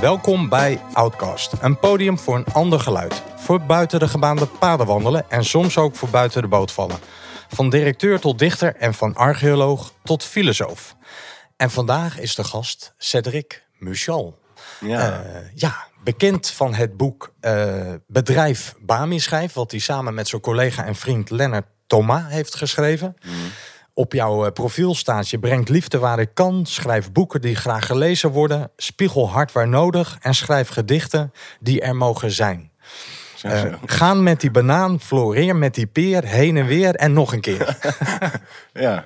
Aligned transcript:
Welkom 0.00 0.48
bij 0.48 0.80
Outcast, 0.92 1.52
een 1.60 1.78
podium 1.78 2.18
voor 2.18 2.36
een 2.36 2.44
ander 2.52 2.80
geluid. 2.80 3.22
Voor 3.36 3.60
buiten 3.60 3.98
de 3.98 4.08
gebaande 4.08 4.46
paden 4.46 4.86
wandelen 4.86 5.30
en 5.30 5.44
soms 5.44 5.78
ook 5.78 5.96
voor 5.96 6.08
buiten 6.08 6.42
de 6.42 6.48
boot 6.48 6.72
vallen. 6.72 6.98
Van 7.48 7.70
directeur 7.70 8.20
tot 8.20 8.38
dichter 8.38 8.76
en 8.76 8.94
van 8.94 9.14
archeoloog 9.14 9.92
tot 10.04 10.24
filosoof. 10.24 10.96
En 11.56 11.70
vandaag 11.70 12.18
is 12.18 12.34
de 12.34 12.44
gast 12.44 12.94
Cedric 12.98 13.64
Muchal. 13.78 14.38
Ja. 14.80 15.22
Eh, 15.22 15.40
ja, 15.54 15.86
bekend 16.04 16.50
van 16.50 16.74
het 16.74 16.96
boek 16.96 17.34
eh, 17.40 17.94
Bedrijf 18.06 18.74
Bami 18.80 19.20
schrijf, 19.20 19.52
wat 19.52 19.70
hij 19.70 19.80
samen 19.80 20.14
met 20.14 20.28
zijn 20.28 20.40
collega 20.40 20.84
en 20.84 20.94
vriend 20.94 21.30
Lennart 21.30 21.66
Thomas 21.86 22.22
heeft 22.26 22.54
geschreven. 22.54 23.16
Op 24.00 24.12
jouw 24.12 24.44
eh, 24.44 24.52
profiel 24.52 24.94
staat: 24.94 25.28
je 25.28 25.38
brengt 25.38 25.68
liefde 25.68 25.98
waar 25.98 26.18
ik 26.18 26.30
kan, 26.34 26.66
schrijf 26.66 27.12
boeken 27.12 27.40
die 27.40 27.54
graag 27.54 27.86
gelezen 27.86 28.30
worden, 28.30 28.70
spiegel 28.76 29.30
hard 29.30 29.52
waar 29.52 29.68
nodig 29.68 30.18
en 30.20 30.34
schrijf 30.34 30.68
gedichten 30.68 31.32
die 31.60 31.80
er 31.80 31.96
mogen 31.96 32.30
zijn. 32.30 32.70
Zo, 33.34 33.48
Eh, 33.48 33.74
gaan 33.84 34.22
met 34.22 34.40
die 34.40 34.50
banaan, 34.50 35.00
floreer 35.00 35.56
met 35.56 35.74
die 35.74 35.86
peer, 35.86 36.24
heen 36.24 36.56
en 36.56 36.66
weer 36.66 36.94
en 36.94 37.12
nog 37.12 37.32
een 37.32 37.40
keer. 37.40 37.78
ja. 38.72 39.04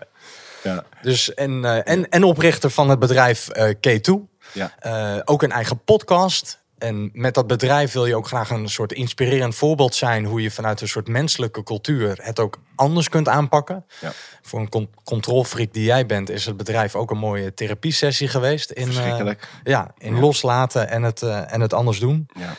Ja. 0.62 0.84
Dus, 1.02 1.34
en, 1.34 1.64
eh, 1.64 1.92
en, 1.92 2.08
en 2.08 2.24
oprichter 2.24 2.70
van 2.70 2.90
het 2.90 2.98
bedrijf 2.98 3.48
eh 3.48 3.74
K2. 3.74 4.12
Ja. 4.52 5.22
Ook 5.24 5.42
een 5.42 5.52
eigen 5.52 5.84
podcast. 5.84 6.63
En 6.84 7.10
met 7.12 7.34
dat 7.34 7.46
bedrijf 7.46 7.92
wil 7.92 8.06
je 8.06 8.16
ook 8.16 8.26
graag 8.26 8.50
een 8.50 8.68
soort 8.68 8.92
inspirerend 8.92 9.54
voorbeeld 9.54 9.94
zijn 9.94 10.24
hoe 10.24 10.42
je 10.42 10.50
vanuit 10.50 10.80
een 10.80 10.88
soort 10.88 11.08
menselijke 11.08 11.62
cultuur 11.62 12.18
het 12.22 12.40
ook 12.40 12.58
anders 12.74 13.08
kunt 13.08 13.28
aanpakken. 13.28 13.84
Ja. 14.00 14.12
Voor 14.42 14.60
een 14.60 14.68
con 14.68 14.88
controlfreak 15.04 15.72
die 15.72 15.84
jij 15.84 16.06
bent, 16.06 16.30
is 16.30 16.46
het 16.46 16.56
bedrijf 16.56 16.94
ook 16.94 17.10
een 17.10 17.18
mooie 17.18 17.54
therapiesessie 17.54 18.28
geweest. 18.28 18.70
In, 18.70 18.88
eh, 18.88 19.30
ja, 19.64 19.94
in 19.98 20.14
Ja. 20.14 20.20
loslaten 20.20 20.88
en 20.88 21.02
het, 21.02 21.22
eh, 21.22 21.52
en 21.52 21.60
het 21.60 21.72
anders 21.72 21.98
doen. 21.98 22.26
Ja. 22.38 22.54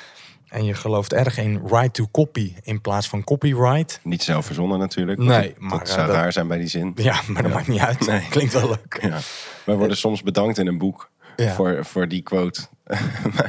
En 0.47 0.66
je 0.66 0.73
gelooft 0.73 1.13
erg 1.13 1.38
in 1.38 1.61
right 1.67 1.94
to 1.94 2.07
copy 2.11 2.53
in 2.61 2.81
plaats 2.81 3.09
van 3.09 3.23
copyright. 3.23 4.00
Niet 4.03 4.23
zelf 4.23 4.45
verzonnen 4.45 4.80
natuurlijk. 4.80 5.19
Nee, 5.19 5.50
Dat- 5.50 5.59
maar, 5.59 5.80
dat 5.80 5.88
eh, 5.88 5.94
zou 5.94 6.11
raar 6.11 6.31
zijn 6.31 6.47
bij 6.47 6.57
die 6.57 6.67
zin. 6.67 6.91
Ja, 6.95 7.22
maar 7.28 7.44
dat 7.44 7.52
maakt 7.53 7.67
niet 7.67 7.80
uit. 7.80 8.07
Nee. 8.07 8.28
Klinkt 8.30 8.53
wel 8.53 8.67
leuk. 8.67 9.00
Ja. 9.02 9.19
Wij 9.66 9.75
worden 9.75 9.97
soms 9.97 10.23
bedankt 10.23 10.57
in 10.57 10.67
een 10.67 10.78
boek 10.78 11.09
Ja. 11.36 11.53
voor, 11.53 11.86
voor 11.86 12.08
die 12.08 12.22
quote. 12.22 12.61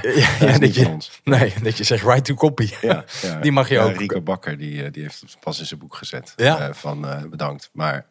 Ja, 0.03 0.39
Dat 0.47 0.61
dat 0.61 0.75
je, 0.75 0.89
ons. 0.89 1.21
nee, 1.25 1.55
dat 1.63 1.77
je 1.77 1.85
zegt 1.85 2.05
right 2.05 2.25
to 2.25 2.35
copy. 2.35 2.71
Die 3.43 3.53
mag 3.53 3.69
je 3.69 3.79
ook. 3.79 3.97
Rico 3.97 4.21
Bakker 4.21 4.59
die, 4.59 4.85
eh, 4.85 4.93
die 4.93 5.03
heeft 5.03 5.21
het 5.21 5.37
pas 5.41 5.59
in 5.59 5.67
zijn 5.67 5.81
boek 5.81 5.95
gezet. 5.95 6.33
Ja. 6.37 6.59
eh, 6.69 6.75
van 6.75 7.09
eh, 7.09 7.23
bedankt. 7.23 7.71
Maar 7.73 8.07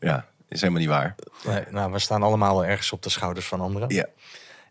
ja, 0.00 0.26
is 0.48 0.60
helemaal 0.60 0.80
niet 0.80 0.90
waar. 0.90 1.14
Nee, 1.46 1.62
nou, 1.70 1.92
we 1.92 1.98
staan 1.98 2.22
allemaal 2.22 2.54
wel 2.54 2.64
ergens 2.64 2.92
op 2.92 3.02
de 3.02 3.10
schouders 3.10 3.46
van 3.46 3.60
anderen. 3.60 3.88
Ja. 3.94 4.06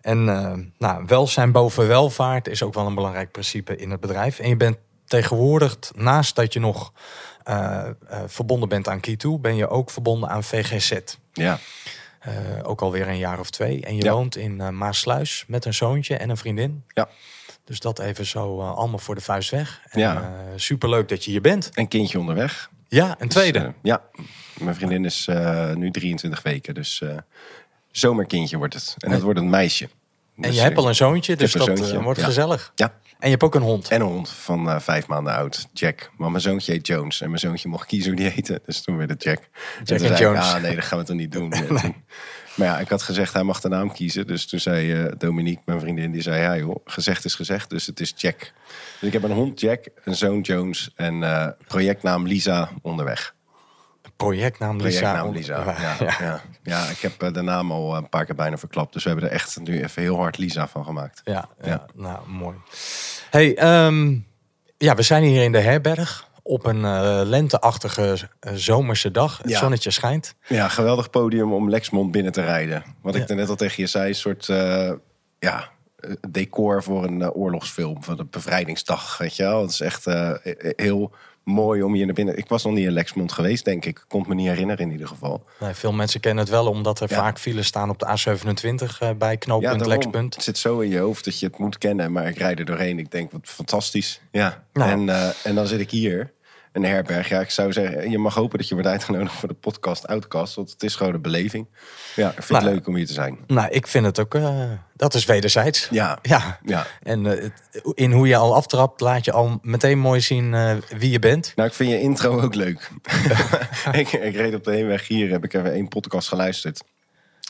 En 0.02 0.30
eh, 0.30 0.53
nou, 0.78 1.03
welzijn 1.08 1.52
boven 1.52 1.88
welvaart 1.88 2.47
is 2.47 2.63
ook 2.63 2.73
wel 2.73 2.85
een 2.85 2.95
belangrijk 2.95 3.31
principe 3.31 3.75
in 3.75 3.91
het 3.91 4.00
bedrijf. 4.00 4.39
En 4.39 4.50
je 4.50 4.58
bent 4.58 4.78
tegenwoordig, 5.05 5.78
naast 5.95 6.35
dat 6.35 6.53
je 6.53 6.59
nog 6.59 6.94
verbonden 8.25 8.69
bent 8.69 8.88
aan 8.88 9.00
Key2, 9.08 9.41
ben 9.41 9.55
je 9.55 9.67
ook 9.69 9.89
verbonden 9.89 10.30
aan 10.30 10.44
VGZ. 10.44 10.97
Ja. 11.33 11.59
Eh, 12.19 12.33
ook 12.63 12.81
alweer 12.81 13.07
een 13.07 13.17
jaar 13.17 13.39
of 13.39 13.49
twee. 13.49 13.81
En 13.85 13.95
je 13.95 14.03
Ja. 14.03 14.11
woont 14.13 14.35
in 14.35 14.61
eh, 14.61 14.69
Maasluis 14.69 15.43
met 15.47 15.65
een 15.65 15.73
zoontje 15.73 16.17
en 16.17 16.29
een 16.29 16.37
vriendin. 16.37 16.83
Ja. 16.87 17.09
Dus 17.63 17.79
dat 17.79 17.99
even 17.99 18.25
zo 18.25 18.59
eh, 18.61 18.75
allemaal 18.75 18.99
voor 18.99 19.15
de 19.15 19.21
vuist 19.21 19.49
weg. 19.49 19.81
En, 19.89 19.99
Ja. 19.99 20.33
superleuk 20.55 21.07
dat 21.09 21.23
je 21.23 21.31
hier 21.31 21.41
bent. 21.41 21.69
Een 21.73 21.88
kindje 21.88 22.19
onderweg. 22.19 22.69
Ja, 22.88 23.15
een 23.19 23.27
tweede. 23.27 23.59
Dus, 23.59 23.67
eh, 23.67 23.73
ja. 23.81 24.01
Mijn 24.59 24.75
vriendin 24.75 25.05
is 25.05 25.29
nu 25.75 25.91
23 25.91 26.41
weken. 26.41 26.73
Dus 26.73 27.01
zomerkindje 27.91 28.57
wordt 28.57 28.73
het. 28.73 28.95
En 28.97 29.11
dat 29.11 29.21
wordt 29.21 29.39
een 29.39 29.49
meisje. 29.49 29.83
en 29.85 30.41
Dus, 30.41 30.55
je 30.55 30.61
hebt 30.61 30.77
al 30.77 30.88
een 30.88 30.95
zoontje, 30.95 31.35
dus 31.35 31.51
dat 31.51 31.65
zoontje, 31.65 32.01
wordt 32.01 32.21
gezellig. 32.23 32.71
Ja. 32.75 32.93
En 33.19 33.25
je 33.25 33.29
hebt 33.29 33.44
ook 33.44 33.55
een 33.55 33.61
hond. 33.61 33.88
En 33.89 34.01
een 34.01 34.07
hond 34.07 34.29
van 34.29 34.69
eh, 34.69 34.79
vijf 34.79 35.07
maanden 35.07 35.33
oud, 35.33 35.67
Jack. 35.73 36.11
Maar 36.17 36.29
mijn 36.31 36.41
zoontje 36.41 36.72
heet 36.72 36.88
Jones. 36.88 37.22
En 37.22 37.28
mijn 37.28 37.39
zoontje 37.39 37.69
mocht 37.69 37.88
kiezen 37.88 38.11
hoe 38.11 38.19
die 38.22 38.29
heette. 38.29 38.61
Dus 38.66 38.81
toen 38.81 38.97
werd 38.97 39.09
het 39.09 39.23
Jack. 39.23 39.39
En 39.79 39.85
toen 39.85 39.97
en 39.97 40.11
ik, 40.11 40.17
Jones. 40.17 40.53
ah 40.53 40.61
nee, 40.61 40.75
dat 40.75 40.83
gaan 40.85 41.00
we 41.00 41.05
toch 41.05 41.16
niet 41.16 41.31
doen. 41.31 41.50
Toen- 41.67 41.95
Maar 42.56 42.67
ja, 42.67 42.79
ik 42.79 42.89
had 42.89 43.01
gezegd, 43.01 43.33
hij 43.33 43.44
mag 43.44 43.61
de 43.61 43.69
naam 43.69 43.91
kiezen. 43.94 44.27
Dus 44.27 44.45
toen 44.47 44.59
zei 44.59 44.94
eh, 44.94 45.11
Dominique, 45.17 45.61
mijn 45.66 45.79
vriendin, 45.79 46.11
die 46.11 46.22
zei... 46.22 46.41
Ja 46.41 46.57
joh, 46.57 46.75
gezegd 46.85 47.25
is 47.25 47.35
gezegd, 47.35 47.69
dus 47.69 47.85
het 47.85 48.00
is 48.00 48.13
Jack. 48.16 48.38
Dus 49.00 49.07
ik 49.07 49.13
heb 49.13 49.23
een 49.23 49.31
hond 49.31 49.59
Jack, 49.59 49.85
een 50.03 50.16
zoon 50.16 50.41
Jones... 50.41 50.91
en 50.95 51.23
eh, 51.23 51.47
projectnaam 51.67 52.27
Lisa 52.27 52.69
onderweg. 52.81 53.35
Projectnaam 54.17 54.78
Lisa. 54.81 55.00
Projectnaam 55.00 55.33
Lisa, 55.33 55.63
ja. 55.79 55.95
Ja, 56.00 56.16
ja. 56.19 56.41
ja. 56.63 56.89
ik 56.89 57.00
heb 57.00 57.22
eh, 57.22 57.33
de 57.33 57.41
naam 57.41 57.72
al 57.72 57.95
een 57.95 58.09
paar 58.09 58.25
keer 58.25 58.35
bijna 58.35 58.57
verklapt. 58.57 58.94
Dus 58.94 59.03
we 59.03 59.09
hebben 59.09 59.29
er 59.29 59.35
echt 59.35 59.59
nu 59.59 59.83
even 59.83 60.01
heel 60.01 60.17
hard 60.17 60.38
Lisa 60.38 60.67
van 60.67 60.85
gemaakt. 60.85 61.22
Ja, 61.23 61.50
ja, 61.61 61.85
nou 61.95 62.29
mooi. 62.29 62.56
Hey, 63.29 63.56
ehm, 63.57 64.16
ja, 64.77 64.95
we 64.95 65.01
zijn 65.01 65.23
hier 65.23 65.44
in 65.44 65.51
de 65.51 65.59
herberg 65.59 66.25
op 66.44 66.66
een 66.66 66.85
eh, 66.85 67.22
lenteachtige 67.23 68.17
eh, 68.39 68.53
zomerse 68.56 69.11
dag. 69.11 69.38
Het 69.38 69.50
Ja. 69.50 69.59
zonnetje 69.59 69.91
schijnt. 69.91 70.35
Ja, 70.47 70.67
geweldig 70.67 71.09
podium 71.09 71.53
om 71.53 71.69
Lexmond 71.69 72.11
binnen 72.11 72.31
te 72.31 72.41
rijden. 72.41 72.83
Wat 73.01 73.16
Ja. 73.16 73.22
ik 73.22 73.29
er 73.29 73.35
net 73.35 73.50
al 73.50 73.56
tegen 73.56 73.83
je 73.83 73.89
zei, 73.89 74.07
een 74.09 74.16
soort 74.16 74.50
eh, 74.50 74.91
ja, 75.39 75.69
eh, 76.00 76.11
decor 76.29 76.83
voor 76.83 77.03
een 77.03 77.22
eh, 77.22 77.29
oorlogsfilm 77.35 78.03
van 78.03 78.17
de 78.17 78.25
bevrijdingsdag. 78.25 79.17
Weet 79.17 79.35
je 79.35 79.44
wel? 79.44 79.61
Het 79.61 79.72
is 79.72 79.79
echt 79.81 80.07
eh, 80.07 80.29
eh, 80.29 80.73
heel 80.75 81.11
mooi 81.47 81.84
om 81.84 81.94
hier 81.94 82.06
naar 82.06 82.13
binnen. 82.13 82.38
Ik 82.38 82.47
was 82.47 82.63
nog 82.63 82.74
niet 82.74 82.85
in 82.85 82.91
Lexmond 82.91 83.31
geweest, 83.31 83.66
denk 83.66 83.85
ik. 83.85 84.06
Kon 84.08 84.25
me 84.28 84.35
niet 84.35 84.47
herinneren 84.47 84.85
in 84.85 84.91
ieder 84.91 85.08
geval. 85.08 85.44
Nee, 85.59 85.74
veel 85.74 85.91
mensen 85.94 86.19
kennen 86.19 86.44
het 86.44 86.53
wel 86.53 86.68
omdat 86.68 87.00
er 87.00 87.09
Ja. 87.09 87.16
vaak 87.16 87.40
files 87.40 87.68
staan 87.68 87.90
op 87.90 88.00
de 88.00 88.06
A27 88.06 89.00
eh, 89.00 89.09
bij 89.18 89.38
knooppunt 89.38 89.72
daarom. 89.80 89.88
Lexpunt. 89.88 90.36
Het 90.36 90.44
zit 90.44 90.57
zo 90.57 90.80
in 90.80 90.90
je 90.90 91.00
hoofd 91.00 91.25
dat 91.25 91.40
je 91.40 91.46
het 91.46 91.57
moet 91.57 91.78
kennen, 91.78 92.12
maar 92.12 92.28
ik 92.28 92.38
rijd 92.38 92.59
er 92.59 92.66
doorheen. 92.66 93.00
Ik 93.00 93.12
denk, 93.12 93.31
wat 93.31 93.41
fantastisch. 93.44 94.22
Ja. 94.31 94.63
Nou. 94.74 94.91
En, 94.91 95.09
eh, 95.09 95.30
en 95.44 95.56
dan 95.56 95.68
zit 95.68 95.80
ik 95.80 95.91
hier. 95.91 96.34
De 96.81 96.88
herberg. 96.88 97.29
Ja, 97.29 97.39
ik 97.39 97.49
zou 97.49 97.73
zeggen, 97.73 98.09
je 98.11 98.17
mag 98.17 98.33
hopen 98.33 98.57
dat 98.57 98.67
je 98.67 98.73
wordt 98.73 98.89
uitgenodigd 98.89 99.33
voor 99.33 99.47
de 99.47 99.53
podcast 99.53 100.07
Outcast. 100.07 100.55
Want 100.55 100.71
het 100.71 100.83
is 100.83 100.95
gewoon 100.95 101.13
een 101.13 101.21
beleving. 101.21 101.67
Ja, 102.15 102.27
ik 102.27 102.33
vind 102.43 102.49
Nou. 102.49 102.63
het 102.63 102.73
leuk 102.73 102.88
om 102.88 102.95
hier 102.95 103.05
te 103.07 103.13
zijn. 103.13 103.38
Nou, 103.47 103.67
ik 103.71 103.88
vind 103.88 104.05
het 104.05 104.19
ook, 104.19 104.35
eh, 104.35 104.61
dat 104.93 105.13
is 105.13 105.25
wederzijds. 105.25 105.88
Ja, 105.91 106.19
Ja, 106.21 106.59
ja. 106.63 106.85
en 107.03 107.25
eh, 107.41 107.49
in 107.93 108.11
hoe 108.11 108.27
je 108.27 108.35
al 108.35 108.55
aftrapt, 108.55 109.01
laat 109.01 109.25
je 109.25 109.31
al 109.31 109.59
meteen 109.61 109.99
mooi 109.99 110.21
zien 110.21 110.53
eh, 110.53 110.75
wie 110.97 111.11
je 111.11 111.19
bent. 111.19 111.53
Nou, 111.55 111.67
ik 111.69 111.75
vind 111.75 111.89
je 111.89 111.99
intro 112.01 112.41
ook 112.41 112.55
leuk. 112.55 112.89
ik, 113.91 114.11
ik 114.11 114.35
reed 114.35 114.53
op 114.55 114.63
de 114.63 114.71
heenweg 114.71 115.07
hier, 115.07 115.29
heb 115.31 115.44
ik 115.44 115.53
even 115.53 115.71
één 115.73 115.88
podcast 115.88 116.27
geluisterd. 116.27 116.83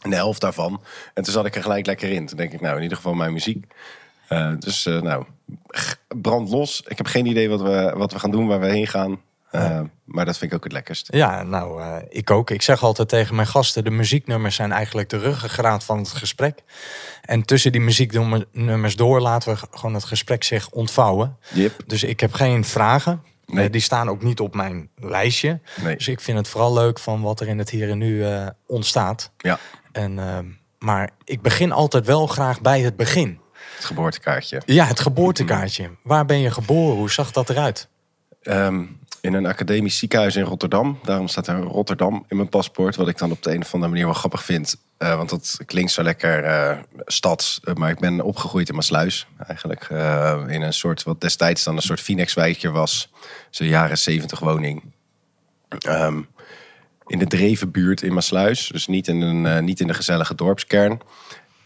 De 0.09 0.15
helft 0.15 0.41
daarvan. 0.41 0.81
En 1.13 1.23
toen 1.23 1.33
zat 1.33 1.45
ik 1.45 1.55
er 1.55 1.61
gelijk 1.61 1.85
lekker 1.85 2.11
in. 2.11 2.25
Toen 2.25 2.37
denk 2.37 2.51
ik, 2.53 2.61
nou, 2.61 2.75
in 2.75 2.81
ieder 2.81 2.97
geval 2.97 3.13
mijn 3.13 3.33
muziek. 3.33 3.65
Eh, 4.27 4.53
dus, 4.59 4.85
eh, 4.85 5.01
nou, 5.01 5.25
brand 6.07 6.49
los. 6.49 6.83
Ik 6.87 6.97
heb 6.97 7.07
geen 7.07 7.25
idee 7.25 7.49
wat 7.49 7.61
we, 7.61 7.93
wat 7.95 8.11
we 8.13 8.19
gaan 8.19 8.31
doen, 8.31 8.47
waar 8.47 8.59
we 8.59 8.67
heen 8.67 8.87
gaan. 8.87 9.21
Eh, 9.51 9.81
Maar 10.03 10.25
dat 10.25 10.37
vind 10.37 10.51
ik 10.51 10.57
ook 10.57 10.63
het 10.63 10.73
lekkerst. 10.73 11.07
Ja, 11.11 11.43
nou, 11.43 11.81
ik 12.09 12.31
ook. 12.31 12.49
Ik 12.49 12.61
zeg 12.61 12.83
altijd 12.83 13.09
tegen 13.09 13.35
mijn 13.35 13.47
gasten, 13.47 13.83
de 13.83 13.89
muzieknummers 13.89 14.55
zijn 14.55 14.71
eigenlijk 14.71 15.09
de 15.09 15.17
ruggengraat 15.17 15.83
van 15.83 15.97
het 15.97 16.11
gesprek. 16.11 16.63
En 17.21 17.43
tussen 17.45 17.71
die 17.71 17.81
muzieknummers 17.81 18.95
door 18.95 19.21
laten 19.21 19.53
we 19.53 19.59
gewoon 19.71 19.93
het 19.93 20.03
gesprek 20.03 20.43
zich 20.43 20.69
ontvouwen. 20.69 21.37
Yep. 21.53 21.73
Dus 21.85 22.03
ik 22.03 22.19
heb 22.19 22.33
geen 22.33 22.65
vragen. 22.65 23.23
Nee. 23.45 23.69
Die 23.69 23.81
staan 23.81 24.09
ook 24.09 24.23
niet 24.23 24.39
op 24.39 24.55
mijn 24.55 24.89
lijstje. 24.95 25.59
Nee. 25.81 25.95
Dus 25.95 26.07
ik 26.07 26.21
vind 26.21 26.37
het 26.37 26.47
vooral 26.47 26.73
leuk 26.73 26.99
van 26.99 27.21
wat 27.21 27.39
er 27.39 27.47
in 27.47 27.57
het 27.57 27.69
hier 27.69 27.89
en 27.89 27.97
nu 27.97 28.25
ontstaat. 28.65 29.31
Ja, 29.37 29.59
En, 29.91 30.19
maar 30.79 31.09
ik 31.23 31.41
begin 31.41 31.71
altijd 31.71 32.05
wel 32.05 32.27
graag 32.27 32.61
bij 32.61 32.81
het 32.81 32.95
begin. 32.95 33.39
Het 33.77 33.85
geboortekaartje. 33.85 34.61
Ja, 34.65 34.85
het 34.85 34.99
geboortekaartje. 34.99 35.89
Waar 36.03 36.25
ben 36.25 36.39
je 36.39 36.51
geboren? 36.51 36.97
Hoe 36.97 37.11
zag 37.11 37.31
dat 37.31 37.49
eruit? 37.49 37.87
Ehm, 38.41 38.83
in 39.21 39.33
een 39.33 39.45
academisch 39.45 39.97
ziekenhuis 39.97 40.35
in 40.35 40.43
Rotterdam. 40.43 40.99
Daarom 41.03 41.27
staat 41.27 41.47
er 41.47 41.59
Rotterdam 41.59 42.25
in 42.27 42.35
mijn 42.37 42.49
paspoort. 42.49 42.95
Wat 42.95 43.07
ik 43.07 43.17
dan 43.17 43.31
op 43.31 43.43
de 43.43 43.53
een 43.53 43.61
of 43.61 43.73
andere 43.73 43.91
manier 43.91 44.05
wel 44.05 44.13
grappig 44.13 44.43
vind. 44.43 44.75
Eh, 44.97 45.15
want 45.15 45.29
dat 45.29 45.57
klinkt 45.65 45.91
zo 45.91 46.03
lekker 46.03 46.43
eh 46.43 46.77
stads. 47.05 47.59
Eh, 47.63 47.73
maar 47.73 47.89
ik 47.89 47.99
ben 47.99 48.21
opgegroeid 48.21 48.69
in 48.69 48.75
Maasluis 48.75 49.27
eigenlijk. 49.47 49.87
In 50.47 50.61
een 50.61 50.73
soort, 50.73 51.03
wat 51.03 51.21
destijds 51.21 51.63
dan 51.63 51.75
een 51.75 51.81
soort 51.81 52.01
Phoenix-wijkje 52.01 52.71
was. 52.71 53.11
Zo'n 53.49 53.67
jaren 53.67 53.97
zeventig 53.97 54.39
woning. 54.39 54.83
Ehm, 55.79 56.21
in 57.07 57.19
de 57.19 57.27
Drevenbuurt 57.27 58.01
in 58.01 58.13
Maasluis. 58.13 58.67
Dus 58.67 58.87
niet 58.87 59.07
in, 59.07 59.21
een, 59.21 59.65
niet 59.65 59.79
in 59.79 59.87
de 59.87 59.93
gezellige 59.93 60.35
dorpskern. 60.35 61.01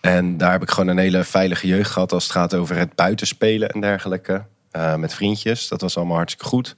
En 0.02 0.38
daar 0.38 0.52
heb 0.52 0.62
ik 0.62 0.70
gewoon 0.70 0.88
een 0.88 0.98
hele 0.98 1.24
veilige 1.24 1.68
jeugd 1.68 1.92
gehad 1.92 2.12
als 2.12 2.24
het 2.24 2.32
gaat 2.32 2.54
over 2.54 2.78
het 2.78 2.96
buitenspelen 2.96 3.70
en 3.70 3.82
dergelijke. 3.82 4.46
Eh, 4.72 4.96
met 4.96 5.14
vriendjes. 5.14 5.68
Dat 5.68 5.82
was 5.82 5.98
allemaal 5.98 6.16
hartstikke 6.16 6.48
goed. 6.48 6.76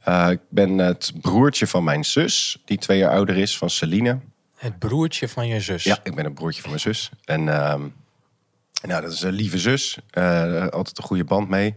Eh, 0.00 0.30
ik 0.30 0.40
ben 0.48 0.78
het 0.78 1.12
broertje 1.20 1.66
van 1.66 1.84
mijn 1.84 2.04
zus, 2.04 2.62
die 2.64 2.78
twee 2.78 2.98
jaar 2.98 3.10
ouder 3.10 3.36
is, 3.36 3.58
van 3.58 3.70
Celine. 3.70 4.18
Het 4.56 4.78
broertje 4.78 5.28
van 5.28 5.46
je 5.46 5.60
zus. 5.60 5.84
Ja, 5.84 5.98
ik 6.02 6.14
ben 6.14 6.24
een 6.24 6.34
broertje 6.34 6.60
van 6.60 6.70
mijn 6.70 6.82
zus. 6.82 7.10
En 7.24 7.48
ehm, 7.48 7.80
nou, 8.82 9.02
dat 9.02 9.12
is 9.12 9.22
een 9.22 9.32
lieve 9.32 9.58
zus. 9.58 9.98
Eh, 10.10 10.66
altijd 10.66 10.98
een 10.98 11.04
goede 11.04 11.24
band 11.24 11.48
mee. 11.48 11.76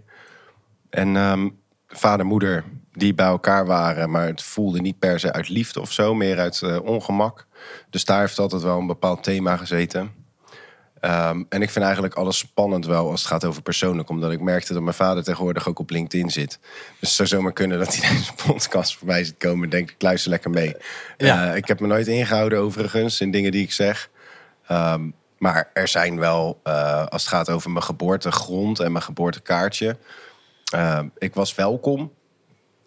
En 0.89 1.15
ehm, 1.15 1.49
vader 1.87 2.19
en 2.19 2.25
moeder 2.25 2.63
die 2.91 3.13
bij 3.13 3.25
elkaar 3.25 3.65
waren, 3.65 4.09
maar 4.09 4.25
het 4.27 4.43
voelde 4.43 4.81
niet 4.81 4.99
per 4.99 5.19
se 5.19 5.33
uit 5.33 5.49
liefde 5.49 5.81
of 5.81 5.91
zo, 5.91 6.13
meer 6.13 6.39
uit 6.39 6.81
ongemak. 6.81 7.47
Dus 7.89 8.05
daar 8.05 8.19
heeft 8.19 8.39
altijd 8.39 8.61
wel 8.61 8.79
een 8.79 8.87
bepaald 8.87 9.23
thema 9.23 9.57
gezeten. 9.57 10.11
Ehm, 11.07 11.43
en 11.49 11.61
ik 11.61 11.69
vind 11.69 11.85
eigenlijk 11.85 12.15
alles 12.15 12.37
spannend 12.37 12.85
wel 12.85 13.09
als 13.09 13.19
het 13.19 13.29
gaat 13.29 13.45
over 13.45 13.61
persoonlijk. 13.61 14.09
Omdat 14.09 14.31
ik 14.31 14.41
merkte 14.41 14.73
dat 14.73 14.81
mijn 14.81 14.95
vader 14.95 15.23
tegenwoordig 15.23 15.67
ook 15.67 15.79
op 15.79 15.89
LinkedIn 15.89 16.29
zit. 16.29 16.59
Dus 16.99 16.99
het 16.99 17.09
zou 17.09 17.27
zomaar 17.27 17.53
kunnen 17.53 17.79
dat 17.79 17.95
hij 17.95 18.09
deze 18.17 18.33
podcast 18.45 18.97
voorbij 18.97 19.23
zit 19.23 19.37
komen. 19.37 19.63
en 19.63 19.69
Denk 19.69 19.91
ik, 19.91 20.01
luister 20.01 20.29
lekker 20.29 20.49
mee. 20.49 20.75
Ja. 21.17 21.49
Eh, 21.49 21.55
ik 21.55 21.67
heb 21.67 21.79
me 21.79 21.87
nooit 21.87 22.07
ingehouden 22.07 22.59
overigens 22.59 23.21
in 23.21 23.31
dingen 23.31 23.51
die 23.51 23.63
ik 23.63 23.71
zeg. 23.71 24.09
Ehm, 24.67 25.09
maar 25.37 25.69
er 25.73 25.87
zijn 25.87 26.19
wel, 26.19 26.59
eh, 26.63 27.05
als 27.05 27.21
het 27.21 27.31
gaat 27.31 27.49
over 27.49 27.71
mijn 27.71 27.83
geboortegrond 27.83 28.79
en 28.79 28.91
mijn 28.91 29.03
geboortekaartje. 29.03 29.97
ehm, 30.73 31.07
ik 31.17 31.33
was 31.33 31.55
welkom. 31.55 31.99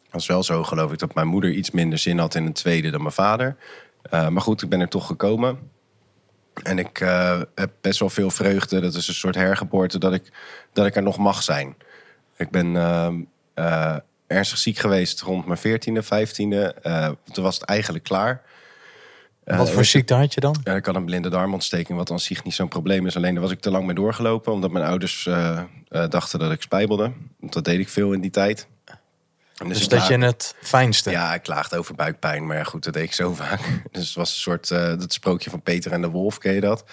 Het 0.03 0.13
was 0.13 0.27
wel 0.27 0.43
zo, 0.43 0.63
geloof 0.63 0.93
ik, 0.93 0.99
dat 0.99 1.15
mijn 1.15 1.27
moeder 1.27 1.51
iets 1.51 1.71
minder 1.71 1.99
zin 1.99 2.19
had 2.19 2.35
in 2.35 2.47
een 2.47 2.53
tweede 2.53 2.91
dan 2.91 3.03
mijn 3.03 3.15
vader. 3.15 3.57
Eh, 4.03 4.29
maar 4.29 4.43
goed, 4.43 4.63
ik 4.63 4.69
ben 4.69 4.81
er 4.81 4.89
toch 4.89 5.07
gekomen. 5.07 5.59
En 6.63 6.79
ik 6.79 7.01
eh, 7.01 7.41
heb 7.55 7.71
best 7.81 7.99
wel 7.99 8.11
veel 8.11 8.31
vreugde. 8.31 8.81
Dat 8.81 8.95
is 8.95 9.09
een 9.09 9.15
soort 9.15 9.35
hergeboorte 9.35 9.99
dat 9.99 10.13
ik, 10.13 10.33
dat 10.73 10.87
ik 10.87 10.97
er 10.97 11.03
nog 11.03 11.19
mag 11.19 11.43
zijn. 11.43 11.77
Ik 12.37 12.51
ben 12.51 12.77
ehm, 12.77 13.21
eh, 13.55 13.97
ernstig 14.27 14.59
ziek 14.59 14.79
geweest 14.79 15.21
rond 15.21 15.47
mijn 15.47 15.59
14e, 15.59 16.03
15e. 16.03 16.81
Eh, 16.83 17.09
toen 17.33 17.45
was 17.45 17.55
het 17.55 17.65
eigenlijk 17.65 18.05
klaar. 18.05 18.43
Wat 19.45 19.71
voor 19.71 19.85
ziekte 19.85 20.15
had 20.15 20.35
je 20.35 20.41
dan? 20.41 20.57
ik 20.65 20.87
had 20.87 20.95
een 20.95 21.05
blinde 21.05 21.29
darmontsteking, 21.29 21.99
wat 21.99 22.11
aan 22.11 22.21
zich 22.21 22.45
niet 22.45 22.55
zo'n 22.55 22.69
probleem 22.69 23.07
is. 23.07 23.17
Alleen 23.17 23.33
daar 23.33 23.43
was 23.43 23.53
ik 23.53 23.61
te 23.61 23.71
lang 23.71 23.87
mee 23.87 23.95
doorgelopen, 23.95 24.53
omdat 24.53 24.71
mijn 24.71 24.85
ouders 24.85 25.29
dachten 26.09 26.39
dat 26.39 26.53
ik 26.53 26.63
spijbelde. 26.63 27.13
Want 27.41 27.53
dat 27.53 27.65
deed 27.65 27.79
ik 27.79 27.89
veel 27.89 28.13
in 28.13 28.21
die 28.21 28.31
tijd. 28.31 28.67
Dus 29.69 29.83
ik 29.83 29.91
dat 29.91 30.07
je 30.07 30.19
het 30.19 30.55
fijnste. 30.61 31.11
Ja, 31.11 31.35
ik 31.35 31.43
klaagde 31.43 31.79
over 31.79 31.95
buikpijn, 31.95 32.47
maar 32.47 32.57
ja, 32.57 32.65
goed, 32.65 32.85
dat 32.85 32.93
deed 32.93 33.03
ik 33.03 33.13
zo 33.13 33.35
vaak. 33.45 33.61
Dus 33.91 34.07
het 34.07 34.15
was 34.15 34.33
een 34.33 34.41
soort, 34.41 34.71
eh, 34.71 34.89
dat 34.99 35.13
sprookje 35.13 35.51
van 35.51 35.63
Peter 35.63 35.93
en 35.93 36.01
de 36.01 36.09
Wolf, 36.09 36.39
ken 36.39 36.53
je 36.53 36.61
dat? 36.61 36.85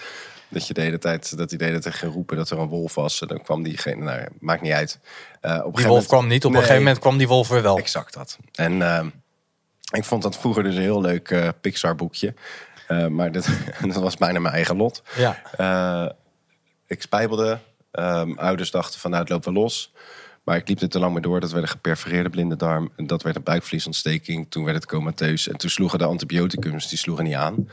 Dat 0.48 0.66
je 0.66 0.74
de 0.74 0.80
hele 0.80 0.98
tijd, 0.98 1.36
dat 1.36 1.48
hij 1.50 1.58
de 1.58 1.64
hele 1.64 1.78
tijd 1.78 1.94
ging 1.94 2.12
roepen 2.12 2.36
dat 2.36 2.50
er 2.50 2.58
een 2.58 2.68
wolf 2.68 2.94
was. 2.94 3.20
En 3.20 3.28
dan 3.28 3.42
kwam 3.42 3.62
diegene, 3.62 4.04
nou 4.04 4.20
ja, 4.20 4.28
maakt 4.40 4.62
niet 4.62 4.72
uit. 4.72 4.98
Eh, 5.40 5.60
op 5.64 5.76
Die 5.76 5.86
wolf 5.86 6.06
kwam 6.06 6.26
niet. 6.26 6.44
Op 6.44 6.50
een 6.50 6.56
gegeven 6.56 6.78
moment 6.78 6.98
kwam 6.98 7.18
die 7.18 7.28
wolf 7.28 7.48
weer 7.48 7.62
wel. 7.62 7.78
Exact 7.78 8.14
dat. 8.14 8.38
En 8.54 8.82
ehm, 8.82 9.08
ik 9.92 10.04
vond 10.04 10.22
dat 10.22 10.36
vroeger 10.36 10.62
dus 10.62 10.74
een 10.74 10.80
heel 10.80 11.00
leuk 11.00 11.30
eh, 11.30 11.48
Pixar 11.60 11.94
boekje. 11.94 12.34
Maar 13.08 13.32
dat, 13.32 13.48
dat 13.92 13.94
was 13.94 14.16
bijna 14.16 14.38
mijn 14.38 14.54
eigen 14.54 14.76
lot. 14.76 15.02
Ja. 15.16 16.14
Ik 16.86 17.02
spijbelde. 17.02 17.58
Ehm, 17.90 18.32
ouders 18.32 18.70
dachten 18.70 19.00
van 19.00 19.10
nou, 19.10 19.22
het 19.22 19.32
loopt 19.32 19.44
wel 19.44 19.54
los. 19.54 19.92
Maar 20.48 20.56
ik 20.56 20.68
liep 20.68 20.80
er 20.80 20.88
te 20.88 20.98
lang 20.98 21.12
mee 21.12 21.22
door. 21.22 21.40
Dat 21.40 21.50
werd 21.50 21.62
een 21.62 21.70
geperforeerde 21.70 22.30
blinde 22.30 22.56
darm. 22.56 22.90
En 22.96 23.06
dat 23.06 23.22
werd 23.22 23.36
een 23.36 23.42
buikvliesontsteking. 23.42 24.46
Toen 24.48 24.64
werd 24.64 24.76
het 24.76 24.86
comateus. 24.86 25.48
En 25.48 25.56
toen 25.56 25.70
sloegen 25.70 25.98
de 25.98 26.04
antibioticums, 26.04 26.88
die 26.88 26.98
sloegen 26.98 27.24
niet 27.24 27.34
aan. 27.34 27.68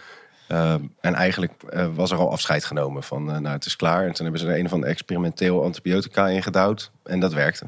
Ehm, 0.48 0.82
en 1.02 1.14
eigenlijk 1.14 1.54
eh, 1.70 1.88
was 1.96 2.12
er 2.12 2.18
al 2.18 2.32
afscheid 2.32 2.66
genomen 2.66 3.04
van, 3.04 3.32
eh, 3.32 3.38
nou 3.38 3.56
het 3.56 3.66
is 3.66 3.76
klaar. 3.76 4.06
En 4.06 4.14
toen 4.14 4.24
hebben 4.24 4.42
ze 4.42 4.48
er 4.48 4.60
een 4.60 4.66
of 4.66 4.74
ander 4.74 4.90
experimenteel 4.90 5.64
antibiotica 5.64 6.28
in 6.28 6.44
gedouwd. 6.44 6.92
En 7.04 7.20
dat 7.20 7.34
werkte. 7.34 7.66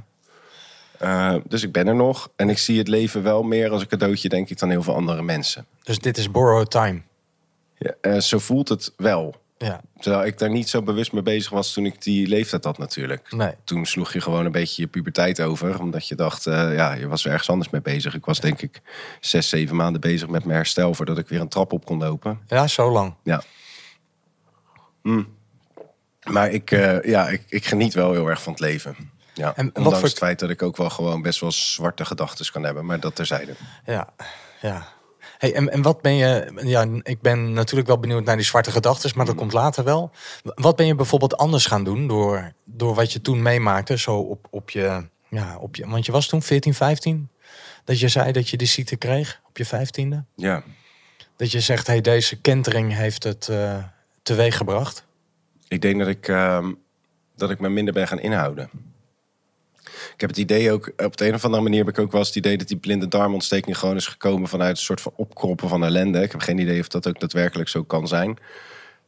Eh, 0.98 1.36
dus 1.48 1.63
ik 1.63 1.71
ben 1.71 1.88
er 1.88 1.95
nog. 1.95 2.30
En 2.36 2.50
ik 2.50 2.57
zie 2.57 2.77
het 2.77 2.88
leven 2.88 3.24
wel 3.24 3.44
meer 3.44 3.69
als 3.69 3.81
een 3.81 3.88
cadeautje, 3.88 4.30
denk 4.30 4.50
ik, 4.50 4.59
dan 4.59 4.69
heel 4.69 4.83
veel 4.83 4.95
andere 4.95 5.21
mensen. 5.21 5.65
Dus 5.83 6.00
dit 6.00 6.18
is 6.18 6.31
borrowed 6.31 6.71
time. 6.71 7.01
Ja, 7.77 7.94
eh, 8.01 8.19
zo 8.19 8.39
voelt 8.39 8.69
het 8.69 8.94
wel. 8.98 9.36
Ja. 9.57 9.81
Terwijl 10.00 10.25
ik 10.25 10.38
daar 10.38 10.50
niet 10.50 10.69
zo 10.69 10.81
bewust 10.81 11.12
mee 11.12 11.21
bezig 11.21 11.51
was 11.51 11.74
toen 11.74 11.86
ik 11.86 12.01
die 12.01 12.27
leeftijd 12.27 12.63
had 12.63 12.77
natuurlijk. 12.77 13.31
Nee. 13.31 13.51
Toen 13.63 13.86
sloeg 13.86 14.13
je 14.13 14.21
gewoon 14.21 14.45
een 14.45 14.51
beetje 14.51 14.81
je 14.81 14.88
puberteit 14.88 15.42
over. 15.42 15.80
Omdat 15.80 16.07
je 16.07 16.15
dacht, 16.15 16.45
eh, 16.45 16.75
ja, 16.75 16.94
je 16.94 17.07
was 17.07 17.25
er 17.25 17.31
ergens 17.31 17.50
anders 17.50 17.69
mee 17.69 17.81
bezig. 17.81 18.15
Ik 18.15 18.25
was 18.25 18.39
denk 18.39 18.62
ik 18.62 18.81
zes, 19.19 19.50
zeven 19.50 19.75
maanden 19.75 20.01
bezig 20.01 20.27
met 20.27 20.44
mijn 20.44 20.56
herstel... 20.57 20.94
voordat 20.94 21.18
ik 21.18 21.27
weer 21.27 21.39
een 21.42 21.48
trap 21.48 21.74
op 21.74 21.86
kon 21.86 21.98
lopen. 21.98 22.39
Ja, 22.48 22.68
zo 22.68 22.92
lang. 22.92 23.13
Ja. 23.24 23.42
Mm. 25.01 25.36
Maar 26.24 26.51
ik, 26.51 26.71
eh, 26.71 27.04
ja, 27.04 27.27
ik, 27.30 27.44
ik 27.48 27.65
geniet 27.65 27.94
wel 27.94 28.12
heel 28.12 28.27
erg 28.27 28.42
van 28.42 28.51
het 28.51 28.62
leven. 28.62 28.95
Ja. 29.33 29.56
En 29.56 29.75
Ondanks 29.75 30.00
voor- 30.00 30.07
het 30.07 30.18
feit 30.18 30.39
dat 30.39 30.50
ik 30.50 30.62
ook 30.62 30.77
wel 30.77 30.89
gewoon 30.89 31.21
best 31.21 31.39
wel 31.39 31.51
zwarte 31.51 32.06
gedachten 32.06 32.51
kan 32.51 32.63
hebben. 32.63 32.86
Maar 32.86 33.00
dat 33.00 33.15
terzijde. 33.15 33.54
Ja, 33.86 34.07
ja. 34.62 34.88
Hey, 35.37 35.53
en, 35.53 35.71
en 35.71 35.81
wat 35.81 36.01
ben 36.01 36.13
je... 36.15 36.51
Ja, 36.63 36.85
ik 37.01 37.21
ben 37.21 37.53
natuurlijk 37.53 37.87
wel 37.87 37.99
benieuwd 37.99 38.25
naar 38.25 38.35
die 38.35 38.45
zwarte 38.45 38.71
gedachten, 38.71 39.11
maar 39.15 39.25
dat 39.25 39.33
Mm. 39.33 39.39
komt 39.39 39.53
later 39.53 39.83
wel. 39.83 40.11
Wat 40.43 40.75
ben 40.75 40.85
je 40.85 40.95
bijvoorbeeld 40.95 41.37
anders 41.37 41.65
gaan 41.65 41.83
doen 41.83 42.07
door, 42.07 42.51
door 42.65 42.95
wat 42.95 43.13
je 43.13 43.21
toen 43.21 43.41
meemaakte? 43.41 43.97
Zo 43.97 44.17
op, 44.17 44.47
op, 44.49 44.69
je, 44.69 45.07
ja, 45.29 45.57
op 45.57 45.75
je... 45.75 45.87
Want 45.87 46.05
je 46.05 46.11
was 46.11 46.27
toen 46.27 46.41
14, 46.41 46.73
15? 46.73 47.29
Dat 47.83 47.99
je 47.99 48.07
zei 48.07 48.31
dat 48.31 48.49
je 48.49 48.57
die 48.57 48.67
ziekte 48.67 48.95
kreeg 48.95 49.41
op 49.47 49.57
je 49.57 49.65
15e? 49.65 50.25
Ja. 50.35 50.63
Dat 51.35 51.51
je 51.51 51.59
zegt, 51.59 51.87
hey, 51.87 52.01
deze 52.01 52.41
kentering 52.41 52.93
heeft 52.93 53.23
het 53.23 53.47
eh 53.49 53.77
teweeg 54.23 54.57
gebracht. 54.57 55.05
Ik 55.67 55.81
denk 55.81 55.99
dat 55.99 56.07
ik, 56.07 56.27
ehm, 56.27 56.73
dat 57.35 57.49
ik 57.49 57.59
me 57.59 57.69
minder 57.69 57.93
ben 57.93 58.07
gaan 58.07 58.19
inhouden. 58.19 58.69
Ik 60.17 60.23
heb 60.23 60.29
het 60.29 60.39
idee 60.39 60.71
ook, 60.71 60.91
op 60.97 61.17
de 61.17 61.27
een 61.27 61.33
of 61.33 61.43
andere 61.45 61.63
manier 61.63 61.79
heb 61.79 61.89
ik 61.89 61.99
ook 61.99 62.11
wel 62.11 62.19
eens 62.19 62.29
het 62.29 62.37
idee 62.37 62.57
dat 62.57 62.67
die 62.67 62.77
blinde 62.77 63.07
darmontsteking 63.07 63.77
gewoon 63.77 63.95
is 63.95 64.07
gekomen 64.07 64.49
vanuit 64.49 64.77
een 64.77 64.83
soort 64.83 65.01
van 65.01 65.11
opkroppen 65.15 65.69
van 65.69 65.83
ellende. 65.83 66.21
Ik 66.21 66.31
heb 66.31 66.41
geen 66.41 66.57
idee 66.59 66.79
of 66.79 66.87
dat 66.87 67.07
ook 67.07 67.19
daadwerkelijk 67.19 67.69
zo 67.69 67.83
kan 67.83 68.07
zijn. 68.07 68.37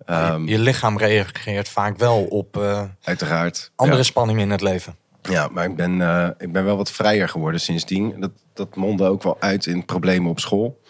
Ehm, 0.06 0.48
je 0.48 0.60
lichaam 0.60 0.98
reageert 0.98 1.70
vaak 1.70 1.98
wel 1.98 2.24
op 2.24 2.58
eh, 2.58 2.84
Uiteraard. 3.04 3.72
andere 3.76 3.98
Ja. 3.98 4.04
spanningen 4.04 4.42
in 4.42 4.50
het 4.52 4.62
leven. 4.62 4.96
Ja, 5.22 5.48
maar 5.52 5.66
ik 5.66 5.76
ben, 5.76 6.02
eh, 6.02 6.30
ik 6.38 6.52
ben 6.52 6.64
wel 6.66 6.78
wat 6.78 6.92
vrijer 6.92 7.30
geworden 7.30 7.60
sindsdien. 7.62 8.20
Dat, 8.20 8.32
dat 8.54 8.76
mondde 8.76 9.06
ook 9.06 9.24
wel 9.24 9.38
uit 9.40 9.66
in 9.66 9.86
problemen 9.86 10.30
op 10.30 10.40
school. 10.40 10.82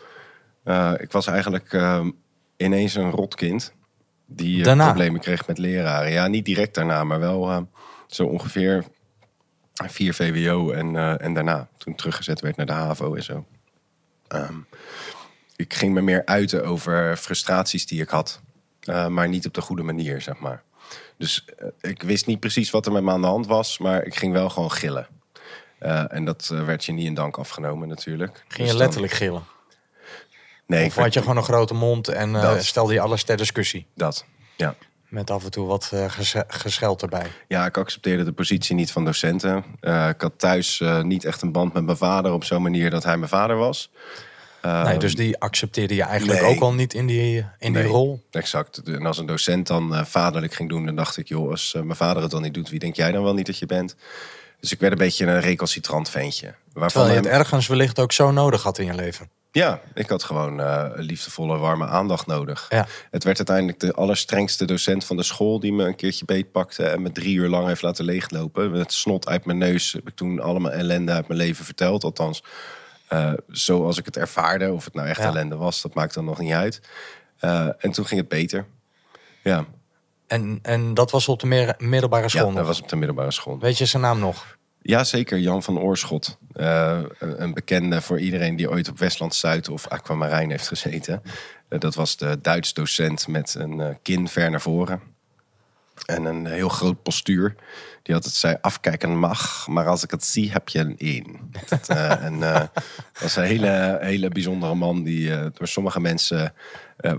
Eh, 0.63 0.93
ik 0.97 1.11
was 1.11 1.27
eigenlijk 1.27 1.73
ehm, 1.73 2.09
ineens 2.57 2.95
een 2.95 3.11
rotkind. 3.11 3.73
Die 4.25 4.61
problemen 4.75 5.19
kreeg 5.21 5.47
met 5.47 5.57
leraren. 5.57 6.11
Ja, 6.11 6.27
niet 6.27 6.45
direct 6.45 6.75
daarna, 6.75 7.03
maar 7.03 7.19
wel 7.19 7.67
zo 8.07 8.25
ongeveer 8.25 8.83
vier 9.87 10.13
VWO 10.13 10.71
en, 10.71 10.95
eh, 10.95 11.21
en 11.21 11.33
daarna. 11.33 11.67
Toen 11.77 11.95
teruggezet 11.95 12.41
werd 12.41 12.55
naar 12.55 12.65
de 12.65 12.71
HAVO 12.71 13.15
en 13.15 13.23
zo. 13.23 13.45
Ehm, 14.27 14.57
ik 15.55 15.73
ging 15.73 15.93
me 15.93 16.01
meer 16.01 16.25
uiten 16.25 16.65
over 16.65 17.17
frustraties 17.17 17.85
die 17.87 18.01
ik 18.01 18.09
had. 18.09 18.41
eh, 18.79 19.07
maar 19.07 19.27
niet 19.27 19.45
op 19.45 19.53
de 19.53 19.61
goede 19.61 19.83
manier, 19.83 20.21
zeg 20.21 20.39
maar. 20.39 20.63
Dus 21.17 21.45
eh, 21.57 21.67
ik 21.91 22.03
wist 22.03 22.25
niet 22.25 22.39
precies 22.39 22.69
wat 22.69 22.85
er 22.85 22.91
met 22.91 23.03
me 23.03 23.11
aan 23.11 23.21
de 23.21 23.27
hand 23.27 23.47
was, 23.47 23.77
maar 23.77 24.03
ik 24.05 24.15
ging 24.15 24.33
wel 24.33 24.49
gewoon 24.49 24.71
gillen. 24.71 25.07
En 26.09 26.25
dat 26.25 26.47
werd 26.47 26.85
je 26.85 26.91
niet 26.91 27.05
in 27.05 27.13
dank 27.13 27.37
afgenomen 27.37 27.87
natuurlijk. 27.87 28.35
Ging 28.35 28.47
Dus 28.47 28.57
je 28.57 28.65
dan- 28.67 28.77
letterlijk 28.77 29.13
gillen? 29.13 29.43
Nee, 30.67 30.85
Of 30.85 30.95
had 30.95 31.13
je 31.13 31.19
gewoon 31.19 31.37
een 31.37 31.43
grote 31.43 31.73
mond 31.73 32.07
en 32.07 32.63
stelde 32.63 32.93
je 32.93 32.99
alles 32.99 33.23
ter 33.23 33.37
discussie? 33.37 33.85
dat. 33.95 34.25
Ja. 34.55 34.75
Met 35.09 35.29
af 35.31 35.43
en 35.43 35.51
toe 35.51 35.67
wat 35.67 35.91
geze- 36.07 36.45
gescheld 36.47 37.01
erbij. 37.01 37.27
ja, 37.47 37.65
ik 37.65 37.77
accepteerde 37.77 38.23
de 38.23 38.31
positie 38.31 38.75
niet 38.75 38.91
van 38.91 39.05
docenten. 39.05 39.63
Eh, 39.79 40.09
ik 40.09 40.21
had 40.21 40.33
thuis 40.37 40.81
eh, 40.81 41.01
niet 41.01 41.25
echt 41.25 41.41
een 41.41 41.51
band 41.51 41.73
met 41.73 41.85
mijn 41.85 41.97
vader 41.97 42.31
op 42.31 42.43
zo'n 42.43 42.61
manier 42.61 42.89
dat 42.89 43.03
hij 43.03 43.17
mijn 43.17 43.29
vader 43.29 43.55
was. 43.55 43.91
nee, 44.61 44.97
dus 44.97 45.15
die 45.15 45.39
accepteerde 45.39 45.95
je 45.95 46.03
eigenlijk 46.03 46.41
nee. 46.41 46.55
ook 46.55 46.61
al 46.61 46.73
niet 46.73 46.93
in 46.93 47.05
die, 47.07 47.45
in 47.59 47.73
die 47.73 47.83
rol. 47.83 48.23
Exact. 48.31 48.77
En 48.77 49.05
als 49.05 49.17
een 49.17 49.25
docent 49.25 49.67
dan 49.67 50.05
vaderlijk 50.07 50.53
ging 50.53 50.69
doen, 50.69 50.85
dan 50.85 50.95
dacht 50.95 51.17
ik, 51.17 51.27
joh, 51.27 51.49
als 51.49 51.73
mijn 51.73 51.95
vader 51.95 52.21
het 52.21 52.31
dan 52.31 52.41
niet 52.41 52.53
doet, 52.53 52.69
wie 52.69 52.79
denk 52.79 52.95
jij 52.95 53.11
dan 53.11 53.23
wel 53.23 53.33
niet 53.33 53.45
dat 53.45 53.57
je 53.57 53.65
bent? 53.65 53.95
Dus 54.59 54.71
ik 54.71 54.79
werd 54.79 54.91
een 54.91 54.97
beetje 54.99 55.25
een 55.25 55.39
recalcitrant 55.41 56.09
ventje. 56.09 56.45
Waarvan 56.73 56.87
Terwijl 56.89 57.09
je 57.09 57.15
het 57.15 57.25
hem- 57.25 57.33
ergens 57.39 57.67
wellicht 57.67 57.99
ook 57.99 58.11
zo 58.11 58.31
nodig 58.31 58.63
had 58.63 58.77
in 58.77 58.85
je 58.85 58.93
leven. 58.93 59.29
Ja, 59.51 59.81
ik 59.93 60.09
had 60.09 60.23
gewoon 60.23 60.59
eh, 60.61 60.85
liefdevolle, 60.95 61.57
warme 61.57 61.87
aandacht 61.87 62.27
nodig. 62.27 62.65
Ja. 62.69 62.87
Het 63.11 63.23
werd 63.23 63.37
uiteindelijk 63.37 63.79
de 63.79 63.93
allerstrengste 63.93 64.65
docent 64.65 65.05
van 65.05 65.17
de 65.17 65.23
school 65.23 65.59
die 65.59 65.73
me 65.73 65.83
een 65.85 65.95
keertje 65.95 66.25
beetpakte 66.25 66.83
en 66.85 67.01
me 67.01 67.11
drie 67.11 67.35
uur 67.35 67.47
lang 67.49 67.67
heeft 67.67 67.81
laten 67.81 68.05
leeglopen. 68.05 68.71
Met 68.71 68.93
snot 68.93 69.27
uit 69.27 69.45
mijn 69.45 69.57
neus 69.57 69.91
heb 69.93 70.07
ik 70.07 70.15
toen 70.15 70.39
allemaal 70.39 70.71
ellende 70.71 71.11
uit 71.11 71.27
mijn 71.27 71.39
leven 71.39 71.65
verteld. 71.65 72.03
Althans, 72.03 72.43
eh, 73.07 73.33
zoals 73.47 73.97
ik 73.97 74.05
het 74.05 74.17
ervaarde. 74.17 74.71
Of 74.73 74.85
het 74.85 74.93
nou 74.93 75.07
echt 75.07 75.19
Ja. 75.21 75.27
ellende 75.27 75.55
was, 75.55 75.81
dat 75.81 75.93
maakt 75.93 76.13
dan 76.13 76.25
nog 76.25 76.39
niet 76.39 76.53
uit. 76.53 76.81
Eh, 77.39 77.67
en 77.77 77.91
toen 77.91 78.05
ging 78.05 78.19
het 78.19 78.29
beter. 78.29 78.65
Ja, 79.43 79.65
En, 80.29 80.59
en 80.61 80.93
dat 80.93 81.11
was 81.11 81.27
op 81.27 81.39
de 81.39 81.75
middelbare 81.77 82.29
school 82.29 82.41
ja 82.41 82.47
nog. 82.47 82.57
dat 82.57 82.67
was 82.67 82.81
op 82.81 82.89
de 82.89 82.95
middelbare 82.95 83.31
school. 83.31 83.59
Weet 83.59 83.77
je 83.77 83.85
zijn 83.85 84.01
naam 84.01 84.19
nog? 84.19 84.57
Ja, 84.81 85.03
zeker. 85.03 85.37
Jan 85.39 85.63
van 85.63 85.79
Oorschot. 85.79 86.37
Eh, 86.53 86.99
een 87.19 87.41
een 87.43 87.53
bekende 87.53 88.01
voor 88.01 88.19
iedereen 88.19 88.55
die 88.55 88.69
ooit 88.69 88.89
op 88.89 88.99
Westland 88.99 89.35
Zuid 89.35 89.69
of 89.69 89.87
Aquamarijn 89.87 90.49
heeft 90.49 90.67
gezeten. 90.67 91.21
Eh, 91.69 91.79
dat 91.79 91.95
was 91.95 92.17
de 92.17 92.41
Duits 92.41 92.73
docent 92.73 93.27
met 93.27 93.55
een 93.57 93.79
eh, 93.79 93.95
kin 94.01 94.27
ver 94.27 94.49
naar 94.49 94.61
voren. 94.61 95.01
En 96.05 96.25
een 96.25 96.45
heel 96.45 96.69
groot 96.69 97.03
postuur. 97.03 97.55
Die 98.03 98.15
altijd 98.15 98.33
zei, 98.33 98.57
afkijken 98.61 99.17
mag, 99.19 99.67
maar 99.67 99.87
als 99.87 100.03
ik 100.03 100.11
het 100.11 100.23
zie, 100.25 100.51
heb 100.51 100.69
je 100.69 100.79
een 100.79 100.97
één. 100.97 101.51
Dat, 101.69 101.89
eh, 101.89 102.23
en 102.25 102.43
eh, 102.43 102.63
was 103.21 103.35
een 103.35 103.43
hele, 103.43 103.97
hele 104.01 104.29
bijzondere 104.29 104.75
man. 104.75 105.03
Die 105.03 105.33
eh, 105.35 105.45
door 105.53 105.67
sommige 105.67 105.99
mensen 105.99 106.53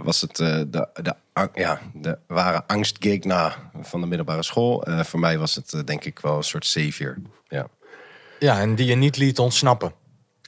was 0.02 0.20
het 0.20 0.37
de, 0.37 0.66
de, 0.70 1.14
ja, 1.54 1.80
de 1.94 2.18
ware 2.26 2.62
angstgegner 2.66 3.58
van 3.80 4.00
de 4.00 4.06
middelbare 4.06 4.42
school. 4.42 4.84
Voor 4.87 5.20
mij 5.20 5.38
was 5.38 5.54
het 5.54 5.87
denk 5.87 6.04
ik 6.04 6.18
wel 6.18 6.37
een 6.37 6.42
soort 6.44 6.66
savior. 6.66 7.16
Ja. 7.49 7.66
Ja, 8.38 8.60
en 8.60 8.75
die 8.75 8.87
je 8.87 8.94
niet 8.94 9.16
liet 9.16 9.38
ontsnappen. 9.38 9.92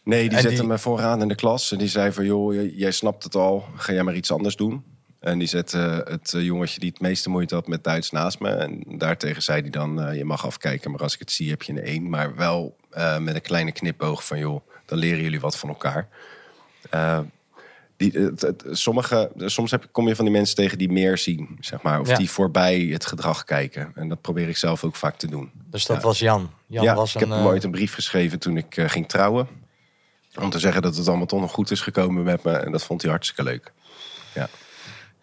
Nee, 0.05 0.29
die 0.29 0.37
En 0.37 0.43
zette 0.43 0.57
die- 0.59 0.67
me 0.67 0.79
vooraan 0.79 1.23
in 1.23 1.29
de 1.29 1.35
klas. 1.35 1.73
En 1.73 1.79
die 1.79 1.89
zei 1.89 2.13
van, 2.13 2.25
joh, 2.25 2.77
jij 2.79 2.91
snapt 2.91 3.25
het 3.25 3.35
al. 3.35 3.65
Ga 3.77 3.93
jij 3.93 4.03
maar 4.03 4.15
iets 4.15 4.33
anders 4.33 4.57
doen. 4.57 4.85
En 5.23 5.39
die 5.39 5.49
zette 5.49 6.05
het 6.09 6.35
eh, 6.35 6.43
jongetje 6.45 6.81
die 6.81 6.91
het 6.91 7.01
meeste 7.01 7.31
moeite 7.31 7.55
had 7.55 7.67
met 7.67 7.85
Duits 7.85 8.11
naast 8.11 8.41
me. 8.41 8.49
En 8.51 8.83
daartegen 8.87 9.43
zei 9.43 9.61
hij 9.61 9.71
dan, 9.71 10.03
eh, 10.03 10.17
je 10.17 10.25
mag 10.25 10.47
afkijken, 10.47 10.91
maar 10.91 11.01
als 11.01 11.15
ik 11.15 11.19
het 11.21 11.33
zie 11.33 11.51
heb 11.51 11.63
je 11.63 11.73
een 11.73 11.83
één. 11.83 12.09
Maar 12.09 12.35
wel 12.37 12.77
eh, 12.91 13.19
met 13.19 13.35
een 13.35 13.41
kleine 13.41 13.73
knipoog 13.73 14.27
van, 14.27 14.39
joh, 14.39 14.61
dan 14.87 14.99
leren 14.99 15.23
jullie 15.23 15.41
wat 15.41 15.57
van 15.57 15.69
elkaar. 15.69 16.09
Eh, 16.91 17.19
die, 17.97 18.31
sommige, 18.71 19.31
soms 19.37 19.71
heb, 19.71 19.89
kom 19.93 20.09
je 20.09 20.17
van 20.17 20.25
die 20.25 20.35
mensen 20.35 20.57
tegen 20.57 20.79
die 20.79 20.93
meer 20.93 21.19
zien, 21.19 21.57
zeg 21.61 21.83
maar. 21.83 22.01
Of 22.01 22.09
Ja. 22.09 22.17
die 22.17 22.31
voorbij 22.31 22.79
het 22.81 23.07
gedrag 23.07 23.45
kijken. 23.45 23.93
En 23.95 24.09
dat 24.09 24.21
probeer 24.21 24.49
ik 24.49 24.57
zelf 24.57 24.85
ook 24.85 24.97
vaak 24.97 25.17
te 25.17 25.27
doen. 25.27 25.51
Dus 25.71 25.87
dat 25.87 25.97
Ja. 25.97 26.03
was 26.03 26.19
Jan. 26.19 26.51
Jan 26.67 26.85
ja, 26.85 26.95
was 26.95 27.15
ik 27.15 27.21
een, 27.21 27.31
heb 27.31 27.39
eh, 27.39 27.47
ooit 27.47 27.65
een 27.65 27.71
brief 27.71 27.95
geschreven 27.95 28.39
toen 28.39 28.57
ik 28.57 28.77
eh, 28.77 28.89
ging 28.89 29.09
trouwen. 29.09 29.49
Om 30.41 30.51
te 30.51 30.59
zeggen 30.59 30.83
dat 30.83 30.97
het 30.97 31.09
allemaal 31.09 31.27
toch 31.27 31.41
nog 31.41 31.53
goed 31.53 31.71
is 31.71 31.81
gekomen 31.81 32.23
met 32.25 32.43
me. 32.43 32.53
En 32.53 32.73
dat 32.73 32.85
vond 32.85 33.03
hij 33.03 33.11
hartstikke 33.11 33.43
leuk. 33.43 33.73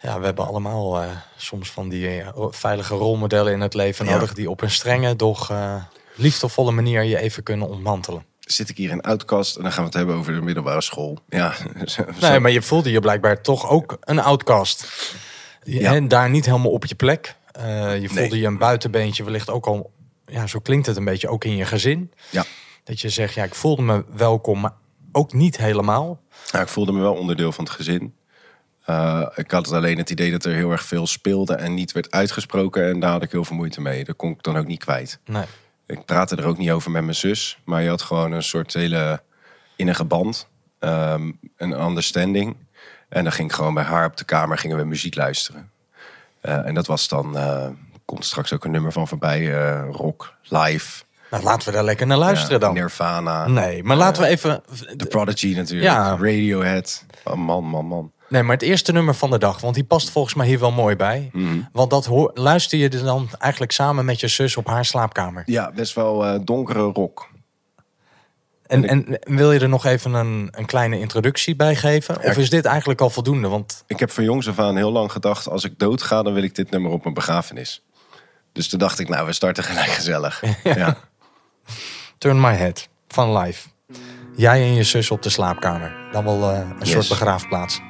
Ja. 0.01 0.10
Ja, 0.10 0.20
we 0.20 0.25
hebben 0.25 0.48
allemaal 0.48 1.01
eh, 1.01 1.10
soms 1.38 1.72
van 1.72 1.89
die 1.89 2.22
eh, 2.22 2.27
veilige 2.50 2.96
rolmodellen 2.96 3.53
in 3.53 3.62
het 3.62 3.74
leven 3.74 4.06
Ja. 4.06 4.12
nodig... 4.12 4.34
die 4.34 4.50
op 4.50 4.62
een 4.62 4.72
strenge, 4.72 5.15
doch 5.15 5.50
eh, 5.50 5.75
liefdevolle 6.15 6.72
manier 6.72 7.03
je 7.03 7.18
even 7.20 7.44
kunnen 7.44 7.70
ontmantelen. 7.70 8.25
Zit 8.39 8.70
ik 8.70 8.77
hier 8.77 8.89
in 8.91 9.01
Outcast 9.01 9.56
en 9.56 9.62
dan 9.63 9.72
gaan 9.72 9.82
we 9.82 9.88
het 9.89 9.98
hebben 9.98 10.15
over 10.15 10.34
de 10.34 10.41
middelbare 10.41 10.82
school. 10.82 11.20
Ja, 11.27 11.53
Nee, 12.22 12.39
maar 12.39 12.51
je 12.51 12.62
voelde 12.62 12.91
je 12.91 13.00
blijkbaar 13.00 13.41
toch 13.41 13.70
ook 13.70 13.98
een 14.01 14.20
outcast. 14.20 14.88
Ja. 15.63 15.94
En 15.94 16.08
daar 16.08 16.29
niet 16.29 16.46
helemaal 16.46 16.72
op 16.72 16.86
je 16.86 16.96
plek. 16.96 17.36
Je 18.00 18.03
voelde 18.08 18.29
Nee. 18.29 18.39
je 18.39 18.46
een 18.48 18.58
buitenbeentje 18.58 19.24
wellicht 19.24 19.50
ook 19.50 19.65
al... 19.68 19.91
Ja, 20.25 20.48
zo 20.48 20.60
klinkt 20.60 20.86
het 20.86 20.98
een 20.98 21.06
beetje, 21.06 21.27
ook 21.29 21.44
in 21.44 21.56
je 21.56 21.65
gezin. 21.65 22.12
Ja. 22.29 22.46
Dat 22.84 23.01
je 23.01 23.10
zegt, 23.10 23.34
ja, 23.34 23.44
ik 23.44 23.56
voelde 23.56 23.82
me 23.82 24.06
welkom, 24.15 24.60
maar 24.60 24.74
ook 25.12 25.34
niet 25.34 25.58
helemaal. 25.58 26.20
Nou, 26.51 26.63
ik 26.63 26.70
voelde 26.70 26.91
me 26.91 27.00
wel 27.01 27.13
onderdeel 27.13 27.51
van 27.51 27.63
het 27.63 27.74
gezin. 27.74 28.13
Eh, 28.89 29.25
ik 29.36 29.51
had 29.51 29.72
alleen 29.72 29.98
het 29.98 30.10
idee 30.10 30.31
dat 30.31 30.46
er 30.46 30.53
heel 30.53 30.72
erg 30.72 30.84
veel 30.84 31.08
speelde 31.08 31.53
en 31.55 31.74
niet 31.74 31.91
werd 31.91 32.12
uitgesproken. 32.12 32.89
En 32.89 33.00
daar 33.00 33.12
had 33.12 33.24
ik 33.24 33.31
heel 33.31 33.46
veel 33.46 33.55
moeite 33.55 33.81
mee. 33.81 34.03
Dat 34.03 34.15
kon 34.15 34.31
ik 34.31 34.43
dan 34.43 34.58
ook 34.58 34.67
niet 34.67 34.84
kwijt. 34.84 35.19
Nee. 35.25 35.43
Ik 35.88 36.05
praatte 36.05 36.36
er 36.36 36.46
ook 36.46 36.58
niet 36.58 36.72
over 36.72 36.91
met 36.91 37.03
mijn 37.03 37.15
zus. 37.15 37.60
Maar 37.65 37.81
je 37.81 37.89
had 37.89 38.01
gewoon 38.01 38.31
een 38.31 38.43
soort 38.43 38.74
hele 38.74 39.22
innige 39.75 40.03
band. 40.03 40.48
ehm, 40.79 41.31
een 41.58 41.81
understanding. 41.81 42.55
En 43.10 43.24
dan 43.24 43.31
ging 43.31 43.50
ik 43.50 43.55
gewoon 43.55 43.74
bij 43.74 43.84
haar 43.84 44.05
op 44.05 44.17
de 44.17 44.24
kamer 44.24 44.58
gingen 44.58 44.77
we 44.77 44.84
muziek 44.84 45.15
luisteren. 45.15 45.72
Eh, 46.41 46.65
en 46.65 46.74
dat 46.74 46.88
was 46.88 47.08
dan... 47.08 47.38
eh, 47.38 47.67
komt 48.05 48.25
straks 48.25 48.53
ook 48.53 48.65
een 48.65 48.72
nummer 48.72 48.91
van 48.91 49.08
voorbij. 49.08 49.51
rock, 49.91 50.34
live. 50.43 51.03
Nou, 51.31 51.43
laten 51.43 51.67
we 51.67 51.74
daar 51.74 51.84
lekker 51.84 52.08
naar 52.08 52.17
luisteren 52.17 52.53
Ja, 52.53 52.65
dan. 52.65 52.74
Nirvana. 52.74 53.48
Nee, 53.48 53.84
maar 53.84 53.98
laten 53.98 54.22
we 54.22 54.27
even... 54.27 54.63
The 54.98 55.05
Prodigy 55.05 55.55
natuurlijk. 55.55 55.91
Ja. 55.91 56.10
Radiohead. 56.10 57.05
Oh, 57.24 57.34
man, 57.34 57.63
man, 57.63 57.86
man. 57.86 58.12
Nee, 58.30 58.44
maar 58.44 58.54
het 58.54 58.62
eerste 58.62 58.92
nummer 58.92 59.14
van 59.16 59.30
de 59.30 59.38
dag, 59.38 59.62
want 59.62 59.76
die 59.76 59.84
past 59.84 60.10
volgens 60.10 60.34
mij 60.34 60.48
hier 60.48 60.60
wel 60.60 60.72
mooi 60.72 60.96
bij. 60.96 61.30
Mhm. 61.34 61.60
Want 61.72 61.90
dat 61.90 62.06
hoor, 62.06 62.32
luister 62.34 62.78
je 62.78 62.90
dan 62.90 63.30
eigenlijk 63.40 63.72
samen 63.72 64.06
met 64.06 64.20
je 64.20 64.28
zus 64.28 64.58
op 64.58 64.68
haar 64.68 64.86
slaapkamer. 64.86 65.44
Ja, 65.46 65.72
best 65.72 65.94
wel 65.96 66.26
eh, 66.26 66.40
donkere 66.44 66.80
rock. 66.82 67.30
En, 68.68 68.88
en 68.88 69.20
wil 69.24 69.52
je 69.52 69.60
er 69.60 69.70
nog 69.70 69.86
even 69.86 70.14
een, 70.14 70.48
een 70.52 70.66
kleine 70.66 71.00
introductie 71.00 71.56
bij 71.56 71.76
geven? 71.76 72.24
Of 72.24 72.38
is 72.38 72.50
dit 72.50 72.66
eigenlijk 72.66 73.02
al 73.02 73.10
voldoende? 73.10 73.48
Want 73.48 73.84
Ik 73.88 74.00
heb 74.00 74.12
van 74.12 74.24
jongs 74.24 74.50
af 74.50 74.60
aan 74.60 74.76
heel 74.76 74.92
lang 74.92 75.12
gedacht... 75.12 75.48
als 75.50 75.64
ik 75.64 75.80
doodga, 75.80 76.24
dan 76.24 76.34
wil 76.34 76.44
ik 76.44 76.56
dit 76.56 76.70
nummer 76.70 76.92
op 76.92 77.04
mijn 77.04 77.14
begrafenis. 77.16 77.84
Dus 78.52 78.68
toen 78.70 78.80
dacht 78.80 79.00
ik, 79.00 79.10
nou, 79.10 79.26
we 79.26 79.34
starten 79.34 79.64
gelijk 79.64 79.90
gezellig. 79.90 80.44
ja. 80.64 80.98
Turn 82.18 82.42
My 82.42 82.54
Head 82.54 82.88
van 83.08 83.38
Live. 83.38 83.68
Jij 84.36 84.62
en 84.62 84.74
je 84.74 84.84
zus 84.84 85.12
op 85.12 85.22
de 85.22 85.30
slaapkamer. 85.30 85.96
Dan 86.12 86.24
wel 86.24 86.52
eh, 86.52 86.58
een 86.58 86.76
Yes. 86.80 86.90
soort 86.92 87.08
begraafplaats. 87.08 87.82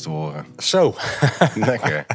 Te 0.00 0.08
horen. 0.08 0.46
zo. 0.58 0.94
Lekker. 1.54 2.06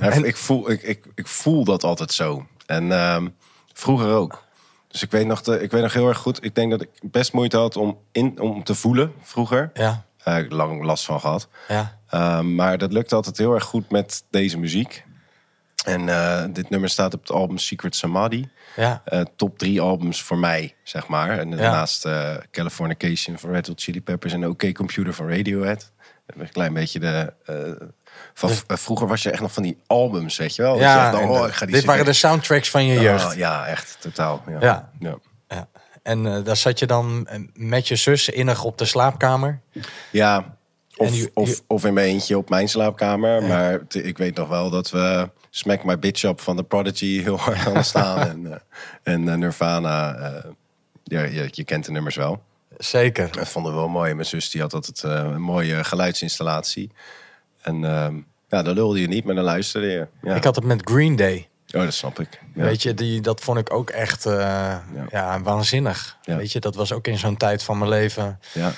Ja, 0.00 0.10
ik, 0.12 0.36
voel, 0.36 0.70
ik, 0.70 0.82
ik, 0.82 1.04
ik 1.14 1.26
voel 1.26 1.64
dat 1.64 1.84
altijd 1.84 2.12
zo. 2.12 2.46
En 2.66 2.92
ehm, 2.92 3.28
vroeger 3.72 4.10
ook. 4.14 4.42
Dus 4.88 5.02
ik 5.02 5.10
weet, 5.10 5.26
nog 5.26 5.42
de, 5.42 5.62
ik 5.62 5.70
weet 5.70 5.82
nog 5.82 5.92
heel 5.92 6.08
erg 6.08 6.18
goed. 6.18 6.44
Ik 6.44 6.54
denk 6.54 6.70
dat 6.70 6.80
ik 6.82 6.90
best 7.02 7.32
moeite 7.32 7.56
had 7.56 7.76
om, 7.76 7.98
in, 8.12 8.40
om 8.40 8.64
te 8.64 8.74
voelen 8.74 9.12
vroeger. 9.22 9.70
Ja, 9.74 10.04
Daar 10.24 10.34
heb 10.34 10.44
ik 10.44 10.52
lang 10.52 10.82
last 10.84 11.04
van 11.04 11.20
gehad. 11.20 11.48
ja, 11.68 11.98
Ehm, 12.08 12.54
maar 12.54 12.78
dat 12.78 12.92
lukt 12.92 13.12
altijd 13.12 13.38
heel 13.38 13.54
erg 13.54 13.64
goed 13.64 13.90
met 13.90 14.24
deze 14.30 14.58
muziek. 14.58 15.04
En 15.84 16.08
eh, 16.08 16.44
dit 16.50 16.70
nummer 16.70 16.88
staat 16.88 17.14
op 17.14 17.20
het 17.20 17.30
album 17.30 17.58
Secret 17.58 17.96
Samadhi. 17.96 18.48
ja. 18.76 19.02
Eh, 19.04 19.20
top 19.36 19.58
drie 19.58 19.80
albums 19.80 20.22
voor 20.22 20.38
mij, 20.38 20.74
zeg 20.82 21.06
maar. 21.08 21.38
En 21.38 21.50
daarnaast 21.50 22.04
eh, 22.04 22.34
Californication 22.50 23.38
van 23.38 23.50
Red 23.50 23.66
Hot 23.66 23.82
Chili 23.82 24.02
Peppers 24.02 24.32
en 24.32 24.48
OK 24.48 24.72
Computer 24.74 25.14
van 25.14 25.28
Radiohead. 25.28 25.92
Een 26.26 26.50
klein 26.52 26.72
beetje 26.72 27.00
de... 27.00 27.32
eh, 27.44 27.86
van, 28.34 28.50
eh, 28.66 28.76
vroeger 28.76 29.06
was 29.06 29.22
je 29.22 29.30
echt 29.30 29.40
nog 29.40 29.52
van 29.52 29.62
die 29.62 29.78
albums, 29.86 30.36
weet 30.36 30.54
je 30.54 30.62
wel? 30.62 30.74
Je 30.74 30.80
ja 30.80 31.20
en, 31.20 31.28
oh, 31.28 31.46
ik 31.46 31.54
ga 31.54 31.66
die 31.66 31.74
dit 31.74 31.84
waren 31.84 32.04
de 32.04 32.12
soundtracks 32.12 32.70
van 32.70 32.86
je 32.86 33.00
jeugd. 33.00 33.26
Oh, 33.32 33.36
ja, 33.36 33.66
echt, 33.66 33.96
totaal. 34.00 34.42
Ja. 34.48 34.58
Ja. 34.60 34.90
ja. 34.98 35.18
Ja. 35.48 35.68
En 36.02 36.26
eh, 36.26 36.44
daar 36.44 36.56
zat 36.56 36.78
je 36.78 36.86
dan 36.86 37.28
met 37.54 37.88
je 37.88 37.96
zus 37.96 38.28
innig 38.28 38.64
op 38.64 38.78
de 38.78 38.84
slaapkamer. 38.84 39.60
Ja, 40.10 40.56
of, 40.96 41.26
of, 41.34 41.62
of 41.66 41.84
in 41.84 41.94
mijn 41.94 42.06
eentje 42.06 42.38
op 42.38 42.48
mijn 42.48 42.68
slaapkamer. 42.68 43.42
Maar 43.42 43.80
ik 43.88 44.18
weet 44.18 44.36
nog 44.36 44.48
wel 44.48 44.70
dat 44.70 44.90
we 44.90 45.30
Smack 45.50 45.84
My 45.84 45.98
Bitch 45.98 46.22
Up 46.22 46.40
van 46.40 46.56
The 46.56 46.64
Prodigy 46.64 47.22
heel 47.22 47.38
hard 47.38 47.66
aan 47.66 47.84
staan. 47.84 48.18
en 49.02 49.28
en 49.28 49.38
Nirvana, 49.38 50.16
ja, 51.04 51.22
je, 51.22 51.48
je 51.50 51.64
kent 51.64 51.84
de 51.84 51.92
nummers 51.92 52.16
wel. 52.16 52.42
Zeker. 52.78 53.32
Dat 53.32 53.48
vonden 53.48 53.72
we 53.72 53.78
wel 53.78 53.88
mooi. 53.88 54.14
Mijn 54.14 54.26
zus 54.26 54.50
die 54.50 54.60
had 54.60 54.72
altijd 54.72 55.04
eh, 55.04 55.10
een 55.10 55.40
mooie 55.40 55.84
geluidsinstallatie. 55.84 56.90
En 57.60 57.84
ehm, 57.84 58.14
ja, 58.48 58.62
dan 58.62 58.74
lulde 58.74 59.00
je 59.00 59.08
niet, 59.08 59.24
maar 59.24 59.34
dan 59.34 59.44
luisterde 59.44 59.86
je. 59.86 60.06
Ja. 60.22 60.34
Ik 60.34 60.44
had 60.44 60.54
het 60.54 60.64
met 60.64 60.80
Green 60.84 61.16
Day. 61.16 61.48
Oh, 61.74 61.82
dat 61.82 61.94
snap 61.94 62.20
ik. 62.20 62.40
Ja. 62.54 62.62
Weet 62.64 62.82
je, 62.82 62.94
die, 62.94 63.20
dat 63.20 63.40
vond 63.40 63.58
ik 63.58 63.72
ook 63.72 63.90
echt 63.90 64.26
eh, 64.26 64.76
ja. 65.10 65.40
waanzinnig. 65.42 66.18
Ja. 66.22 66.36
Weet 66.36 66.52
je, 66.52 66.60
dat 66.60 66.74
was 66.74 66.92
ook 66.92 67.06
in 67.06 67.18
zo'n 67.18 67.36
tijd 67.36 67.62
van 67.62 67.78
mijn 67.78 67.90
leven. 67.90 68.40
Ja. 68.52 68.72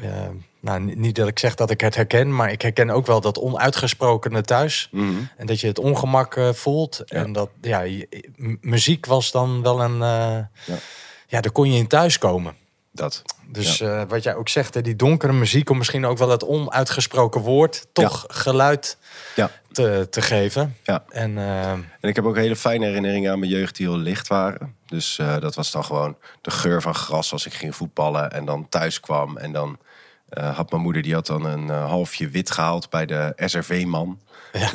Eh, 0.00 0.28
nou, 0.60 0.80
ni- 0.80 0.94
niet 0.94 1.14
dat 1.14 1.28
ik 1.28 1.38
zeg 1.38 1.54
dat 1.54 1.70
ik 1.70 1.80
het 1.80 1.94
herken, 1.94 2.34
maar 2.34 2.50
ik 2.52 2.62
herken 2.62 2.90
ook 2.90 3.06
wel 3.06 3.20
dat 3.20 3.38
onuitgesprokene 3.38 4.42
thuis. 4.42 4.88
Mhm. 4.92 5.22
En 5.36 5.46
dat 5.46 5.60
je 5.60 5.66
het 5.66 5.78
ongemak 5.78 6.40
voelt. 6.52 7.00
En 7.06 7.32
dat, 7.32 7.50
ja, 7.60 8.04
muziek 8.60 9.06
was 9.06 9.30
dan 9.30 9.62
wel 9.62 9.82
een. 9.82 9.98
Ja. 9.98 10.50
ja. 11.26 11.40
daar 11.40 11.52
kon 11.52 11.72
je 11.72 11.78
in 11.78 11.88
thuiskomen. 11.88 12.54
Dat. 12.92 13.22
Dus 13.52 13.80
eh, 13.80 14.02
wat 14.08 14.22
jij 14.22 14.34
ook 14.34 14.48
zegt, 14.48 14.74
hè, 14.74 14.80
die 14.80 14.96
donkere 14.96 15.32
muziek, 15.32 15.70
om 15.70 15.78
misschien 15.78 16.06
ook 16.06 16.18
wel 16.18 16.30
het 16.30 16.44
onuitgesproken 16.44 17.40
woord, 17.40 17.86
toch 17.92 18.24
geluid 18.28 18.96
Ja. 19.36 19.50
te, 19.72 20.06
te 20.10 20.22
geven. 20.22 20.76
Ja. 20.82 21.04
En 21.08 21.38
eh, 21.38 21.70
En 21.70 21.88
ik 22.00 22.16
heb 22.16 22.24
ook 22.24 22.36
hele 22.36 22.56
fijne 22.56 22.86
herinneringen 22.86 23.32
aan 23.32 23.38
mijn 23.38 23.50
jeugd 23.50 23.76
die 23.76 23.86
heel 23.86 23.96
licht 23.96 24.28
waren. 24.28 24.74
Dus 24.86 25.18
eh, 25.18 25.38
dat 25.40 25.54
was 25.54 25.70
dan 25.70 25.84
gewoon 25.84 26.16
de 26.40 26.50
geur 26.50 26.82
van 26.82 26.94
gras 26.94 27.32
als 27.32 27.46
ik 27.46 27.54
ging 27.54 27.76
voetballen 27.76 28.30
en 28.30 28.44
dan 28.44 28.68
thuis 28.68 29.00
kwam. 29.00 29.36
En 29.36 29.52
dan 29.52 29.78
had 30.30 30.70
mijn 30.70 30.82
moeder, 30.82 31.02
die 31.02 31.14
had 31.14 31.26
dan 31.26 31.44
een 31.44 31.68
halfje 31.68 32.28
wit 32.28 32.50
gehaald 32.50 32.90
bij 32.90 33.06
de 33.06 33.32
SRV-man. 33.36 34.20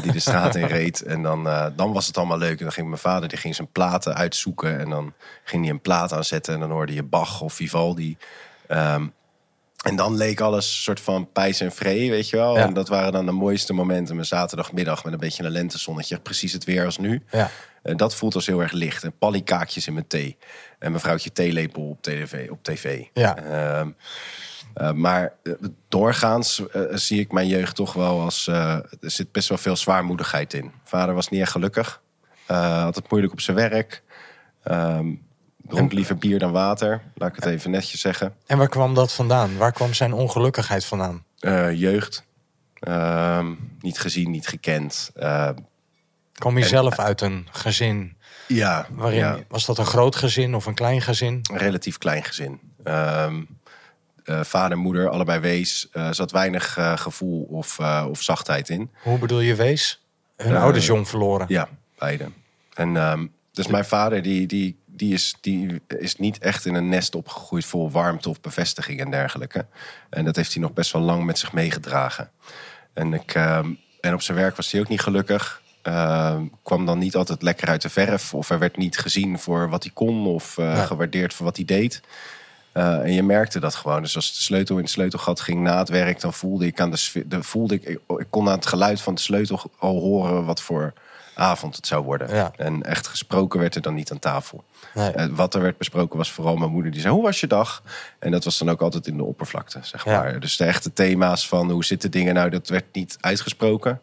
Die 0.01 0.11
de 0.11 0.19
straat 0.19 0.55
in 0.55 0.67
reed. 0.77 1.01
En 1.01 1.21
dan, 1.21 1.43
dan 1.75 1.93
was 1.93 2.07
het 2.07 2.17
allemaal 2.17 2.37
leuk. 2.37 2.57
En 2.57 2.63
dan 2.63 2.71
ging 2.71 2.87
mijn 2.87 2.99
vader 2.99 3.29
die 3.29 3.37
ging 3.37 3.55
zijn 3.55 3.71
platen 3.71 4.15
uitzoeken. 4.15 4.79
En 4.79 4.89
dan 4.89 5.13
ging 5.43 5.63
hij 5.63 5.73
een 5.73 5.81
plaat 5.81 6.13
aanzetten. 6.13 6.53
En 6.53 6.59
dan 6.59 6.71
hoorde 6.71 6.93
je 6.93 7.03
Bach 7.03 7.41
of 7.41 7.53
Vivaldi. 7.53 8.17
Ehm, 8.67 9.07
en 9.83 9.95
dan 9.95 10.15
leek 10.15 10.39
alles 10.41 10.83
soort 10.83 10.99
van 10.99 11.31
pijs 11.31 11.59
en 11.59 11.71
vree, 11.71 12.09
weet 12.09 12.29
je 12.29 12.37
wel. 12.37 12.57
Ja. 12.57 12.63
En 12.63 12.73
dat 12.73 12.87
waren 12.87 13.11
dan 13.11 13.25
de 13.25 13.31
mooiste 13.31 13.73
momenten. 13.73 14.15
Mijn 14.15 14.27
zaterdagmiddag 14.27 15.03
met 15.03 15.13
een 15.13 15.19
beetje 15.19 15.43
een 15.43 15.51
lentezonnetje. 15.51 16.19
Precies 16.19 16.53
het 16.53 16.63
weer 16.63 16.85
als 16.85 16.97
nu. 16.97 17.23
ja. 17.31 17.49
En 17.85 17.97
dat 17.97 18.15
voelt 18.15 18.35
als 18.35 18.45
heel 18.45 18.61
erg 18.61 18.71
licht. 18.71 19.03
En 19.03 19.17
pallikaakjes 19.17 19.87
in 19.87 19.93
mijn 19.93 20.07
thee. 20.07 20.37
En 20.79 20.91
mevrouwtje 20.91 21.31
theelepel 21.31 21.89
op 21.89 22.01
tv. 22.01 22.49
Op 22.49 22.63
tv. 22.63 23.03
Ja. 23.13 23.37
Ehm, 23.37 23.89
eh, 24.73 24.91
maar 24.91 25.33
eh, 25.43 25.53
doorgaans 25.89 26.67
eh, 26.67 26.81
zie 26.91 27.19
ik 27.19 27.31
mijn 27.31 27.47
jeugd 27.47 27.75
toch 27.75 27.93
wel 27.93 28.21
als... 28.21 28.47
er 28.47 28.85
zit 28.99 29.31
best 29.31 29.49
wel 29.49 29.57
veel 29.57 29.75
zwaarmoedigheid 29.75 30.53
in. 30.53 30.71
Vader 30.83 31.15
was 31.15 31.29
niet 31.29 31.41
echt 31.41 31.51
gelukkig. 31.51 32.01
Had 32.45 32.95
het 32.95 33.09
moeilijk 33.09 33.33
op 33.33 33.41
zijn 33.41 33.57
werk. 33.57 34.03
Ehm, 34.63 35.13
dronk 35.67 35.93
liever 35.93 36.17
bier 36.17 36.39
dan 36.39 36.51
water. 36.51 37.01
Laat 37.15 37.29
ik 37.29 37.35
het 37.35 37.45
even 37.45 37.71
netjes 37.71 38.01
zeggen. 38.01 38.35
En 38.45 38.57
waar 38.57 38.69
kwam 38.69 38.93
dat 38.93 39.13
vandaan? 39.13 39.57
Waar 39.57 39.71
kwam 39.71 39.93
zijn 39.93 40.13
ongelukkigheid 40.13 40.85
vandaan? 40.85 41.23
Eh, 41.39 41.73
jeugd. 41.73 42.23
Ehm, 42.79 43.53
niet 43.79 43.99
gezien, 43.99 44.31
niet 44.31 44.47
gekend. 44.47 45.11
Eh, 45.15 45.49
Kwam 46.33 46.57
je 46.57 46.65
zelf 46.65 46.99
uit 46.99 47.21
een 47.21 47.47
gezin 47.51 48.17
ja, 48.47 48.87
waarin 48.91 49.19
ja. 49.19 49.39
was 49.47 49.65
dat 49.65 49.77
een 49.77 49.85
groot 49.85 50.15
gezin 50.15 50.55
of 50.55 50.65
een 50.65 50.73
klein 50.73 51.01
gezin? 51.01 51.39
een 51.51 51.57
relatief 51.57 51.97
klein 51.97 52.23
gezin. 52.23 52.59
Ehm, 52.83 53.41
eh, 54.23 54.43
vader 54.43 54.71
en 54.71 54.83
moeder, 54.83 55.09
allebei 55.09 55.39
wees. 55.39 55.87
Er 55.91 56.15
zat 56.15 56.31
weinig 56.31 56.77
gevoel 56.95 57.43
of, 57.43 57.79
of 58.09 58.21
zachtheid 58.21 58.69
in. 58.69 58.91
Hoe 59.03 59.17
bedoel 59.17 59.39
je 59.39 59.55
wees? 59.55 60.03
Hun 60.35 60.55
ouders 60.55 60.85
jong 60.85 61.07
verloren. 61.07 61.45
Ja, 61.49 61.69
beide. 61.97 62.25
En 62.73 62.97
ehm, 62.97 63.25
dus 63.55 63.67
mijn 63.67 63.85
vader, 63.85 64.21
die, 64.21 64.47
die, 64.47 64.77
die, 64.95 65.13
is, 65.13 65.35
die 65.41 65.81
is 65.87 66.15
niet 66.15 66.37
echt 66.37 66.65
in 66.65 66.75
een 66.75 66.89
nest 66.89 67.15
opgegroeid 67.15 67.65
vol 67.65 67.91
warmte 67.91 68.29
of 68.29 68.41
bevestiging 68.41 68.99
en 68.99 69.11
dergelijke. 69.11 69.65
En 70.09 70.25
dat 70.25 70.35
heeft 70.35 70.53
hij 70.53 70.61
nog 70.61 70.73
best 70.73 70.91
wel 70.91 71.01
lang 71.01 71.23
met 71.23 71.39
zich 71.39 71.53
meegedragen. 71.53 72.29
En, 72.93 73.13
ik, 73.13 73.33
ehm, 73.33 73.73
en 74.01 74.13
op 74.13 74.21
zijn 74.21 74.37
werk 74.37 74.55
was 74.55 74.71
hij 74.71 74.81
ook 74.81 74.87
niet 74.87 75.01
gelukkig. 75.01 75.61
Ehm, 75.81 76.45
kwam 76.63 76.85
dan 76.85 76.97
niet 76.99 77.15
altijd 77.15 77.41
lekker 77.41 77.67
uit 77.67 77.81
de 77.81 77.89
verf. 77.89 78.33
Of 78.33 78.49
er 78.49 78.59
werd 78.59 78.77
niet 78.77 78.97
gezien 78.97 79.39
voor 79.39 79.69
wat 79.69 79.83
hij 79.83 79.91
kon. 79.93 80.27
Of 80.27 80.57
eh, 80.57 80.65
Ja. 80.75 80.85
gewaardeerd 80.85 81.33
voor 81.33 81.45
wat 81.45 81.55
hij 81.55 81.65
deed. 81.65 82.01
Eh, 82.71 82.99
en 82.99 83.13
je 83.13 83.23
merkte 83.23 83.59
dat 83.59 83.75
gewoon. 83.75 84.01
Dus 84.01 84.15
als 84.15 84.33
de 84.35 84.41
sleutel 84.41 84.75
in 84.75 84.81
het 84.81 84.91
sleutelgat 84.91 85.39
ging 85.41 85.61
na 85.61 85.77
het 85.77 85.89
werk, 85.89 86.19
dan 86.19 86.33
voelde 86.33 86.65
ik 86.65 86.79
aan 86.79 86.91
de, 86.91 86.97
sfeer- 86.97 87.27
de 87.29 87.43
voelde 87.43 87.73
ik, 87.73 87.83
ik, 87.83 87.99
ik 88.17 88.27
kon 88.29 88.47
aan 88.49 88.55
het 88.55 88.65
geluid 88.65 89.01
van 89.01 89.15
de 89.15 89.21
sleutel 89.21 89.71
al 89.79 89.99
horen 89.99 90.45
wat 90.45 90.61
voor 90.61 90.93
avond 91.35 91.75
het 91.75 91.87
zou 91.87 92.03
worden. 92.03 92.35
Ja. 92.35 92.51
En 92.57 92.83
echt 92.83 93.07
gesproken 93.07 93.59
werd 93.59 93.75
er 93.75 93.81
dan 93.81 93.93
niet 93.93 94.11
aan 94.11 94.19
tafel. 94.19 94.63
Nee. 94.93 95.11
Eh, 95.11 95.25
wat 95.31 95.53
er 95.55 95.61
werd 95.61 95.77
besproken 95.77 96.17
was 96.17 96.31
vooral 96.31 96.55
mijn 96.55 96.71
moeder 96.71 96.91
die 96.91 97.01
zei: 97.01 97.13
Hoe 97.13 97.23
was 97.23 97.39
je 97.39 97.47
dag? 97.47 97.83
En 98.19 98.31
dat 98.31 98.43
was 98.43 98.57
dan 98.57 98.69
ook 98.69 98.81
altijd 98.81 99.07
in 99.07 99.17
de 99.17 99.23
oppervlakte, 99.23 99.79
zeg 99.81 100.05
Ja. 100.05 100.19
maar. 100.21 100.39
Dus 100.39 100.57
de 100.57 100.65
echte 100.65 100.93
thema's 100.93 101.47
van 101.47 101.71
hoe 101.71 101.85
zitten 101.85 102.11
dingen 102.11 102.33
nou, 102.33 102.49
dat 102.49 102.67
werd 102.67 102.85
niet 102.91 103.17
uitgesproken. 103.19 104.01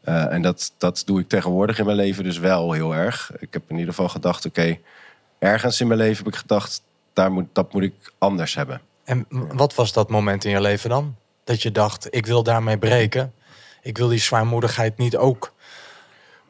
Eh, 0.00 0.32
en 0.32 0.42
dat, 0.42 0.72
dat 0.78 1.02
doe 1.06 1.20
ik 1.20 1.28
tegenwoordig 1.28 1.78
in 1.78 1.84
mijn 1.84 1.96
leven 1.96 2.24
dus 2.24 2.38
wel 2.38 2.72
heel 2.72 2.94
erg. 2.94 3.32
Ik 3.38 3.52
heb 3.52 3.62
in 3.68 3.76
ieder 3.78 3.94
geval 3.94 4.08
gedacht: 4.08 4.46
Oké, 4.46 4.78
ergens 5.38 5.80
in 5.80 5.86
mijn 5.86 6.00
leven 6.00 6.24
heb 6.24 6.32
ik 6.32 6.38
gedacht: 6.38 6.82
daar 7.12 7.32
moet, 7.32 7.46
dat 7.52 7.72
moet 7.72 7.82
ik 7.82 8.12
anders 8.18 8.54
hebben. 8.54 8.80
En 9.04 9.26
wat 9.28 9.74
was 9.74 9.92
dat 9.92 10.10
moment 10.10 10.44
in 10.44 10.50
je 10.50 10.60
leven 10.60 10.90
dan? 10.90 11.16
Dat 11.44 11.62
je 11.62 11.72
dacht, 11.72 12.06
ik 12.10 12.26
wil 12.26 12.42
daarmee 12.42 12.78
breken. 12.78 13.32
Ik 13.82 13.98
wil 13.98 14.08
die 14.08 14.18
zwaarmoedigheid 14.18 14.98
niet 14.98 15.16
ook 15.16 15.52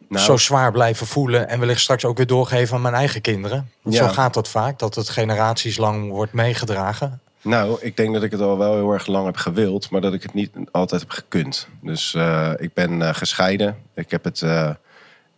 Nou, 0.08 0.24
zo 0.24 0.36
zwaar 0.36 0.72
blijven 0.72 1.06
voelen. 1.06 1.48
En 1.48 1.58
wellicht 1.58 1.80
straks 1.80 2.04
ook 2.04 2.16
weer 2.16 2.26
doorgeven 2.26 2.76
aan 2.76 2.82
mijn 2.82 2.94
eigen 2.94 3.20
kinderen. 3.20 3.70
Ja. 3.82 3.92
zo 3.92 4.08
gaat 4.08 4.34
dat 4.34 4.48
vaak, 4.48 4.78
dat 4.78 4.94
het 4.94 5.08
generaties 5.08 5.76
lang 5.76 6.10
wordt 6.10 6.32
meegedragen. 6.32 7.20
Nou, 7.46 7.78
ik 7.80 7.96
denk 7.96 8.14
dat 8.14 8.22
ik 8.22 8.30
het 8.30 8.40
al 8.40 8.58
wel 8.58 8.74
heel 8.74 8.92
erg 8.92 9.06
lang 9.06 9.26
heb 9.26 9.36
gewild, 9.36 9.90
maar 9.90 10.00
dat 10.00 10.12
ik 10.12 10.22
het 10.22 10.34
niet 10.34 10.50
altijd 10.70 11.00
heb 11.00 11.10
gekund. 11.10 11.68
Dus 11.80 12.14
eh, 12.14 12.52
ik 12.56 12.74
ben 12.74 13.02
eh, 13.02 13.14
gescheiden. 13.14 13.76
Ik 13.94 14.10
heb 14.10 14.24
het 14.24 14.42
eh, 14.42 14.70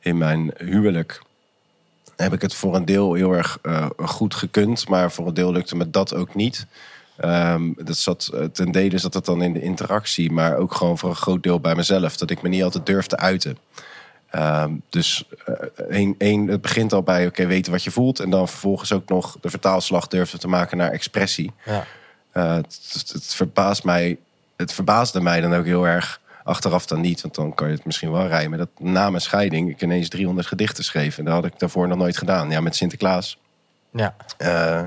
in 0.01 0.19
mijn 0.19 0.53
huwelijk 0.57 1.23
heb 2.17 2.33
ik 2.33 2.43
het 2.43 2.55
voor 2.55 2.75
een 2.75 2.85
deel 2.85 3.15
heel 3.15 3.33
erg 3.33 3.59
goed 3.97 4.35
gekund, 4.35 4.89
maar 4.89 5.13
voor 5.13 5.27
een 5.27 5.35
deel 5.35 5.53
lukte 5.53 5.77
me 5.77 5.91
dat 5.91 6.15
ook 6.15 6.35
niet. 6.35 6.67
Ehm, 7.17 7.73
dat 7.77 7.97
zat, 7.97 8.33
ten 8.53 8.73
dele 8.73 8.99
zat 8.99 9.15
het 9.15 9.25
dan 9.25 9.43
in 9.43 9.53
de 9.53 9.61
interactie, 9.61 10.33
maar 10.33 10.57
ook 10.57 10.75
gewoon 10.75 10.99
voor 10.99 11.11
een 11.11 11.17
groot 11.17 11.43
deel 11.43 11.61
bij 11.61 11.75
mezelf. 11.75 12.17
Dat 12.17 12.31
ik 12.31 12.43
me 12.43 12.49
niet 12.49 12.63
altijd 12.63 12.87
durfde 12.87 13.17
uiten. 13.17 13.59
Ehm, 14.31 14.73
dus 14.91 15.25
eh, 15.45 15.55
één, 15.89 16.15
één, 16.19 16.47
het 16.47 16.61
begint 16.61 16.93
al 16.93 17.03
bij 17.03 17.27
oké, 17.27 17.47
weten 17.47 17.73
wat 17.73 17.85
je 17.85 17.91
voelt. 17.91 18.21
En 18.21 18.31
dan 18.31 18.49
vervolgens 18.49 18.93
ook 18.93 19.09
nog 19.09 19.37
de 19.41 19.51
vertaalslag 19.51 20.07
durven 20.07 20.39
te 20.39 20.49
maken 20.49 20.77
naar 20.77 20.91
expressie. 20.91 21.53
Ja. 21.65 21.85
Eh, 22.33 22.55
het, 22.55 23.35
verbaast 23.35 23.85
mij, 23.85 24.19
het 24.57 24.73
verbaasde 24.73 25.21
mij 25.21 25.41
dan 25.41 25.55
ook 25.55 25.65
heel 25.65 25.87
erg. 25.87 26.21
Achteraf 26.45 26.87
dan 26.87 27.01
niet, 27.01 27.21
want 27.21 27.35
dan 27.35 27.55
kan 27.55 27.69
je 27.69 27.75
het 27.75 27.85
misschien 27.85 28.13
wel 28.13 28.27
rijmen. 28.27 28.59
Dat 28.59 28.69
na 28.79 29.11
mijn 29.11 29.23
scheiding 29.23 29.71
ik 29.71 29.83
ineens 29.83 30.09
300 30.09 30.47
gedichten 30.47 30.85
schreef. 30.85 31.19
En 31.19 31.25
dat 31.25 31.35
had 31.35 31.45
ik 31.45 31.59
daarvoor 31.59 31.89
nog 31.89 31.99
nooit 31.99 32.17
gedaan. 32.19 32.51
Ja, 32.51 32.61
met 32.61 32.77
Sinterklaas. 32.77 33.39
Ja. 33.91 34.15
Eh, 34.37 34.85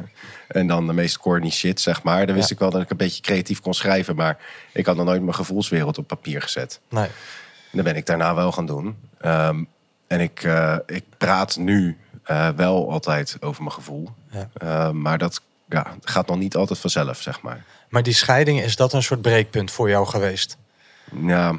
en 0.47 0.67
dan 0.67 0.87
de 0.87 0.93
meest 0.93 1.17
corny 1.17 1.49
shit, 1.49 1.81
zeg 1.81 2.03
maar. 2.03 2.25
Dan 2.25 2.35
wist 2.35 2.47
Ja. 2.49 2.53
ik 2.53 2.59
wel 2.61 2.69
dat 2.69 2.81
ik 2.81 2.89
een 2.89 2.97
beetje 2.97 3.21
creatief 3.21 3.59
kon 3.61 3.73
schrijven. 3.73 4.15
Maar 4.15 4.37
ik 4.71 4.85
had 4.85 4.95
nog 4.95 5.05
nooit 5.05 5.21
mijn 5.21 5.35
gevoelswereld 5.35 5.97
op 5.97 6.07
papier 6.07 6.41
gezet. 6.41 6.79
Nee. 6.89 7.07
Dat 7.71 7.83
ben 7.83 7.95
ik 7.95 8.05
daarna 8.05 8.35
wel 8.35 8.51
gaan 8.51 8.65
doen. 8.65 8.97
Ehm, 9.19 9.63
en 10.07 10.19
ik, 10.19 10.43
eh, 10.43 10.77
ik 10.85 11.03
praat 11.17 11.57
nu 11.57 11.97
eh, 12.23 12.49
wel 12.49 12.91
altijd 12.91 13.37
over 13.39 13.63
mijn 13.63 13.75
gevoel. 13.75 14.09
Ja. 14.31 14.49
Eh, 14.53 14.91
maar 14.91 15.17
dat 15.17 15.41
ja, 15.69 15.95
gaat 16.01 16.27
nog 16.27 16.37
niet 16.37 16.55
altijd 16.55 16.79
vanzelf, 16.79 17.21
zeg 17.21 17.41
maar. 17.41 17.65
Maar 17.89 18.03
die 18.03 18.13
scheiding, 18.13 18.61
is 18.61 18.75
dat 18.75 18.93
een 18.93 19.03
soort 19.03 19.21
breekpunt 19.21 19.71
voor 19.71 19.89
jou 19.89 20.07
geweest? 20.07 20.57
Ja, 21.25 21.57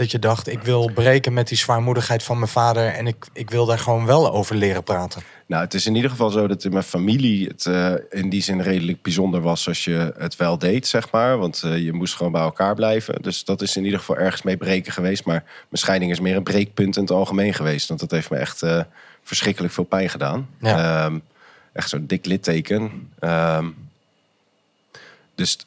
Dat 0.00 0.10
je 0.10 0.18
dacht, 0.18 0.48
ik 0.48 0.62
wil 0.62 0.90
breken 0.94 1.32
met 1.32 1.48
die 1.48 1.58
zwaarmoedigheid 1.58 2.22
van 2.22 2.38
mijn 2.38 2.50
vader 2.50 2.86
en 2.86 3.06
ik, 3.06 3.26
ik 3.32 3.50
wil 3.50 3.66
daar 3.66 3.78
gewoon 3.78 4.06
wel 4.06 4.32
over 4.32 4.56
leren 4.56 4.82
praten. 4.82 5.22
Nou, 5.46 5.62
het 5.62 5.74
is 5.74 5.86
in 5.86 5.94
ieder 5.94 6.10
geval 6.10 6.30
zo 6.30 6.46
dat 6.46 6.64
in 6.64 6.72
mijn 6.72 6.84
familie 6.84 7.46
het 7.46 7.66
eh, 7.66 7.92
in 8.10 8.30
die 8.30 8.42
zin 8.42 8.60
redelijk 8.60 9.02
bijzonder 9.02 9.40
was 9.40 9.68
als 9.68 9.84
je 9.84 10.14
het 10.18 10.36
wel 10.36 10.58
deed, 10.58 10.86
zeg 10.86 11.10
maar. 11.10 11.38
Want 11.38 11.62
eh, 11.62 11.78
je 11.78 11.92
moest 11.92 12.14
gewoon 12.14 12.32
bij 12.32 12.40
elkaar 12.40 12.74
blijven. 12.74 13.22
Dus 13.22 13.44
dat 13.44 13.62
is 13.62 13.76
in 13.76 13.84
ieder 13.84 13.98
geval 13.98 14.16
ergens 14.16 14.42
mee 14.42 14.56
breken 14.56 14.92
geweest. 14.92 15.24
Maar 15.24 15.42
mijn 15.44 15.66
scheiding 15.70 16.10
is 16.10 16.20
meer 16.20 16.36
een 16.36 16.42
breekpunt 16.42 16.96
in 16.96 17.02
het 17.02 17.10
algemeen 17.10 17.54
geweest. 17.54 17.88
Want 17.88 18.00
dat 18.00 18.10
heeft 18.10 18.30
me 18.30 18.36
echt 18.36 18.62
eh, 18.62 18.80
verschrikkelijk 19.22 19.72
veel 19.72 19.84
pijn 19.84 20.10
gedaan. 20.10 20.48
Ja. 20.60 21.04
Ehm, 21.04 21.18
echt 21.72 21.88
zo'n 21.88 22.06
dik 22.06 22.26
litteken. 22.26 23.10
Ehm, 23.18 23.68
dus 25.34 25.58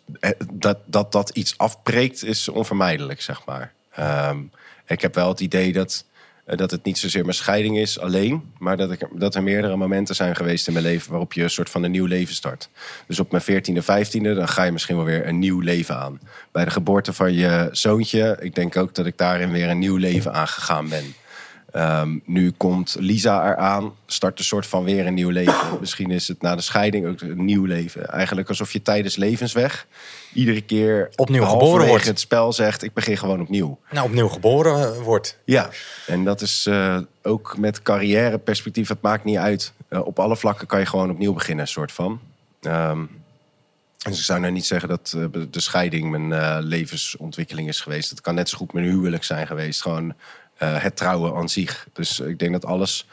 dat, 0.53 0.77
dat 0.85 1.11
dat 1.11 1.29
iets 1.29 1.57
afbreekt 1.57 2.23
is 2.23 2.49
onvermijdelijk, 2.49 3.21
zeg 3.21 3.45
maar. 3.45 3.73
Ehm, 3.95 4.37
ik 4.87 5.01
heb 5.01 5.15
wel 5.15 5.29
het 5.29 5.39
idee 5.39 5.73
dat, 5.73 6.05
eh, 6.45 6.57
dat 6.57 6.71
het 6.71 6.83
niet 6.83 6.97
zozeer 6.97 7.21
mijn 7.21 7.33
scheiding 7.33 7.77
is 7.77 7.99
alleen, 7.99 8.53
maar 8.57 8.77
dat, 8.77 8.91
ik, 8.91 9.07
dat 9.13 9.35
er 9.35 9.43
meerdere 9.43 9.75
momenten 9.75 10.15
zijn 10.15 10.35
geweest 10.35 10.67
in 10.67 10.73
mijn 10.73 10.85
leven 10.85 11.11
waarop 11.11 11.33
je 11.33 11.43
een 11.43 11.49
soort 11.49 11.69
van 11.69 11.83
een 11.83 11.91
nieuw 11.91 12.05
leven 12.05 12.35
start. 12.35 12.69
Dus 13.07 13.19
op 13.19 13.31
mijn 13.31 13.43
14e, 13.43 13.81
15e, 13.81 14.35
dan 14.35 14.47
ga 14.47 14.63
je 14.63 14.71
misschien 14.71 14.95
wel 14.95 15.05
weer 15.05 15.27
een 15.27 15.39
nieuw 15.39 15.59
leven 15.59 15.97
aan. 15.97 16.19
Bij 16.51 16.65
de 16.65 16.71
geboorte 16.71 17.13
van 17.13 17.33
je 17.33 17.69
zoontje, 17.71 18.37
ik 18.39 18.55
denk 18.55 18.77
ook 18.77 18.95
dat 18.95 19.05
ik 19.05 19.17
daarin 19.17 19.51
weer 19.51 19.69
een 19.69 19.79
nieuw 19.79 19.97
leven 19.97 20.33
aangegaan 20.33 20.89
ben. 20.89 21.13
Ehm, 21.73 22.17
nu 22.25 22.51
komt 22.51 22.95
Lisa 22.99 23.51
eraan, 23.51 23.93
start 24.05 24.39
een 24.39 24.45
soort 24.45 24.67
van 24.67 24.83
weer 24.83 25.07
een 25.07 25.13
nieuw 25.13 25.29
leven. 25.29 25.67
Misschien 25.79 26.11
is 26.11 26.27
het 26.27 26.41
na 26.41 26.55
de 26.55 26.61
scheiding 26.61 27.07
ook 27.07 27.21
een 27.21 27.45
nieuw 27.45 27.65
leven. 27.65 28.07
Eigenlijk 28.07 28.49
alsof 28.49 28.73
je 28.73 28.81
tijdens 28.81 29.15
levensweg 29.15 29.87
iedere 30.33 30.61
keer 30.61 31.09
Opnieuw 31.15 31.45
geboren 31.45 31.87
wordt. 31.87 32.05
het 32.05 32.19
spel 32.19 32.53
zegt: 32.53 32.83
ik 32.83 32.93
begin 32.93 33.17
gewoon 33.17 33.41
opnieuw. 33.41 33.79
Nou, 33.91 34.05
opnieuw 34.05 34.27
geboren 34.27 34.93
eh, 34.93 35.01
wordt. 35.01 35.37
Ja, 35.45 35.69
en 36.07 36.23
dat 36.23 36.41
is 36.41 36.65
eh, 36.65 36.97
ook 37.21 37.57
met 37.57 37.81
carrièreperspectief, 37.81 38.87
het 38.87 39.01
maakt 39.01 39.23
niet 39.23 39.37
uit. 39.37 39.73
Eh, 39.87 40.05
op 40.05 40.19
alle 40.19 40.37
vlakken 40.37 40.67
kan 40.67 40.79
je 40.79 40.85
gewoon 40.85 41.09
opnieuw 41.09 41.33
beginnen, 41.33 41.67
soort 41.67 41.91
van. 41.91 42.19
Ehm, 42.61 43.01
dus 43.97 44.17
ik 44.17 44.23
zou 44.23 44.39
nou 44.39 44.53
niet 44.53 44.65
zeggen 44.65 44.89
dat 44.89 45.17
de 45.49 45.59
scheiding 45.59 46.09
mijn 46.11 46.59
levensontwikkeling 46.63 47.67
is 47.67 47.81
geweest. 47.81 48.09
Het 48.09 48.21
kan 48.21 48.35
net 48.35 48.49
zo 48.49 48.57
goed 48.57 48.73
mijn 48.73 48.85
huwelijk 48.85 49.23
zijn 49.23 49.47
geweest. 49.47 49.81
Gewoon 49.81 50.13
het 50.57 50.95
trouwen 50.95 51.35
aan 51.35 51.49
zich. 51.49 51.87
Dus 51.93 52.19
ik 52.19 52.39
denk 52.39 52.51
dat 52.51 52.65
alles 52.65 53.07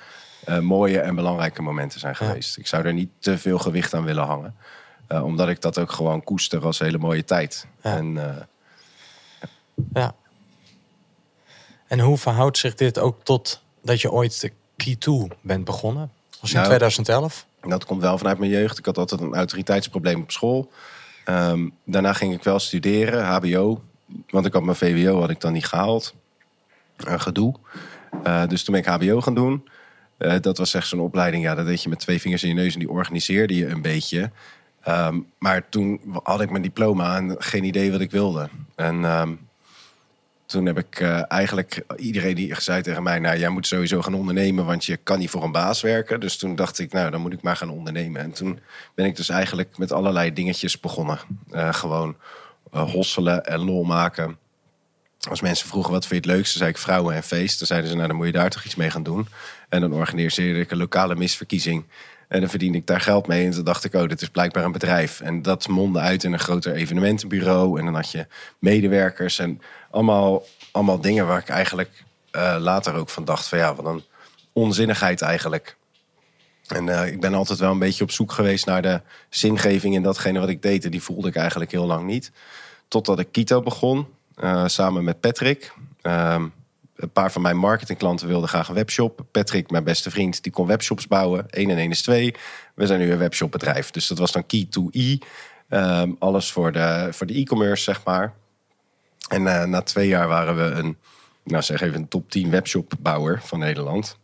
eh, 0.44 0.59
mooie 0.59 1.00
en 1.00 1.14
belangrijke 1.14 1.62
momenten 1.62 2.00
zijn 2.00 2.16
geweest. 2.16 2.57
Ik 2.57 2.66
zou 2.66 2.85
er 2.85 2.92
niet 2.92 3.11
te 3.18 3.38
veel 3.38 3.59
gewicht 3.59 3.94
aan 3.94 4.05
willen 4.05 4.24
hangen. 4.24 4.55
Eh, 5.07 5.24
omdat 5.24 5.48
ik 5.48 5.61
dat 5.61 5.79
ook 5.79 5.92
gewoon 5.92 6.24
koester 6.24 6.64
als 6.64 6.79
hele 6.79 6.98
mooie 6.98 7.24
tijd. 7.24 7.66
Ja. 7.83 7.96
En 7.96 8.37
eh, 8.37 8.42
Ja. 9.92 10.14
En 11.87 12.00
hoe 12.00 12.18
verhoudt 12.18 12.59
zich 12.59 12.74
dit 12.74 12.98
ook 12.98 13.24
tot 13.24 13.62
dat 13.83 14.00
je 14.00 14.11
ooit 14.12 14.40
de 14.40 14.53
Key 14.76 14.96
2 14.96 15.29
bent 15.40 15.64
begonnen? 15.64 16.11
Dat 16.31 16.40
was 16.40 16.50
in 16.50 16.57
Nou, 16.57 16.68
2011. 16.68 17.46
En 17.61 17.68
Dat 17.68 17.85
komt 17.85 18.03
wel 18.03 18.18
vanuit 18.18 18.38
mijn 18.38 18.50
jeugd. 18.50 18.79
Ik 18.79 18.85
had 18.85 18.98
altijd 18.98 19.20
een 19.20 19.35
autoriteitsprobleem 19.35 20.22
op 20.22 20.31
school. 20.31 20.70
Ehm, 21.24 21.68
daarna 21.85 22.12
ging 22.12 22.35
ik 22.35 22.44
wel 22.44 22.59
studeren, 22.59 23.24
HBO. 23.24 23.83
Want 24.29 24.46
ik 24.46 24.53
had 24.53 24.62
mijn 24.62 24.76
VWO 24.76 25.20
had 25.20 25.31
ik 25.31 25.40
dan 25.40 25.53
niet 25.53 25.66
gehaald. 25.66 26.14
Een 27.04 27.20
gedoe. 27.20 27.54
Eh, 28.22 28.46
dus 28.46 28.64
toen 28.64 28.74
ben 28.74 28.82
ik 28.82 28.88
HBO 28.88 29.20
gaan 29.20 29.34
doen. 29.34 29.68
Eh, 30.18 30.34
dat 30.40 30.58
was 30.58 30.74
echt 30.74 30.86
zo'n 30.86 31.00
opleiding. 31.00 31.42
Ja, 31.42 31.54
dat 31.54 31.66
deed 31.66 31.82
je 31.82 31.88
met 31.88 31.98
twee 31.98 32.20
vingers 32.20 32.42
in 32.42 32.48
je 32.48 32.54
neus 32.54 32.72
en 32.72 32.78
die 32.78 32.90
organiseerde 32.90 33.56
je 33.56 33.66
een 33.66 33.82
beetje. 33.82 34.30
Ehm, 34.80 35.18
maar 35.38 35.68
toen 35.68 36.00
had 36.22 36.40
ik 36.40 36.50
mijn 36.50 36.62
diploma 36.62 37.16
en 37.16 37.34
geen 37.38 37.64
idee 37.64 37.90
wat 37.90 38.00
ik 38.00 38.10
wilde. 38.10 38.48
En 38.74 39.04
ehm, 39.04 39.34
toen 40.50 40.66
heb 40.66 40.78
ik 40.78 41.00
eh, 41.00 41.22
eigenlijk 41.28 41.84
iedereen 41.96 42.34
die 42.34 42.60
zei 42.60 42.82
tegen 42.82 43.02
mij: 43.02 43.18
Nou, 43.18 43.38
jij 43.38 43.48
moet 43.48 43.66
sowieso 43.66 44.02
gaan 44.02 44.14
ondernemen, 44.14 44.64
want 44.64 44.84
je 44.84 44.96
kan 44.96 45.18
niet 45.18 45.30
voor 45.30 45.42
een 45.42 45.52
baas 45.52 45.80
werken. 45.80 46.20
Dus 46.20 46.36
toen 46.36 46.54
dacht 46.54 46.78
ik: 46.78 46.92
Nou, 46.92 47.10
dan 47.10 47.20
moet 47.20 47.32
ik 47.32 47.42
maar 47.42 47.56
gaan 47.56 47.70
ondernemen. 47.70 48.22
En 48.22 48.32
toen 48.32 48.60
ben 48.94 49.06
ik 49.06 49.16
dus 49.16 49.28
eigenlijk 49.28 49.78
met 49.78 49.92
allerlei 49.92 50.32
dingetjes 50.32 50.80
begonnen. 50.80 51.18
Eh, 51.50 51.74
gewoon 51.74 52.16
eh, 52.72 52.90
hosselen 52.90 53.44
en 53.44 53.60
lol 53.60 53.84
maken. 53.84 54.38
Als 55.28 55.40
mensen 55.40 55.68
vroegen 55.68 55.92
wat 55.92 56.06
vind 56.06 56.24
je 56.24 56.30
het 56.30 56.38
leukste, 56.38 56.59
zei 56.59 56.70
ik 56.70 56.78
vrouwen 56.78 57.14
en 57.14 57.22
feest. 57.22 57.59
Dan 57.59 57.66
zeiden 57.66 57.90
ze: 57.90 57.96
Nou, 57.96 58.09
dan 58.09 58.16
moet 58.16 58.26
je 58.26 58.33
daar 58.33 58.50
toch 58.50 58.64
iets 58.64 58.74
mee 58.74 58.90
gaan 58.90 59.02
doen. 59.02 59.28
En 59.68 59.80
dan 59.80 59.92
organiseerde 59.92 60.61
ik 60.61 60.70
een 60.70 60.78
lokale 60.78 61.14
misverkiezing. 61.14 61.85
En 62.28 62.40
dan 62.40 62.48
verdiende 62.48 62.78
ik 62.78 62.87
daar 62.87 63.00
geld 63.00 63.26
mee. 63.26 63.44
En 63.44 63.50
toen 63.50 63.64
dacht 63.64 63.85
ik, 63.85 63.94
oh, 63.94 64.09
dit 64.09 64.22
is 64.22 64.28
blijkbaar 64.28 64.64
een 64.64 64.72
bedrijf. 64.72 65.20
En 65.20 65.42
dat 65.42 65.68
mondde 65.68 65.98
uit 65.98 66.24
in 66.24 66.33
een 66.33 66.38
groter 66.38 66.74
evenementenbureau. 66.74 67.78
En 67.78 67.85
dan 67.85 67.94
had 67.94 68.11
je 68.11 68.26
medewerkers 68.59 69.38
en 69.38 69.61
allemaal, 69.90 70.42
allemaal 70.70 71.00
dingen 71.00 71.26
waar 71.26 71.38
ik 71.38 71.48
eigenlijk 71.48 72.04
eh, 72.30 72.56
later 72.59 72.94
ook 72.94 73.09
van 73.09 73.24
dacht: 73.24 73.48
van 73.48 73.59
ja, 73.59 73.74
wat 73.74 73.87
een 73.87 74.02
onzinnigheid 74.52 75.22
eigenlijk. 75.22 75.76
En 76.66 76.88
eh, 76.88 77.12
ik 77.12 77.20
ben 77.20 77.35
altijd 77.35 77.59
wel 77.59 77.70
een 77.70 77.78
beetje 77.78 78.04
op 78.04 78.11
zoek 78.11 78.33
geweest 78.33 78.66
naar 78.66 78.83
de 78.83 79.00
zingeving 79.28 79.94
in 79.94 80.02
datgene 80.02 80.40
wat 80.40 80.48
ik 80.48 80.62
deed. 80.62 80.85
En 80.85 80.90
die 80.90 81.02
voelde 81.02 81.28
ik 81.28 81.37
eigenlijk 81.37 81.70
heel 81.70 81.87
lang 81.87 82.06
niet. 82.06 82.33
Totdat 82.88 83.18
ik 83.18 83.33
Kito 83.33 83.62
begon, 83.62 84.06
samen 84.66 85.05
met 85.05 85.20
Patrick. 85.20 85.72
Ehm, 86.03 86.46
een 86.96 87.11
paar 87.12 87.33
van 87.33 87.42
mijn 87.42 87.57
marketingklanten 87.57 88.29
wilden 88.29 88.48
graag 88.48 88.68
een 88.68 88.74
webshop. 88.74 89.24
Patrick, 89.31 89.70
mijn 89.70 89.85
beste 89.85 90.11
vriend, 90.11 90.42
die 90.42 90.53
kon 90.53 90.66
webshops 90.66 91.07
bouwen. 91.07 91.46
1 91.50 91.70
en 91.70 91.79
1 91.79 91.90
is 91.90 92.03
2. 92.03 92.35
We 92.74 92.87
zijn 92.87 93.00
nu 93.00 93.12
een 93.12 93.18
webshopbedrijf. 93.18 93.90
Dus 93.90 94.07
dat 94.07 94.18
was 94.18 94.33
dan 94.33 94.44
Key2E. 94.46 95.18
Ehm, 95.68 96.11
alles 96.18 96.53
voor 96.53 96.72
de 96.72 97.09
voor 97.11 97.26
de 97.26 97.35
e-commerce, 97.35 97.83
zeg 97.83 98.05
maar. 98.05 98.33
En 99.29 99.46
eh, 99.46 99.64
na 99.64 99.83
twee 99.83 100.09
jaar 100.09 100.29
waren 100.29 100.57
we 100.57 100.62
een, 100.79 100.96
nou 101.44 101.62
zeg 101.62 101.81
even 101.81 101.94
een 101.96 102.09
top 102.09 102.31
10 102.31 102.50
webshopbouwer 102.50 103.40
van 103.42 103.59
Nederland. 103.59 104.16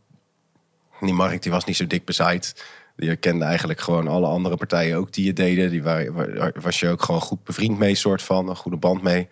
Die 1.00 1.12
markt 1.12 1.42
die 1.42 1.52
was 1.52 1.64
niet 1.64 1.76
zo 1.76 1.86
dik 1.86 2.04
bezaaid. 2.04 2.64
Je 2.96 3.16
kende 3.16 3.44
eigenlijk 3.44 3.80
gewoon 3.80 4.08
alle 4.08 4.26
andere 4.26 4.56
partijen 4.56 4.96
ook 4.96 5.12
die 5.12 5.26
het 5.26 5.36
deden. 5.36 5.70
Die 5.70 5.82
waar- 5.82 6.52
was 6.60 6.80
je 6.80 6.88
ook 6.88 7.02
gewoon 7.02 7.20
goed 7.20 7.44
bevriend 7.44 7.78
mee, 7.78 7.94
soort 7.94 8.22
van. 8.22 8.48
Een 8.48 8.56
goede 8.56 8.76
band 8.76 9.02
mee. 9.02 9.28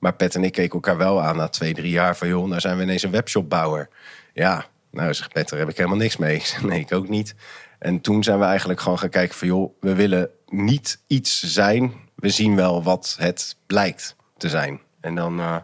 Maar 0.00 0.14
Pet 0.14 0.34
en 0.34 0.44
ik 0.44 0.52
keken 0.52 0.72
elkaar 0.72 0.96
wel 0.96 1.22
aan 1.22 1.36
na 1.36 1.48
twee, 1.48 1.74
drie 1.74 1.90
jaar. 1.90 2.16
Van 2.16 2.28
joh, 2.28 2.48
nou 2.48 2.60
zijn 2.60 2.76
we 2.76 2.82
ineens 2.82 3.02
een 3.02 3.10
webshopbouwer. 3.10 3.88
Ja, 4.32 4.66
nou 4.90 5.14
zegt 5.14 5.32
Pet, 5.32 5.48
daar 5.48 5.58
heb 5.58 5.68
ik 5.68 5.76
helemaal 5.76 5.98
niks 5.98 6.16
mee. 6.16 6.42
Nee, 6.62 6.80
ik 6.80 6.92
ook 6.92 7.08
niet. 7.08 7.34
En 7.78 8.00
toen 8.00 8.22
zijn 8.22 8.38
we 8.38 8.44
eigenlijk 8.44 8.80
gewoon 8.80 8.98
gaan 8.98 9.08
kijken 9.08 9.36
van 9.36 9.48
joh, 9.48 9.72
we 9.80 9.94
willen 9.94 10.30
niet 10.46 11.02
iets 11.06 11.42
zijn. 11.42 11.92
We 12.14 12.28
zien 12.28 12.56
wel 12.56 12.82
wat 12.82 13.16
het 13.18 13.56
blijkt 13.66 14.16
te 14.36 14.48
zijn. 14.48 14.80
En 15.00 15.14
dan, 15.14 15.40
eh, 15.40 15.56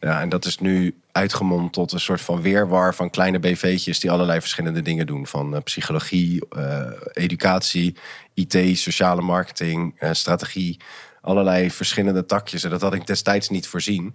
ja, 0.00 0.20
en 0.20 0.28
dat 0.28 0.44
is 0.44 0.58
nu 0.58 1.00
uitgemond 1.12 1.72
tot 1.72 1.92
een 1.92 2.00
soort 2.00 2.20
van 2.20 2.42
weerwar 2.42 2.94
van 2.94 3.10
kleine 3.10 3.38
BV'tjes 3.38 4.00
die 4.00 4.10
allerlei 4.10 4.40
verschillende 4.40 4.82
dingen 4.82 5.06
doen. 5.06 5.26
Van 5.26 5.54
eh, 5.54 5.62
psychologie, 5.62 6.48
eh, 6.48 6.90
educatie, 7.12 7.96
IT, 8.34 8.78
sociale 8.78 9.22
marketing, 9.22 9.94
strategie. 10.12 10.80
Allerlei 11.28 11.70
verschillende 11.70 12.26
takjes. 12.26 12.64
En 12.64 12.70
dat 12.70 12.80
had 12.80 12.94
ik 12.94 13.06
destijds 13.06 13.48
niet 13.48 13.66
voorzien. 13.66 14.14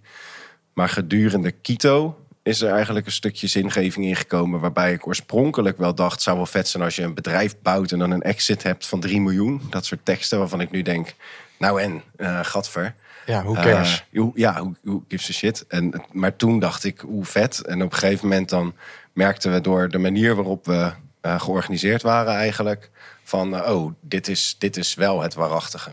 Maar 0.73 0.89
gedurende 0.89 1.51
Kito 1.51 2.17
is 2.43 2.61
er 2.61 2.71
eigenlijk 2.73 3.05
een 3.05 3.11
stukje 3.11 3.47
zingeving 3.47 4.05
ingekomen. 4.05 4.59
Waarbij 4.59 4.93
ik 4.93 5.07
oorspronkelijk 5.07 5.77
wel 5.77 5.95
dacht: 5.95 6.21
zou 6.21 6.37
wel 6.37 6.45
vet 6.45 6.67
zijn 6.67 6.83
als 6.83 6.95
je 6.95 7.03
een 7.03 7.13
bedrijf 7.13 7.55
bouwt 7.61 7.91
en 7.91 7.99
dan 7.99 8.11
een 8.11 8.21
exit 8.21 8.63
hebt 8.63 8.87
van 8.87 8.99
3 8.99 9.21
miljoen. 9.21 9.61
Dat 9.69 9.85
soort 9.85 10.05
teksten 10.05 10.39
waarvan 10.39 10.61
ik 10.61 10.71
nu 10.71 10.81
denk: 10.81 11.13
nou 11.59 11.81
en, 11.81 12.01
eh 12.15 12.39
gadver. 12.43 12.95
Ja, 13.25 13.43
hoe 13.43 13.55
cares? 13.55 14.05
Eh, 14.13 14.19
hoe- 14.19 14.31
ja, 14.35 14.59
hoe, 14.61 14.73
hoe 14.83 15.01
gives 15.07 15.29
a 15.29 15.33
shit. 15.33 15.65
En, 15.67 16.03
maar 16.11 16.35
toen 16.35 16.59
dacht 16.59 16.83
ik, 16.83 16.99
hoe 16.99 17.25
vet. 17.25 17.61
En 17.65 17.83
op 17.83 17.91
een 17.91 17.97
gegeven 17.97 18.27
moment 18.27 18.49
dan 18.49 18.73
merkten 19.13 19.53
we 19.53 19.61
door 19.61 19.89
de 19.89 19.97
manier 19.97 20.35
waarop 20.35 20.65
we 20.65 20.91
eh, 21.21 21.41
georganiseerd 21.41 22.01
waren 22.01 22.33
eigenlijk... 22.33 22.89
van, 23.23 23.55
eh, 23.55 23.75
oh, 23.75 23.91
dit 24.01 24.27
is, 24.27 24.55
dit 24.59 24.77
is 24.77 24.93
wel 24.93 25.21
het 25.21 25.33
waarachtige. 25.33 25.91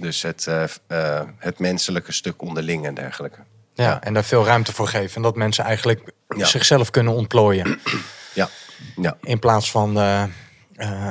Dus 0.00 0.22
het, 0.22 0.46
eh, 0.46 0.62
eh, 0.86 1.26
het 1.38 1.58
menselijke 1.58 2.12
stuk 2.12 2.42
onderling 2.42 2.86
en 2.86 2.94
dergelijke. 2.94 3.38
ja, 3.74 4.00
en 4.02 4.14
daar 4.14 4.24
veel 4.24 4.44
ruimte 4.44 4.72
voor 4.72 4.88
geven. 4.88 5.16
En 5.16 5.22
dat 5.22 5.36
mensen 5.36 5.64
eigenlijk 5.64 6.12
Ja. 6.36 6.44
zichzelf 6.44 6.90
kunnen 6.90 7.12
ontplooien. 7.14 7.78
Ja, 8.34 8.48
ja, 8.96 9.16
In 9.20 9.38
plaats 9.38 9.70
van 9.70 9.98
eh, 10.00 10.22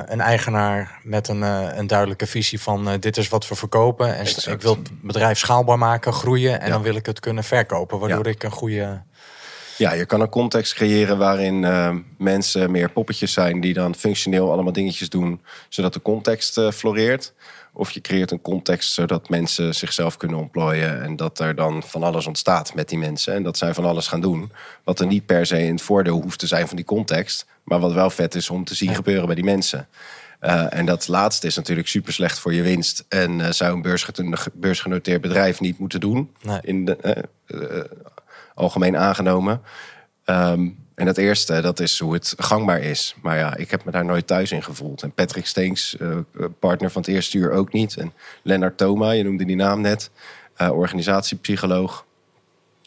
een 0.06 0.22
eigenaar 0.22 1.00
met 1.04 1.28
een, 1.28 1.42
een 1.42 1.88
duidelijke 1.88 2.28
visie 2.28 2.62
van 2.62 2.98
dit 3.00 3.18
is 3.18 3.28
wat 3.30 3.48
we 3.48 3.56
verkopen. 3.56 4.08
En 4.16 4.20
Exact. 4.20 4.48
ik 4.48 4.62
wil 4.62 4.76
het 4.76 5.02
bedrijf 5.02 5.38
schaalbaar 5.38 5.78
maken, 5.78 6.14
groeien. 6.14 6.60
En 6.60 6.66
Ja. 6.68 6.74
dan 6.74 6.82
wil 6.82 6.96
ik 6.96 7.06
het 7.06 7.20
kunnen 7.20 7.44
verkopen. 7.44 8.00
Waardoor 8.00 8.28
ik 8.28 8.44
een 8.44 8.52
goede... 8.52 9.02
Ja, 9.78 9.94
je 9.94 10.06
kan 10.06 10.22
een 10.22 10.30
context 10.30 10.74
creëren 10.74 11.18
waarin 11.18 11.60
mensen 12.18 12.72
meer 12.72 12.90
poppetjes 12.90 13.34
zijn 13.34 13.60
die 13.62 13.74
dan 13.74 13.96
functioneel 13.96 14.52
allemaal 14.52 14.74
dingetjes 14.74 15.10
doen, 15.10 15.42
zodat 15.70 15.94
de 15.94 16.02
context 16.02 16.62
floreert. 16.74 17.34
Of 17.80 17.92
je 17.92 18.02
creëert 18.02 18.32
een 18.32 18.42
context 18.42 18.94
zodat 18.94 19.30
mensen 19.30 19.76
zichzelf 19.76 20.18
kunnen 20.18 20.38
ontplooien 20.38 21.02
en 21.02 21.16
dat 21.16 21.40
er 21.40 21.56
dan 21.56 21.84
van 21.84 22.04
alles 22.04 22.28
ontstaat 22.28 22.74
met 22.74 22.90
die 22.90 22.98
mensen. 22.98 23.34
En 23.34 23.44
dat 23.44 23.58
zij 23.58 23.74
van 23.74 23.86
alles 23.86 24.08
gaan 24.08 24.22
doen, 24.22 24.52
wat 24.84 25.00
er 25.00 25.08
niet 25.08 25.26
per 25.26 25.46
se 25.46 25.64
in 25.64 25.72
het 25.72 25.82
voordeel 25.82 26.22
hoeft 26.22 26.40
te 26.40 26.48
zijn 26.48 26.68
van 26.68 26.76
die 26.76 26.86
context, 26.86 27.46
maar 27.64 27.80
wat 27.80 27.94
wel 27.94 28.10
vet 28.10 28.36
is 28.36 28.50
om 28.50 28.64
te 28.64 28.76
zien 28.76 28.96
gebeuren 28.96 29.26
bij 29.26 29.36
die 29.36 29.44
mensen. 29.44 29.88
Uh, 30.42 30.74
en 30.74 30.86
dat 30.86 31.08
laatste 31.08 31.48
is 31.48 31.56
natuurlijk 31.56 31.88
super 31.88 32.14
slecht 32.14 32.40
voor 32.40 32.54
je 32.54 32.62
winst. 32.62 33.06
En 33.10 33.40
uh, 33.40 33.50
zou 33.50 33.74
een 33.74 34.42
beursgenoteerd 34.54 35.22
bedrijf 35.22 35.60
niet 35.60 35.80
moeten 35.80 36.00
doen. 36.00 36.32
Nee. 36.42 36.60
In 36.62 36.86
de, 36.86 37.26
uh, 37.48 37.84
algemeen 38.56 38.98
aangenomen. 38.98 39.62
Um, 40.26 40.88
en 41.00 41.08
het 41.08 41.18
eerste, 41.18 41.62
dat 41.62 41.80
is 41.80 42.00
hoe 42.00 42.14
het 42.14 42.34
gangbaar 42.38 42.82
is. 42.82 43.16
Maar 43.22 43.38
ja, 43.38 43.56
ik 43.56 43.72
heb 43.72 43.86
me 43.86 43.92
daar 43.92 44.06
nooit 44.06 44.28
thuis 44.28 44.52
in 44.52 44.64
gevoeld. 44.64 45.04
En 45.04 45.12
Patrick 45.12 45.46
Steens, 45.46 45.98
partner 46.60 46.92
van 46.92 47.02
het 47.02 47.10
eerste 47.12 47.38
uur, 47.38 47.52
ook 47.52 47.74
niet. 47.74 47.98
En 47.98 48.14
Lennart 48.44 48.78
Thoma, 48.78 49.12
je 49.12 49.24
noemde 49.24 49.46
die 49.46 49.56
naam 49.56 49.82
net. 49.82 50.12
organisatiepsycholoog. 50.58 52.06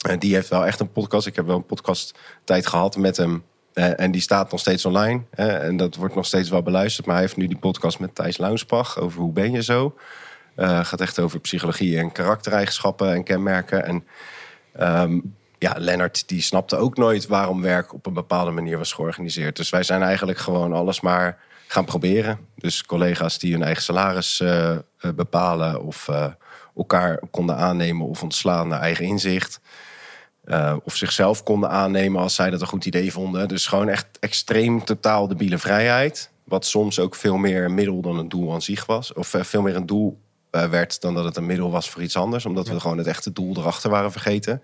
En 0.09 0.19
die 0.19 0.35
heeft 0.35 0.49
wel 0.49 0.67
echt 0.67 0.81
een 0.81 0.93
podcast. 0.93 1.27
Ik 1.27 1.37
heb 1.37 1.47
wel 1.47 1.57
een 1.57 1.67
podcast 1.67 2.15
tijd 2.45 2.67
gehad 2.67 2.97
met 2.97 3.17
hem. 3.17 3.43
En 3.73 4.11
die 4.11 4.21
staat 4.21 4.51
nog 4.51 4.61
steeds 4.61 4.85
online. 4.85 5.23
En 5.31 5.77
dat 5.77 5.97
wordt 5.97 6.15
nog 6.15 6.27
steeds 6.27 6.49
wel 6.49 6.63
beluisterd. 6.63 7.07
Maar 7.07 7.15
hij 7.15 7.25
heeft 7.25 7.37
nu 7.37 7.47
die 7.47 7.59
podcast 7.59 7.99
met 7.99 8.15
Thijs 8.15 8.39
Launsbach 8.39 8.99
over 8.99 9.21
hoe 9.21 9.33
ben 9.33 9.53
je 9.53 9.63
zo. 9.63 9.95
Gaat 10.57 11.01
echt 11.01 11.19
over 11.19 11.41
psychologie 11.41 11.99
en 11.99 12.13
karaktereigenschappen 12.13 13.13
en 13.13 13.25
kenmerken. 13.25 13.85
En 13.85 14.05
um, 15.03 15.35
ja, 15.63 15.75
Lennart 15.79 16.29
die 16.29 16.43
snapte 16.43 16.77
ook 16.77 16.97
nooit 16.97 17.27
waarom 17.27 17.63
werk 17.63 17.93
op 17.93 18.07
een 18.07 18.13
bepaalde 18.13 18.51
manier 18.51 18.79
was 18.79 18.93
georganiseerd. 18.93 19.57
Dus 19.57 19.71
wij 19.71 19.83
zijn 19.83 20.03
eigenlijk 20.03 20.39
gewoon 20.39 20.73
alles 20.73 21.01
maar 21.01 21.39
gaan 21.67 21.85
proberen. 21.85 22.39
Dus 22.57 22.85
collega's 22.85 23.39
die 23.39 23.53
hun 23.53 23.63
eigen 23.63 23.83
salaris 23.83 24.43
bepalen 25.15 25.83
of 25.83 26.09
elkaar 26.77 27.21
konden 27.31 27.57
aannemen 27.57 28.07
of 28.07 28.23
ontslaan 28.23 28.69
naar 28.69 28.81
eigen 28.81 29.05
inzicht. 29.05 29.61
Uh, 30.45 30.77
of 30.85 30.97
zichzelf 30.97 31.43
konden 31.43 31.71
aannemen 31.71 32.21
als 32.21 32.35
zij 32.35 32.51
dat 32.51 32.61
een 32.61 32.67
goed 32.67 32.87
idee 32.87 33.13
vonden. 33.13 33.49
Dus 33.49 33.67
gewoon 33.67 33.89
echt 33.89 34.07
extreem 34.21 34.85
totaal 34.85 35.29
debiele 35.29 35.59
vrijheid. 35.59 36.31
Wat 36.45 36.67
soms 36.67 36.99
ook 36.99 37.15
veel 37.15 37.37
meer 37.37 37.65
een 37.65 37.75
middel 37.75 38.01
dan 38.01 38.19
een 38.19 38.29
doel 38.29 38.53
aan 38.53 38.63
zich 38.63 38.87
was. 38.87 39.13
Of 39.13 39.35
veel 39.41 39.63
meer 39.63 39.77
een 39.77 39.87
doel 39.87 40.21
werd 40.51 41.01
dan 41.01 41.15
dat 41.15 41.25
het 41.25 41.37
een 41.37 41.47
middel 41.47 41.71
was 41.71 41.91
voor 41.91 42.03
iets 42.03 42.17
anders. 42.17 42.47
Omdat 42.47 42.69
we 42.69 42.81
gewoon 42.81 42.99
het 42.99 43.07
echte 43.07 43.33
doel 43.33 43.57
erachter 43.57 43.91
waren 43.91 44.13
vergeten. 44.13 44.63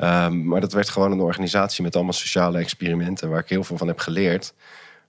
Um, 0.00 0.44
maar 0.44 0.60
dat 0.60 0.72
werd 0.72 0.88
gewoon 0.88 1.12
een 1.12 1.20
organisatie 1.20 1.82
met 1.82 1.94
allemaal 1.94 2.12
sociale 2.12 2.58
experimenten. 2.58 3.28
Waar 3.28 3.40
ik 3.40 3.48
heel 3.48 3.64
veel 3.64 3.76
van 3.76 3.88
heb 3.88 3.98
geleerd. 3.98 4.54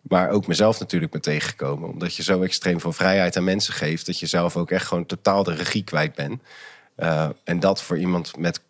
Maar 0.02 0.30
ook 0.30 0.47
mezelf 0.47 0.80
natuurlijk 0.80 1.12
ben 1.12 1.21
tegengekomen. 1.21 1.89
Omdat 1.89 2.15
je 2.15 2.23
zo 2.23 2.41
extreem 2.41 2.80
veel 2.80 2.93
vrijheid 2.93 3.38
aan 3.38 3.43
mensen 3.43 3.73
geeft. 3.73 4.06
Dat 4.06 4.19
je 4.19 4.25
zelf 4.25 4.58
ook 4.58 4.71
echt 4.71 4.88
gewoon 4.88 5.06
totaal 5.06 5.43
de 5.43 5.54
regie 5.54 5.84
kwijt 5.84 6.15
bent. 6.15 6.41
en 7.43 7.60
dat 7.60 7.84
voor 7.84 7.97
iemand 7.97 8.38
met 8.38 8.62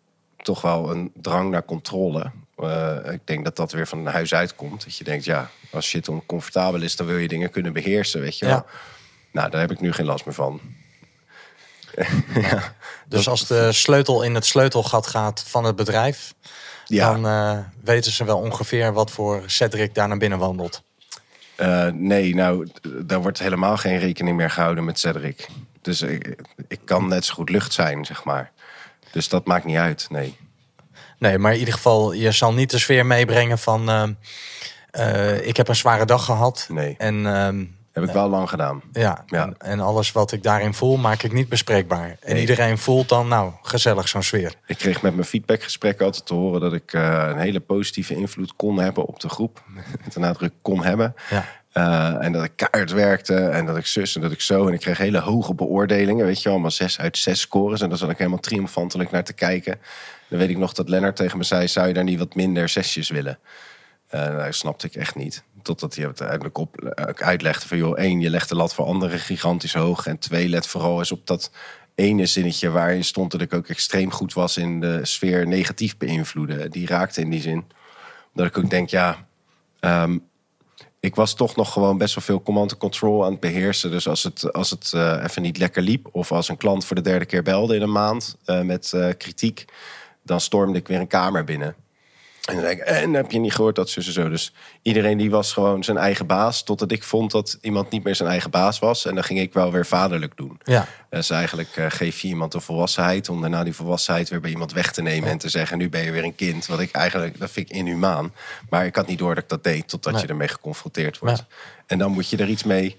toch 0.42 0.62
wel 0.62 0.90
een 0.90 1.12
drang 1.14 1.50
naar 1.50 1.64
controle. 1.64 2.30
Uh, 2.58 2.96
ik 3.12 3.20
denk 3.24 3.44
dat 3.44 3.56
dat 3.56 3.72
weer 3.72 3.86
van 3.86 4.06
huis 4.06 4.34
uitkomt. 4.34 4.84
Dat 4.84 4.96
je 4.96 5.04
denkt, 5.04 5.24
ja, 5.24 5.50
als 5.70 5.86
shit 5.86 6.08
oncomfortabel 6.08 6.82
is, 6.82 6.96
dan 6.96 7.06
wil 7.06 7.16
je 7.16 7.28
dingen 7.28 7.50
kunnen 7.50 7.72
beheersen, 7.72 8.20
weet 8.20 8.38
je 8.38 8.46
wel. 8.46 8.66
Nou, 9.32 9.50
daar 9.50 9.60
heb 9.60 9.70
ik 9.70 9.80
nu 9.80 9.92
geen 9.92 10.06
last 10.06 10.24
meer 10.24 10.34
van. 10.34 10.60
Ja. 12.34 12.74
Dus 13.08 13.28
als 13.28 13.46
de 13.46 13.72
sleutel 13.72 14.22
in 14.22 14.34
het 14.34 14.46
sleutelgat 14.46 15.06
gaat 15.06 15.44
van 15.46 15.64
het 15.64 15.76
bedrijf, 15.76 16.34
ja. 16.86 17.12
dan 17.12 17.26
uh, 17.26 17.58
weten 17.84 18.12
ze 18.12 18.24
wel 18.24 18.38
ongeveer 18.38 18.92
wat 18.92 19.10
voor 19.10 19.42
Cedric 19.46 19.94
daar 19.94 20.08
naar 20.08 20.18
binnen 20.18 20.38
wandelt. 20.38 20.82
Uh, 21.56 21.86
nee, 21.86 22.34
nou, 22.34 22.68
daar 22.82 23.22
wordt 23.22 23.38
helemaal 23.38 23.76
geen 23.76 23.98
rekening 23.98 24.36
meer 24.36 24.50
gehouden 24.50 24.84
met 24.84 24.98
Cedric. 24.98 25.48
Dus 25.82 26.02
ik, 26.02 26.36
ik 26.68 26.80
kan 26.84 27.08
net 27.08 27.24
zo 27.24 27.34
goed 27.34 27.50
lucht 27.50 27.72
zijn, 27.72 28.04
zeg 28.04 28.24
maar. 28.24 28.50
Dus 29.12 29.28
dat 29.28 29.46
maakt 29.46 29.64
niet 29.64 29.76
uit, 29.76 30.06
nee. 30.10 30.36
Nee, 31.18 31.38
maar 31.38 31.52
in 31.52 31.58
ieder 31.58 31.74
geval, 31.74 32.12
je 32.12 32.32
zal 32.32 32.52
niet 32.52 32.70
de 32.70 32.78
sfeer 32.78 33.06
meebrengen 33.06 33.58
van... 33.58 33.90
Uh, 33.90 34.08
uh, 34.92 35.46
ik 35.46 35.56
heb 35.56 35.68
een 35.68 35.76
zware 35.76 36.04
dag 36.04 36.24
gehad. 36.24 36.66
Nee. 36.68 36.94
En, 36.98 37.14
uh, 37.14 37.48
heb 38.00 38.08
ik 38.08 38.14
wel 38.14 38.28
lang 38.28 38.48
gedaan. 38.48 38.82
Ja, 38.92 39.24
ja. 39.26 39.44
En, 39.44 39.54
en, 39.58 39.80
alles 39.80 40.12
wat 40.12 40.32
ik 40.32 40.42
daarin 40.42 40.74
voel, 40.74 40.96
maak 40.96 41.22
ik 41.22 41.32
niet 41.32 41.48
bespreekbaar. 41.48 42.16
En 42.20 42.36
iedereen 42.36 42.78
voelt 42.78 43.08
dan, 43.08 43.28
nou, 43.28 43.52
gezellig 43.62 44.08
zo'n 44.08 44.22
sfeer. 44.22 44.54
Ik 44.66 44.78
kreeg 44.78 45.02
met 45.02 45.14
mijn 45.14 45.26
feedbackgesprekken 45.26 46.04
altijd 46.04 46.26
te 46.26 46.34
horen... 46.34 46.60
dat 46.60 46.72
ik 46.72 46.92
uh, 46.92 47.26
een 47.28 47.38
hele 47.38 47.60
positieve 47.60 48.14
invloed 48.14 48.56
kon 48.56 48.78
hebben 48.78 49.04
op 49.04 49.20
de 49.20 49.28
groep. 49.28 49.62
Met 50.04 50.12
de 50.12 50.20
nadruk 50.20 50.52
kon 50.62 50.84
hebben. 50.84 51.14
Ja. 51.30 51.44
Uh, 51.74 52.24
en 52.24 52.32
dat 52.32 52.44
ik 52.44 52.52
kaart 52.56 52.90
werkte 52.90 53.36
en 53.36 53.66
dat 53.66 53.76
ik 53.76 53.86
zus 53.86 54.14
en 54.14 54.20
dat 54.20 54.32
ik 54.32 54.40
zo. 54.40 54.66
En 54.66 54.72
ik 54.72 54.80
kreeg 54.80 54.98
hele 54.98 55.18
hoge 55.18 55.54
beoordelingen, 55.54 56.26
weet 56.26 56.36
je 56.36 56.44
wel, 56.44 56.52
allemaal 56.52 56.70
zes 56.70 56.98
uit 56.98 57.18
zes 57.18 57.40
scores. 57.40 57.80
En 57.80 57.88
daar 57.88 57.98
zat 57.98 58.10
ik 58.10 58.18
helemaal 58.18 58.40
triomfantelijk 58.40 59.10
naar 59.10 59.24
te 59.24 59.32
kijken. 59.32 59.80
Dan 60.28 60.38
weet 60.38 60.50
ik 60.50 60.58
nog 60.58 60.72
dat 60.72 60.88
Lennart 60.88 61.16
tegen 61.16 61.38
me 61.38 61.44
zei, 61.44 61.68
zou 61.68 61.88
je 61.88 61.94
daar 61.94 62.04
niet 62.04 62.18
wat 62.18 62.34
minder 62.34 62.68
zesjes 62.68 63.08
willen? 63.08 63.38
Uh, 64.14 64.44
dat 64.44 64.54
snapte 64.54 64.86
ik 64.86 64.94
echt 64.94 65.14
niet. 65.14 65.42
Totdat 65.62 65.94
hij 65.94 66.06
het 66.06 66.22
uiteindelijk 66.22 66.58
uh, 66.58 67.26
uitlegde 67.26 67.68
van, 67.68 67.78
joh, 67.78 67.98
één, 67.98 68.20
je 68.20 68.30
legt 68.30 68.48
de 68.48 68.54
lat 68.54 68.74
voor 68.74 68.84
anderen 68.84 69.18
gigantisch 69.18 69.74
hoog. 69.74 70.06
En 70.06 70.18
twee, 70.18 70.48
let 70.48 70.66
vooral 70.66 70.98
eens 70.98 71.12
op 71.12 71.26
dat 71.26 71.50
ene 71.94 72.26
zinnetje 72.26 72.70
waarin 72.70 73.04
stond 73.04 73.30
dat 73.30 73.40
ik 73.40 73.54
ook 73.54 73.66
extreem 73.68 74.12
goed 74.12 74.32
was 74.32 74.56
in 74.56 74.80
de 74.80 75.00
sfeer 75.02 75.46
negatief 75.46 75.96
beïnvloeden. 75.96 76.70
Die 76.70 76.86
raakte 76.86 77.20
in 77.20 77.30
die 77.30 77.40
zin. 77.40 77.64
Dat 78.34 78.46
ik 78.46 78.58
ook 78.58 78.70
denk, 78.70 78.88
ja... 78.88 79.26
Um, 79.80 80.28
ik 81.00 81.14
was 81.14 81.34
toch 81.34 81.56
nog 81.56 81.72
gewoon 81.72 81.98
best 81.98 82.14
wel 82.14 82.24
veel 82.24 82.42
command 82.42 82.76
control 82.76 83.24
aan 83.24 83.30
het 83.30 83.40
beheersen. 83.40 83.90
Dus 83.90 84.08
als 84.08 84.22
het, 84.22 84.52
als 84.52 84.70
het 84.70 84.92
uh, 84.94 85.22
even 85.22 85.42
niet 85.42 85.58
lekker 85.58 85.82
liep, 85.82 86.08
of 86.12 86.32
als 86.32 86.48
een 86.48 86.56
klant 86.56 86.84
voor 86.84 86.96
de 86.96 87.02
derde 87.02 87.24
keer 87.24 87.42
belde 87.42 87.74
in 87.74 87.82
een 87.82 87.92
maand 87.92 88.36
uh, 88.46 88.60
met 88.60 88.94
kritiek, 89.18 89.64
dan 90.22 90.40
stormde 90.40 90.78
ik 90.78 90.88
weer 90.88 91.00
een 91.00 91.06
kamer 91.06 91.44
binnen. 91.44 91.74
En 92.50 92.56
dan 92.56 92.64
denk 92.64 92.80
ik, 92.80 92.86
en 92.86 93.14
heb 93.14 93.30
je 93.30 93.38
niet 93.38 93.54
gehoord 93.54 93.76
dat 93.76 93.90
ze 93.90 94.12
zo. 94.12 94.28
Dus 94.28 94.52
iedereen 94.82 95.18
die 95.18 95.30
was 95.30 95.52
gewoon 95.52 95.84
zijn 95.84 95.96
eigen 95.96 96.26
baas. 96.26 96.62
Totdat 96.62 96.92
ik 96.92 97.02
vond 97.02 97.30
dat 97.30 97.58
iemand 97.60 97.90
niet 97.90 98.04
meer 98.04 98.14
zijn 98.14 98.28
eigen 98.28 98.50
baas 98.50 98.78
was. 98.78 99.06
En 99.06 99.14
dan 99.14 99.24
ging 99.24 99.40
ik 99.40 99.52
wel 99.52 99.72
weer 99.72 99.86
vaderlijk 99.86 100.36
doen. 100.36 100.60
Ja. 100.62 100.86
Dus 101.10 101.30
eigenlijk 101.30 101.76
uh, 101.76 101.86
geef 101.88 102.20
je 102.20 102.28
iemand 102.28 102.52
de 102.52 102.60
volwassenheid. 102.60 103.28
Om 103.28 103.40
daarna 103.40 103.64
die 103.64 103.74
volwassenheid 103.74 104.28
weer 104.28 104.40
bij 104.40 104.50
iemand 104.50 104.72
weg 104.72 104.92
te 104.92 105.02
nemen. 105.02 105.28
En 105.30 105.38
te 105.38 105.48
zeggen, 105.48 105.78
nu 105.78 105.88
ben 105.88 106.02
je 106.02 106.10
weer 106.10 106.24
een 106.24 106.34
kind. 106.34 106.66
Wat 106.66 106.80
ik 106.80 106.92
eigenlijk, 106.92 107.38
dat 107.38 107.50
vind 107.50 107.70
ik 107.70 107.76
inhumaan. 107.76 108.32
Maar 108.70 108.86
ik 108.86 108.96
had 108.96 109.06
niet 109.06 109.18
door 109.18 109.34
dat 109.34 109.42
ik 109.42 109.48
dat 109.48 109.64
deed. 109.64 109.88
Totdat 109.88 110.12
nee. 110.12 110.22
je 110.22 110.28
ermee 110.28 110.48
geconfronteerd 110.48 111.18
wordt. 111.18 111.44
En 111.86 111.98
dan 111.98 112.12
moet 112.12 112.28
je 112.28 112.36
er 112.36 112.48
iets 112.48 112.64
mee. 112.64 112.96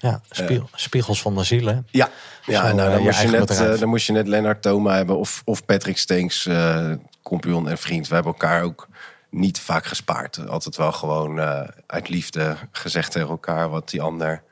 Ja, 0.00 0.20
spiegel, 0.30 0.56
uh, 0.56 0.62
spiegels 0.74 1.22
van 1.22 1.34
de 1.34 1.44
ziel, 1.44 1.66
hè? 1.66 1.78
Ja, 1.90 2.10
ja 2.44 2.68
Zo, 2.68 2.74
nou, 2.74 2.90
dan, 2.90 2.98
uh, 2.98 3.04
moest 3.04 3.20
je 3.20 3.28
net, 3.28 3.78
dan 3.78 3.88
moest 3.88 4.06
je 4.06 4.12
net 4.12 4.28
Lennart 4.28 4.62
Thoma 4.62 4.94
hebben 4.94 5.18
of, 5.18 5.42
of 5.44 5.64
Patrick 5.64 6.04
uh, 6.46 6.92
compagnon 7.28 7.68
en 7.68 7.78
vriend. 7.78 8.08
We 8.08 8.14
hebben 8.14 8.32
elkaar 8.32 8.62
ook 8.62 8.88
niet 9.30 9.60
vaak 9.60 9.86
gespaard. 9.86 10.48
Altijd 10.48 10.76
wel 10.76 10.92
gewoon 10.92 11.40
uit 11.86 12.08
liefde 12.08 12.56
gezegd 12.72 13.12
tegen 13.12 13.28
elkaar 13.28 13.68
wat 13.68 13.90
die 13.90 14.02
ander... 14.02 14.42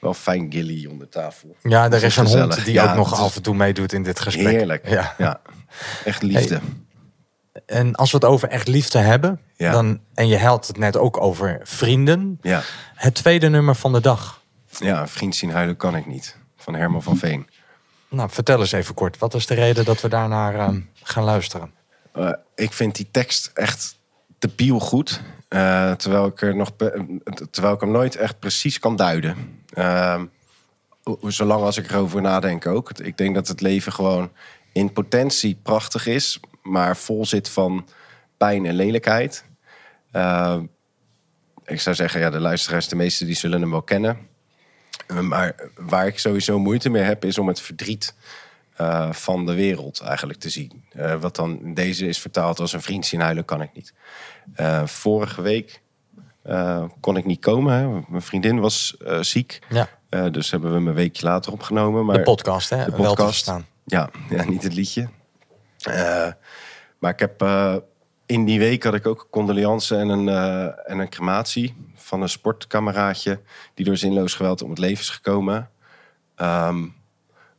Wel 0.00 0.14
fijn 0.14 0.52
gilly 0.52 0.86
onder 0.86 1.08
tafel. 1.08 1.56
Ja, 1.62 1.84
er 1.84 2.02
is 2.02 2.16
een 2.16 2.24
gezellig. 2.24 2.54
hond 2.54 2.64
die 2.64 2.74
ja, 2.74 2.90
ook 2.90 2.96
nog 2.96 3.20
af 3.20 3.36
en 3.36 3.42
toe 3.42 3.54
meedoet 3.54 3.92
in 3.92 4.02
dit 4.02 4.20
gesprek. 4.20 4.46
Heerlijk, 4.46 4.88
ja. 4.88 5.14
ja. 5.18 5.40
Echt 6.04 6.22
liefde. 6.22 6.54
Hey, 7.52 7.62
en 7.66 7.94
als 7.94 8.10
we 8.10 8.16
het 8.16 8.26
over 8.26 8.48
echt 8.48 8.68
liefde 8.68 8.98
hebben, 8.98 9.40
ja. 9.56 9.72
dan, 9.72 10.00
en 10.14 10.28
je 10.28 10.38
had 10.38 10.66
het 10.66 10.78
net 10.78 10.96
ook 10.96 11.20
over 11.20 11.60
vrienden. 11.62 12.38
Ja. 12.42 12.62
Het 12.94 13.14
tweede 13.14 13.48
nummer 13.48 13.74
van 13.74 13.92
de 13.92 14.00
dag. 14.00 14.42
Ja, 14.78 15.06
vriend 15.08 15.36
zien 15.36 15.50
huilen 15.50 15.76
kan 15.76 15.96
ik 15.96 16.06
niet. 16.06 16.36
Van 16.56 16.74
Herman 16.74 17.02
van 17.02 17.16
Veen. 17.16 17.48
Nou, 18.08 18.30
vertel 18.30 18.60
eens 18.60 18.72
even 18.72 18.94
kort. 18.94 19.18
Wat 19.18 19.34
is 19.34 19.46
de 19.46 19.54
reden 19.54 19.84
dat 19.84 20.00
we 20.00 20.08
daarnaar 20.08 20.54
uh, 20.54 20.68
gaan 21.02 21.24
luisteren? 21.24 21.72
Uh, 22.16 22.32
ik 22.54 22.72
vind 22.72 22.96
die 22.96 23.08
tekst 23.10 23.50
echt 23.54 23.96
debiel 24.38 24.78
goed. 24.78 25.20
Uh, 25.48 25.92
terwijl, 25.92 26.26
ik 26.26 26.40
er 26.40 26.56
nog 26.56 26.72
terwijl 27.50 27.74
ik 27.74 27.80
hem 27.80 27.90
nooit 27.90 28.16
echt 28.16 28.38
precies 28.38 28.78
kan 28.78 28.96
duiden. 28.96 29.36
zolang 31.26 31.62
als 31.62 31.76
ik 31.76 31.90
erover 31.90 32.20
nadenk 32.20 32.66
ook. 32.66 32.90
Ik 32.90 33.16
denk 33.16 33.34
dat 33.34 33.48
het 33.48 33.60
leven 33.60 33.92
gewoon 33.92 34.30
in 34.72 34.92
potentie 34.92 35.58
prachtig 35.62 36.06
is. 36.06 36.40
Maar 36.62 36.96
vol 36.96 37.26
zit 37.26 37.48
van 37.48 37.86
pijn 38.36 38.66
en 38.66 38.74
lelijkheid. 38.74 39.44
ik 41.64 41.80
zou 41.80 41.94
zeggen, 41.96 42.20
ja, 42.20 42.30
de 42.30 42.40
luisteraars, 42.40 42.88
de 42.88 42.96
meeste 42.96 43.24
die 43.24 43.34
zullen 43.34 43.60
hem 43.60 43.70
wel 43.70 43.82
kennen. 43.82 44.28
Maar 45.20 45.54
waar 45.74 46.06
ik 46.06 46.18
sowieso 46.18 46.58
moeite 46.58 46.88
mee 46.88 47.02
heb, 47.02 47.24
is 47.24 47.38
om 47.38 47.48
het 47.48 47.60
verdriet 47.60 48.14
uh, 48.80 49.12
van 49.12 49.46
de 49.46 49.54
wereld 49.54 50.00
eigenlijk 50.00 50.38
te 50.38 50.50
zien. 50.50 50.84
Uh, 50.96 51.14
wat 51.14 51.36
dan 51.36 51.74
deze 51.74 52.06
is 52.06 52.18
vertaald 52.18 52.58
als 52.60 52.72
een 52.72 52.82
vriend 52.82 53.06
zien 53.06 53.20
huilen, 53.20 53.44
kan 53.44 53.62
ik 53.62 53.70
niet. 53.74 53.92
Uh, 54.56 54.86
vorige 54.86 55.42
week 55.42 55.82
kon 57.00 57.16
ik 57.16 57.24
niet 57.24 57.40
komen. 57.40 57.74
Hè. 57.74 58.02
Mijn 58.08 58.22
vriendin 58.22 58.60
was 58.60 58.96
ziek. 59.20 59.58
Ja. 59.68 59.88
dus 60.30 60.50
hebben 60.50 60.70
we 60.70 60.76
hem 60.76 60.86
een 60.86 60.94
weekje 60.94 61.26
later 61.26 61.52
opgenomen. 61.52 62.04
Maar 62.04 62.16
de 62.16 62.22
podcast, 62.22 62.70
hè? 62.70 62.84
De 62.84 62.92
podcast. 62.92 63.46
Wel 63.46 63.62
ja, 63.84 64.10
ja, 64.36 64.44
niet 64.44 64.62
het 64.62 64.74
liedje. 64.74 65.08
maar 66.98 67.12
ik 67.12 67.18
heb 67.18 67.42
in 68.26 68.44
die 68.44 68.58
week 68.58 68.82
had 68.82 68.94
ik 68.94 69.06
ook 69.06 69.26
condoleance 69.30 69.96
en 69.96 70.08
een, 70.08 70.28
en 70.86 70.98
een 70.98 71.08
crematie 71.08 71.74
van 71.94 72.22
een 72.22 72.28
sportkameraadje 72.28 73.40
die 73.74 73.84
door 73.84 73.96
zinloos 73.96 74.34
geweld 74.34 74.62
om 74.62 74.70
het 74.70 74.78
leven 74.78 75.02
is 75.02 75.10
gekomen. 75.10 75.70
Um, 76.36 76.99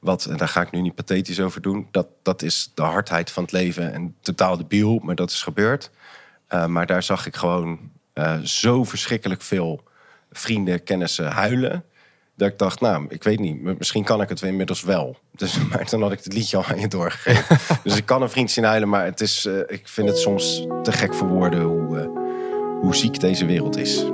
wat, 0.02 0.26
en 0.26 0.38
daar 0.38 0.48
ga 0.48 0.62
ik 0.62 0.72
nu 0.72 0.82
niet 0.82 0.96
pathetisch 0.96 1.40
over 1.40 1.62
doen, 1.62 1.88
dat, 1.92 2.08
dat 2.22 2.42
is 2.42 2.72
de 2.74 2.82
hardheid 2.82 3.32
van 3.32 3.44
het 3.44 3.52
leven 3.52 3.94
en 3.94 4.16
totaal 4.22 4.58
debiel, 4.58 5.00
maar 5.04 5.16
dat 5.16 5.30
is 5.30 5.44
gebeurd. 5.44 5.92
Uh, 6.50 6.66
maar 6.66 6.86
daar 6.86 7.04
zag 7.04 7.26
ik 7.26 7.36
gewoon 7.36 7.80
uh, 8.14 8.40
zo 8.40 8.84
verschrikkelijk 8.84 9.42
veel 9.42 9.84
vrienden, 10.32 10.84
kennissen 10.84 11.32
huilen. 11.32 11.84
Dat 12.36 12.50
ik 12.50 12.58
dacht, 12.58 12.80
nou, 12.80 13.06
ik 13.10 13.24
weet 13.24 13.40
niet. 13.40 13.78
Misschien 13.78 14.04
kan 14.04 14.22
ik 14.22 14.30
het 14.30 14.42
inmiddels 14.42 14.82
wel. 14.82 15.18
Dus, 15.32 15.58
maar 15.68 15.86
toen 15.86 16.02
had 16.02 16.12
ik 16.12 16.24
het 16.24 16.34
liedje 16.34 16.58
al 16.58 16.66
aan 16.66 16.80
je 16.80 16.88
doorgegeven. 16.88 17.58
dus 17.84 17.98
ik 17.98 18.06
kan 18.06 18.22
een 18.22 18.30
vriend 18.30 18.52
zien 18.52 18.64
huilen, 18.64 18.90
maar 18.90 19.06
het 19.06 19.22
is, 19.22 19.46
uh, 19.46 19.60
ik 19.68 19.88
vind 19.88 20.08
het 20.08 20.18
soms 20.18 20.68
te 20.84 20.92
gek 20.92 21.14
voor 21.14 21.28
woorden 21.28 21.62
hoe, 21.62 22.12
hoe 22.82 22.96
ziek 22.96 23.20
deze 23.20 23.46
wereld 23.46 23.78
is. 23.78 24.06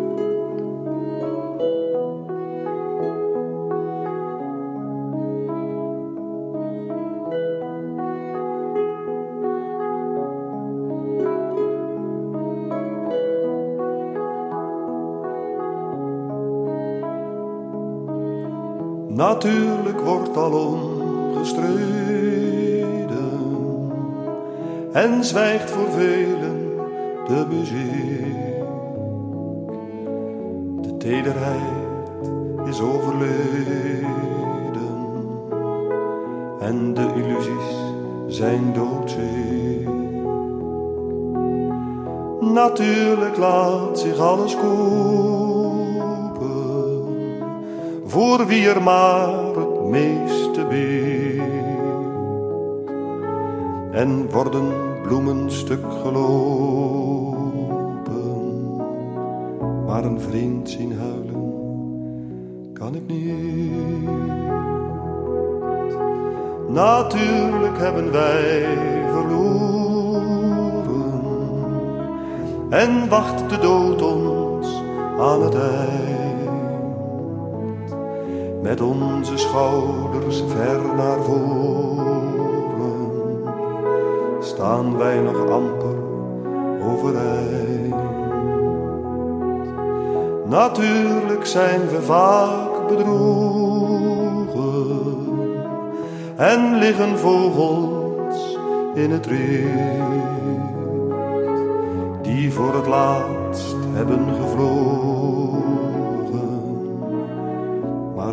Natuurlijk 19.27 19.99
wordt 19.99 20.37
al 20.37 20.51
omgestreden 20.51 21.67
en 24.91 25.23
zwijgt 25.23 25.71
voor 25.71 25.89
velen 25.91 26.77
de 27.27 27.45
muziek. 27.49 28.59
De 30.81 30.97
tederheid 30.97 32.19
is 32.65 32.81
overleden 32.81 34.05
en 36.59 36.93
de 36.93 37.07
illusies 37.15 37.75
zijn 38.27 38.73
doodziek. 38.73 39.89
Natuurlijk 42.53 43.37
laat 43.37 43.99
zich 43.99 44.19
alles 44.19 44.55
koelen 44.55 45.56
voor 48.17 48.45
wie 48.45 48.69
er 48.69 48.83
maar 48.83 49.55
het 49.55 49.83
meeste 49.83 50.67
weet. 50.67 51.41
En 53.91 54.29
worden 54.31 54.73
bloemen 55.01 55.51
stuk 55.51 55.85
gelopen, 56.03 57.35
maar 59.85 60.03
een 60.03 60.19
vriend 60.19 60.69
zien 60.69 60.97
huilen 60.97 61.53
kan 62.73 62.95
ik 62.95 63.07
niet. 63.07 64.09
Natuurlijk 66.69 67.77
hebben 67.77 68.11
wij 68.11 68.77
verloren 69.11 69.51
en 72.69 73.09
wacht 73.09 73.49
de 73.49 73.59
dood 73.59 74.01
ons 74.01 74.67
aan 75.19 75.41
het 75.43 75.55
eind 75.55 76.06
met 78.67 78.81
onze 78.81 79.37
schouders 79.37 80.43
ver 80.47 80.95
naar 80.95 81.23
voren, 81.23 82.97
staan 84.39 84.97
wij 84.97 85.19
nog 85.19 85.49
amper 85.49 85.95
overeind. 86.83 87.95
Natuurlijk 90.45 91.45
zijn 91.45 91.87
we 91.87 92.01
vaak 92.01 92.87
bedrogen 92.87 93.47
en 96.35 96.77
liggen 96.77 97.17
vogels 97.17 98.57
in 98.93 99.11
het 99.11 99.25
riet, 99.25 99.67
die 102.21 102.53
voor 102.53 102.75
het 102.75 102.87
laatst 102.87 103.75
hebben 103.93 104.35
gevlogen 104.41 105.56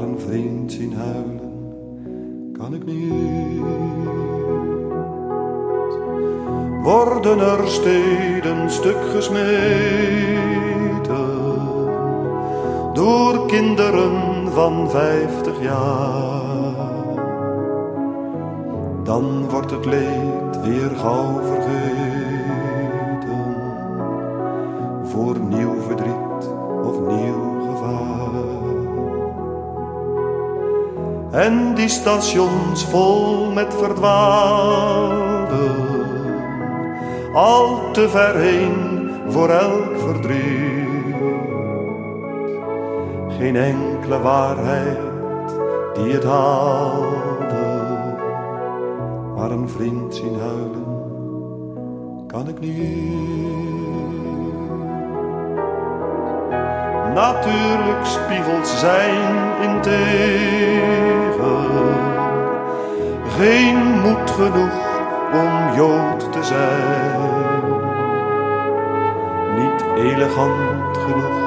een 0.04 0.18
vriend 0.18 0.72
zien 0.72 0.92
huilen, 0.92 1.52
kan 2.52 2.74
ik 2.74 2.84
niet. 2.84 3.62
Worden 6.82 7.38
er 7.40 7.68
steden 7.68 8.70
stuk 8.70 8.96
gesmeten 9.14 9.52
door 12.92 13.46
kinderen 13.46 14.48
van 14.52 14.90
vijftig 14.90 15.62
jaar, 15.62 16.92
dan 19.02 19.48
wordt 19.50 19.70
het 19.70 19.84
leed 19.84 20.60
weer 20.62 20.90
gauw 20.96 21.40
vergeten 21.42 21.94
voor 25.04 25.38
nieuw 25.38 25.73
En 31.34 31.74
die 31.74 31.88
stations 31.88 32.84
vol 32.84 33.50
met 33.50 33.74
verdwaalden, 33.74 35.56
al 37.32 37.90
te 37.92 38.08
ver 38.08 38.36
heen 38.36 39.10
voor 39.28 39.48
elk 39.48 39.98
verdriet. 39.98 41.14
Geen 43.38 43.56
enkele 43.56 44.20
waarheid 44.20 44.98
die 45.94 46.12
het 46.12 46.24
haalde, 46.24 47.82
maar 49.36 49.50
een 49.50 49.68
vriend 49.68 50.14
zien 50.14 50.38
huilen 50.38 50.84
kan 52.26 52.48
ik 52.48 52.60
niet. 52.60 53.44
Natuurlijk 57.14 58.04
spiegelt 58.04 58.66
zijn 58.66 59.62
in 59.62 59.80
Geen 63.38 64.00
moed 64.00 64.30
genoeg 64.30 64.72
om 65.32 65.76
Jood 65.76 66.32
te 66.32 66.42
zijn. 66.42 67.62
Niet 69.56 69.84
elegant 69.96 70.96
genoeg 70.96 71.38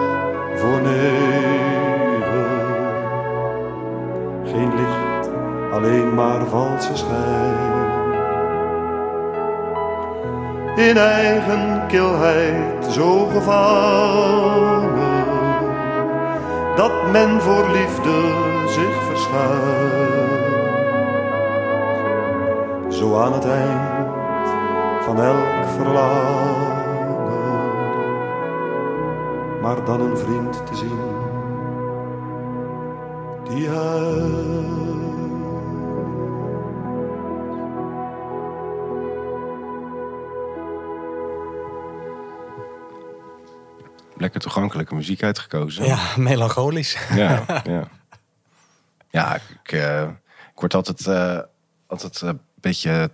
voor 0.55 0.81
neven. 0.81 2.47
Geen 4.43 4.71
licht, 4.75 5.29
alleen 5.71 6.13
maar 6.13 6.45
valse 6.45 6.95
schijn. 6.95 7.85
In 10.75 10.97
eigen 10.97 11.83
kilheid 11.87 12.85
zo 12.89 13.25
gevangen 13.25 14.95
dat 16.75 17.11
men 17.11 17.41
voor 17.41 17.65
liefde 17.73 18.46
zich 18.69 19.03
verschuilt. 19.03 20.55
Zo 22.93 23.19
aan 23.19 23.33
het 23.33 23.45
eind 23.45 24.49
van 25.03 25.21
elk 25.21 25.65
verlangen, 25.75 26.75
maar 29.61 29.85
dan 29.85 30.01
een 30.01 30.17
vriend 30.17 30.65
te 30.65 30.75
zien 30.75 31.15
die 33.43 33.69
huilt. 33.69 34.87
lekker 44.17 44.41
toegankelijke 44.41 44.95
muziek 44.95 45.23
uitgekozen. 45.23 45.85
Ja, 45.85 45.99
melancholisch. 46.15 46.97
Ja, 47.15 47.43
ja. 47.63 47.87
Ja 49.17 49.35
ik, 49.63 49.71
uh, 49.71 50.01
ik 50.53 50.59
word 50.59 50.73
altijd, 50.73 51.05
uh, 51.05 51.39
altijd 51.87 52.21
een 52.21 52.41
beetje 52.55 53.11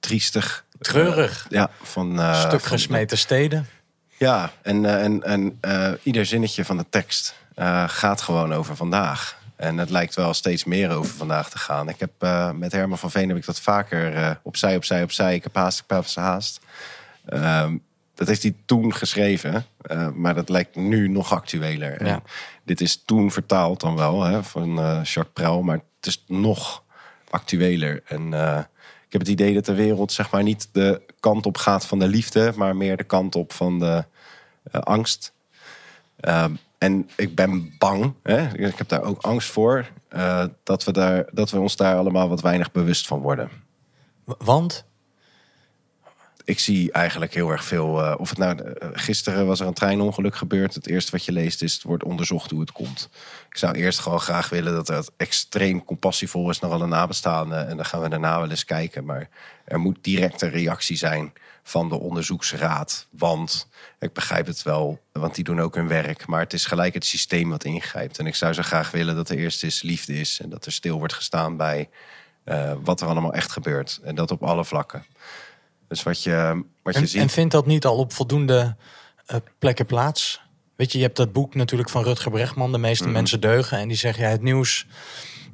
triestig. 0.00 0.64
Treurig. 0.80 1.44
Uh, 1.44 1.58
ja, 1.58 1.70
van... 1.82 2.34
Stuk 2.34 2.62
gesmeten 2.62 3.18
steden. 3.18 3.66
Ja, 4.18 4.52
en, 4.62 4.84
en, 4.84 5.22
en 5.22 5.60
ieder 6.02 6.26
zinnetje 6.26 6.64
van 6.64 6.76
de 6.76 6.86
tekst 6.90 7.34
gaat 7.86 8.20
gewoon 8.20 8.54
over 8.54 8.76
vandaag. 8.76 9.40
En 9.56 9.78
het 9.78 9.90
lijkt 9.90 10.14
wel 10.14 10.34
steeds 10.34 10.64
meer 10.64 10.90
over 10.90 11.14
vandaag 11.14 11.50
te 11.50 11.58
gaan. 11.58 11.88
Ik 11.88 12.00
heb 12.00 12.12
met 12.54 12.72
Herman 12.72 12.98
van 12.98 13.10
Veen 13.10 13.28
heb 13.28 13.36
ik 13.36 13.44
dat 13.44 13.60
vaker 13.60 14.38
opzij, 14.42 14.76
opzij, 14.76 15.02
opzij. 15.02 15.34
Ik 15.34 15.42
heb 15.42 15.54
haast, 15.54 15.78
ik 15.78 15.84
heb 15.88 16.06
haast. 16.14 16.60
Ehm, 17.26 17.76
dat 18.14 18.28
heeft 18.28 18.42
hij 18.42 18.54
toen 18.64 18.94
geschreven, 18.94 19.66
uh, 19.90 20.08
maar 20.10 20.34
dat 20.34 20.48
lijkt 20.48 20.76
nu 20.76 21.08
nog 21.08 21.32
actueler. 21.32 22.06
Ja. 22.06 22.22
Dit 22.64 22.80
is 22.80 23.02
toen 23.04 23.30
vertaald 23.30 23.80
dan 23.80 23.96
wel 23.96 24.22
hè, 24.22 24.42
van 24.42 24.78
uh, 24.78 25.00
Jacques 25.02 25.32
Pruil, 25.32 25.62
maar 25.62 25.76
het 25.76 26.06
is 26.06 26.24
nog 26.26 26.84
actueler. 27.30 28.02
En 28.06 28.32
uh, 28.32 28.58
ik 29.06 29.12
heb 29.12 29.20
het 29.20 29.30
idee 29.30 29.54
dat 29.54 29.64
de 29.64 29.74
wereld 29.74 30.12
zeg 30.12 30.30
maar 30.30 30.42
niet 30.42 30.68
de 30.72 31.02
kant 31.20 31.46
op 31.46 31.56
gaat 31.56 31.86
van 31.86 31.98
de 31.98 32.08
liefde, 32.08 32.52
maar 32.56 32.76
meer 32.76 32.96
de 32.96 33.04
kant 33.04 33.34
op 33.34 33.52
van 33.52 33.78
de 33.78 34.04
angst. 34.70 35.32
Ehm, 36.20 36.54
en 36.78 37.10
ik 37.16 37.34
ben 37.34 37.74
bang, 37.78 38.14
hè, 38.22 38.58
ik 38.58 38.78
heb 38.78 38.88
daar 38.88 39.02
ook 39.02 39.22
angst 39.22 39.50
voor, 39.50 39.90
dat, 40.62 40.84
we 40.84 40.92
daar, 40.92 41.24
dat 41.32 41.50
we 41.50 41.60
ons 41.60 41.76
daar 41.76 41.96
allemaal 41.96 42.28
wat 42.28 42.40
weinig 42.40 42.72
bewust 42.72 43.06
van 43.06 43.20
worden. 43.20 43.50
Want? 44.24 44.84
Ik 46.44 46.58
zie 46.58 46.92
eigenlijk 46.92 47.34
heel 47.34 47.50
erg 47.50 47.64
veel. 47.64 48.04
eh, 48.04 48.14
of 48.18 48.28
het 48.28 48.38
nou, 48.38 48.58
eh, 48.58 48.88
gisteren 48.92 49.46
was 49.46 49.60
er 49.60 49.66
een 49.66 49.74
treinongeluk 49.74 50.36
gebeurd. 50.36 50.74
Het 50.74 50.86
eerste 50.86 51.10
wat 51.10 51.24
je 51.24 51.32
leest 51.32 51.62
is: 51.62 51.74
het 51.74 51.82
wordt 51.82 52.04
onderzocht 52.04 52.50
hoe 52.50 52.60
het 52.60 52.72
komt. 52.72 53.08
Ik 53.50 53.56
zou 53.56 53.74
eerst 53.74 53.98
gewoon 53.98 54.20
graag 54.20 54.48
willen 54.48 54.72
dat 54.72 54.88
het 54.88 55.10
extreem 55.16 55.84
compassievol 55.84 56.50
is 56.50 56.60
naar 56.60 56.70
alle 56.70 56.86
nabestaanden. 56.86 57.68
En 57.68 57.76
dan 57.76 57.84
gaan 57.84 58.00
we 58.00 58.08
daarna 58.08 58.40
wel 58.40 58.50
eens 58.50 58.64
kijken. 58.64 59.04
Maar 59.04 59.28
er 59.64 59.78
moet 59.78 59.98
direct 60.00 60.42
een 60.42 60.50
reactie 60.50 60.96
zijn 60.96 61.32
van 61.62 61.88
de 61.88 61.98
onderzoeksraad. 61.98 63.06
Want 63.10 63.68
ik 63.98 64.12
begrijp 64.12 64.46
het 64.46 64.62
wel, 64.62 65.00
want 65.12 65.34
die 65.34 65.44
doen 65.44 65.60
ook 65.60 65.74
hun 65.74 65.88
werk. 65.88 66.26
Maar 66.26 66.40
het 66.40 66.52
is 66.52 66.64
gelijk 66.64 66.94
het 66.94 67.04
systeem 67.04 67.50
wat 67.50 67.64
ingrijpt. 67.64 68.18
En 68.18 68.26
ik 68.26 68.34
zou 68.34 68.52
zo 68.52 68.62
graag 68.62 68.90
willen 68.90 69.14
dat 69.14 69.28
er 69.28 69.38
eerst 69.38 69.62
eens 69.62 69.82
liefde 69.82 70.14
is. 70.14 70.40
En 70.40 70.50
dat 70.50 70.66
er 70.66 70.72
stil 70.72 70.98
wordt 70.98 71.14
gestaan 71.14 71.56
bij 71.56 71.88
eh, 72.44 72.72
wat 72.82 73.00
er 73.00 73.08
allemaal 73.08 73.32
echt 73.32 73.52
gebeurt. 73.52 74.00
En 74.02 74.14
dat 74.14 74.30
op 74.30 74.42
alle 74.42 74.64
vlakken. 74.64 75.04
Dus 75.92 76.02
wat 76.02 76.22
je, 76.22 76.64
wat 76.82 76.94
je 76.94 77.00
En, 77.00 77.08
ziet. 77.08 77.20
en 77.20 77.28
vindt 77.28 77.52
dat 77.52 77.66
niet 77.66 77.84
al 77.86 77.96
op 77.96 78.12
voldoende 78.12 78.76
eh, 79.26 79.36
plekken 79.58 79.86
plaats? 79.86 80.40
Weet 80.76 80.92
je, 80.92 80.98
je 80.98 81.04
hebt 81.04 81.16
dat 81.16 81.32
boek 81.32 81.54
natuurlijk 81.54 81.90
van 81.90 82.02
Rutger 82.02 82.30
Bregman, 82.30 82.72
De 82.72 82.78
meeste 82.78 83.04
Mhm. 83.04 83.12
mensen 83.12 83.40
deugen. 83.40 83.78
En 83.78 83.88
die 83.88 83.96
zeggen, 83.96 84.24
ja, 84.24 84.30
het 84.30 84.42
nieuws 84.42 84.86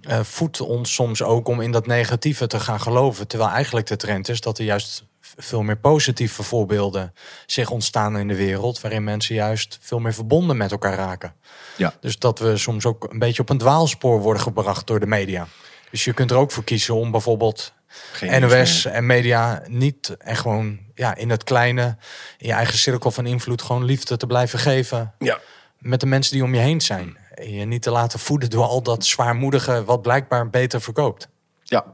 eh, 0.02 0.20
voedt 0.22 0.60
ons 0.60 0.94
soms 0.94 1.22
ook 1.22 1.48
om 1.48 1.60
in 1.60 1.72
dat 1.72 1.86
negatieve 1.86 2.46
te 2.46 2.60
gaan 2.60 2.80
geloven. 2.80 3.26
Terwijl 3.28 3.50
eigenlijk 3.50 3.86
de 3.86 3.96
trend 3.96 4.28
is 4.28 4.40
dat 4.40 4.58
er 4.58 4.64
juist 4.64 5.04
veel 5.20 5.62
meer 5.62 5.76
positieve 5.78 6.42
voorbeelden 6.42 7.14
zich 7.46 7.70
ontstaan 7.70 8.18
in 8.18 8.28
de 8.28 8.36
wereld. 8.36 8.80
Waarin 8.80 9.04
mensen 9.04 9.34
juist 9.34 9.78
veel 9.80 9.98
meer 9.98 10.14
verbonden 10.14 10.56
met 10.56 10.70
elkaar 10.70 10.94
raken. 10.94 11.34
Ja. 11.76 11.94
Dus 12.00 12.18
dat 12.18 12.38
we 12.38 12.56
soms 12.56 12.86
ook 12.86 13.06
een 13.12 13.18
beetje 13.18 13.42
op 13.42 13.48
een 13.50 13.58
dwaalspoor 13.58 14.20
worden 14.20 14.42
gebracht 14.42 14.86
door 14.86 15.00
de 15.00 15.06
media. 15.06 15.46
Dus 15.90 16.04
je 16.04 16.12
kunt 16.12 16.30
er 16.30 16.36
ook 16.36 16.50
voor 16.50 16.64
kiezen 16.64 16.94
om 16.94 17.10
bijvoorbeeld 17.10 17.72
Geen 18.12 18.40
NOS 18.40 18.84
en 18.84 19.06
media 19.06 19.62
niet 19.66 20.16
en 20.18 20.36
gewoon 20.36 20.78
ja, 20.94 21.14
in 21.14 21.30
het 21.30 21.44
kleine, 21.44 21.96
in 22.38 22.46
je 22.46 22.52
eigen 22.52 22.78
cirkel 22.78 23.10
van 23.10 23.26
invloed, 23.26 23.62
gewoon 23.62 23.84
liefde 23.84 24.16
te 24.16 24.26
blijven 24.26 24.58
geven 24.58 25.14
Ja, 25.18 25.38
met 25.78 26.00
de 26.00 26.06
mensen 26.06 26.32
die 26.32 26.44
om 26.44 26.54
je 26.54 26.60
heen 26.60 26.80
zijn. 26.80 27.16
En 27.34 27.50
je 27.50 27.64
niet 27.64 27.82
te 27.82 27.90
laten 27.90 28.18
voeden 28.18 28.50
door 28.50 28.64
al 28.64 28.82
dat 28.82 29.04
zwaarmoedige, 29.04 29.84
wat 29.84 30.02
blijkbaar 30.02 30.50
beter 30.50 30.80
verkoopt. 30.80 31.28
ja. 31.62 31.84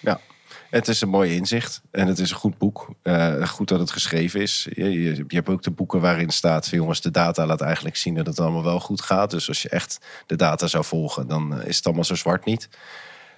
ja. 0.00 0.20
Het 0.72 0.88
is 0.88 1.00
een 1.00 1.08
mooi 1.08 1.34
inzicht 1.34 1.82
en 1.90 2.06
het 2.06 2.18
is 2.18 2.30
een 2.30 2.36
goed 2.36 2.58
boek. 2.58 2.88
Eh, 3.02 3.46
goed 3.46 3.68
dat 3.68 3.78
het 3.78 3.90
geschreven 3.90 4.40
is. 4.40 4.68
Je, 4.74 4.90
je, 4.90 5.14
je 5.28 5.36
hebt 5.36 5.48
ook 5.48 5.62
de 5.62 5.70
boeken 5.70 6.00
waarin 6.00 6.30
staat 6.30 6.68
van 6.68 6.78
jongens, 6.78 7.00
de 7.00 7.10
data 7.10 7.46
laat 7.46 7.60
eigenlijk 7.60 7.96
zien 7.96 8.14
dat 8.14 8.26
het 8.26 8.40
allemaal 8.40 8.64
wel 8.64 8.80
goed 8.80 9.02
gaat. 9.02 9.30
Dus 9.30 9.48
als 9.48 9.62
je 9.62 9.68
echt 9.68 9.98
de 10.26 10.36
data 10.36 10.66
zou 10.66 10.84
volgen, 10.84 11.28
dan 11.28 11.62
is 11.62 11.76
het 11.76 11.86
allemaal 11.86 12.04
zo 12.04 12.14
zwart 12.14 12.44
niet. 12.44 12.68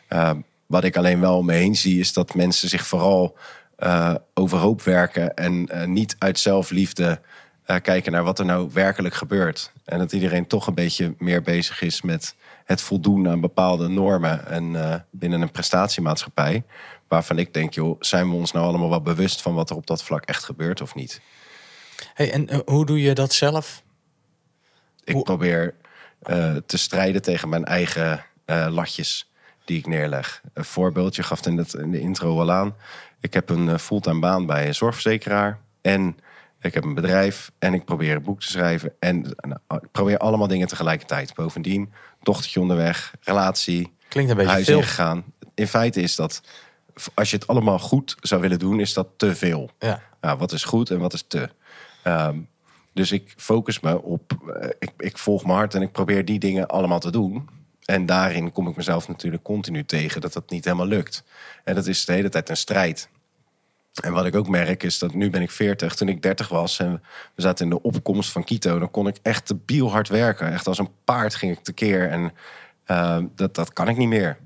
Eh, 0.09 0.31
wat 0.67 0.85
ik 0.85 0.97
alleen 0.97 1.21
wel 1.21 1.37
om 1.37 1.47
me 1.47 1.53
heen 1.53 1.77
zie, 1.77 2.01
is 2.01 2.12
dat 2.12 2.35
mensen 2.35 2.69
zich 2.69 2.87
vooral 2.87 3.37
eh, 3.77 4.15
overhoop 4.35 4.83
werken 4.83 5.35
en 5.35 5.69
eh, 5.69 5.87
niet 5.87 6.17
uit 6.19 6.39
zelfliefde 6.39 7.21
eh, 7.65 7.77
kijken 7.83 8.12
naar 8.12 8.25
wat 8.25 8.39
er 8.39 8.45
nou 8.45 8.71
werkelijk 8.73 9.15
gebeurt. 9.15 9.73
En 9.85 9.99
dat 9.99 10.12
iedereen 10.12 10.47
toch 10.47 10.67
een 10.67 10.75
beetje 10.75 11.15
meer 11.19 11.43
bezig 11.43 11.83
is 11.83 12.03
met 12.03 12.35
het 12.65 12.81
voldoen 12.81 13.29
aan 13.29 13.41
bepaalde 13.41 13.89
normen 13.89 14.47
en 14.47 15.07
binnen 15.11 15.41
een 15.41 15.51
prestatiemaatschappij. 15.51 16.65
Waarvan 17.09 17.39
ik 17.39 17.55
denk, 17.55 17.75
joh, 17.75 17.97
zijn 18.01 18.29
we 18.31 18.35
ons 18.35 18.53
nou 18.53 18.67
allemaal 18.67 18.89
wel 18.89 19.03
bewust 19.03 19.43
van 19.43 19.55
wat 19.55 19.71
er 19.71 19.77
op 19.77 19.87
dat 19.87 20.03
vlak 20.03 20.25
echt 20.25 20.45
gebeurt 20.45 20.81
of 20.81 20.95
niet? 20.95 21.21
Hey, 22.15 22.33
en 22.33 22.62
hoe 22.67 22.87
doe 22.87 23.01
je 23.03 23.15
dat 23.15 23.33
zelf? 23.33 23.83
Ik 25.05 25.15
Hoe- 25.15 25.23
probeer 25.23 25.75
te 26.67 26.79
strijden 26.79 27.23
tegen 27.23 27.49
mijn 27.49 27.65
eigen 27.65 28.25
latjes 28.69 29.31
die 29.65 29.79
ik 29.79 29.87
neerleg. 29.87 30.43
Een 30.53 30.65
voorbeeld, 30.65 31.17
je 31.17 31.23
gaf 31.23 31.39
het 31.39 31.47
in, 31.47 31.57
het, 31.57 31.75
in 31.75 31.91
de 31.91 32.01
intro 32.01 32.41
al 32.41 32.53
aan. 32.53 32.75
Ik 33.21 33.35
heb 33.35 33.49
een 33.51 33.69
eh, 33.69 33.79
fulltime 33.79 34.21
baan 34.21 34.47
bij 34.47 34.67
een 34.67 34.75
zorgverzekeraar. 34.75 35.61
En 35.81 36.17
ik 36.61 36.75
heb 36.75 36.85
een 36.85 36.95
bedrijf. 36.95 37.51
En 37.59 37.75
ik 37.75 37.85
probeer 37.85 38.17
een 38.17 38.23
boek 38.23 38.41
te 38.41 38.47
schrijven. 38.47 38.93
En 38.99 39.21
nou, 39.21 39.83
ik 39.83 39.91
probeer 39.93 40.19
allemaal 40.19 40.49
dingen 40.49 40.69
tegelijkertijd. 40.69 41.35
Bovendien, 41.35 41.93
dochtertje 42.23 42.61
onderweg, 42.61 43.15
relatie, 43.21 43.93
Klinkt 44.09 44.31
een 44.31 44.37
beetje 44.37 44.53
huis 44.53 44.67
veel. 44.67 44.77
ingegaan. 44.79 45.25
In 45.55 45.67
feite 45.69 46.01
is 46.01 46.17
dat, 46.17 46.43
als 47.15 47.31
je 47.31 47.37
het 47.37 47.47
allemaal 47.47 47.79
goed 47.79 48.17
zou 48.21 48.41
willen 48.41 48.59
doen, 48.59 48.81
is 48.81 48.93
dat 48.93 49.09
te 49.17 49.35
veel. 49.35 49.71
Ja. 49.79 50.03
Nou, 50.21 50.39
wat 50.39 50.53
is 50.53 50.65
goed 50.65 50.91
en 50.91 50.99
wat 50.99 51.12
is 51.12 51.25
te. 51.29 51.51
Ehm, 52.03 52.39
dus 52.93 53.12
ik 53.12 53.35
focus 53.37 53.81
me 53.81 54.03
op, 54.03 54.33
eh, 54.61 54.69
ik, 54.79 54.91
ik 54.97 55.19
volg 55.19 55.45
mijn 55.45 55.57
hart 55.59 55.75
en 55.75 55.83
ik 55.83 55.93
probeer 55.93 56.25
die 56.25 56.39
dingen 56.39 56.67
allemaal 56.67 57.01
te 57.01 57.11
doen. 57.11 57.49
En 57.85 58.07
daarin 58.07 58.53
kom 58.53 58.68
ik 58.68 58.76
mezelf 58.76 59.09
natuurlijk 59.09 59.43
continu 59.43 59.85
tegen 59.85 60.20
dat 60.20 60.32
dat 60.32 60.51
niet 60.51 60.64
helemaal 60.64 60.87
lukt. 60.87 61.24
En 61.64 61.74
dat 61.74 61.87
is 61.87 62.05
de 62.05 62.12
hele 62.12 62.28
tijd 62.28 62.49
een 62.49 62.57
strijd. 62.57 63.09
En 64.03 64.12
wat 64.12 64.26
ik 64.26 64.35
ook 64.35 64.49
merk 64.49 64.82
is 64.82 64.99
dat 64.99 65.14
nu 65.14 65.30
ben 65.30 65.43
ik 65.43 65.51
40. 65.51 65.95
Toen 65.95 66.09
ik 66.09 66.22
30 66.22 66.49
was 66.49 66.78
en 66.78 67.03
we 67.35 67.43
zaten 67.43 67.64
in 67.64 67.70
de 67.70 67.82
opkomst 67.82 68.30
van 68.30 68.45
Quito, 68.45 68.78
dan 68.78 68.91
kon 68.91 69.07
ik 69.07 69.16
echt 69.22 69.47
te 69.47 69.55
biel 69.55 69.91
hard 69.91 70.09
werken. 70.09 70.53
Echt 70.53 70.66
als 70.66 70.78
een 70.78 70.91
paard 71.05 71.35
ging 71.35 71.53
ik 71.53 71.62
tekeer. 71.62 72.11
En 72.11 72.32
ehm, 72.85 73.26
dat, 73.35 73.55
dat 73.55 73.72
kan 73.72 73.89
ik 73.89 73.97
niet 73.97 74.09
meer. 74.09 74.39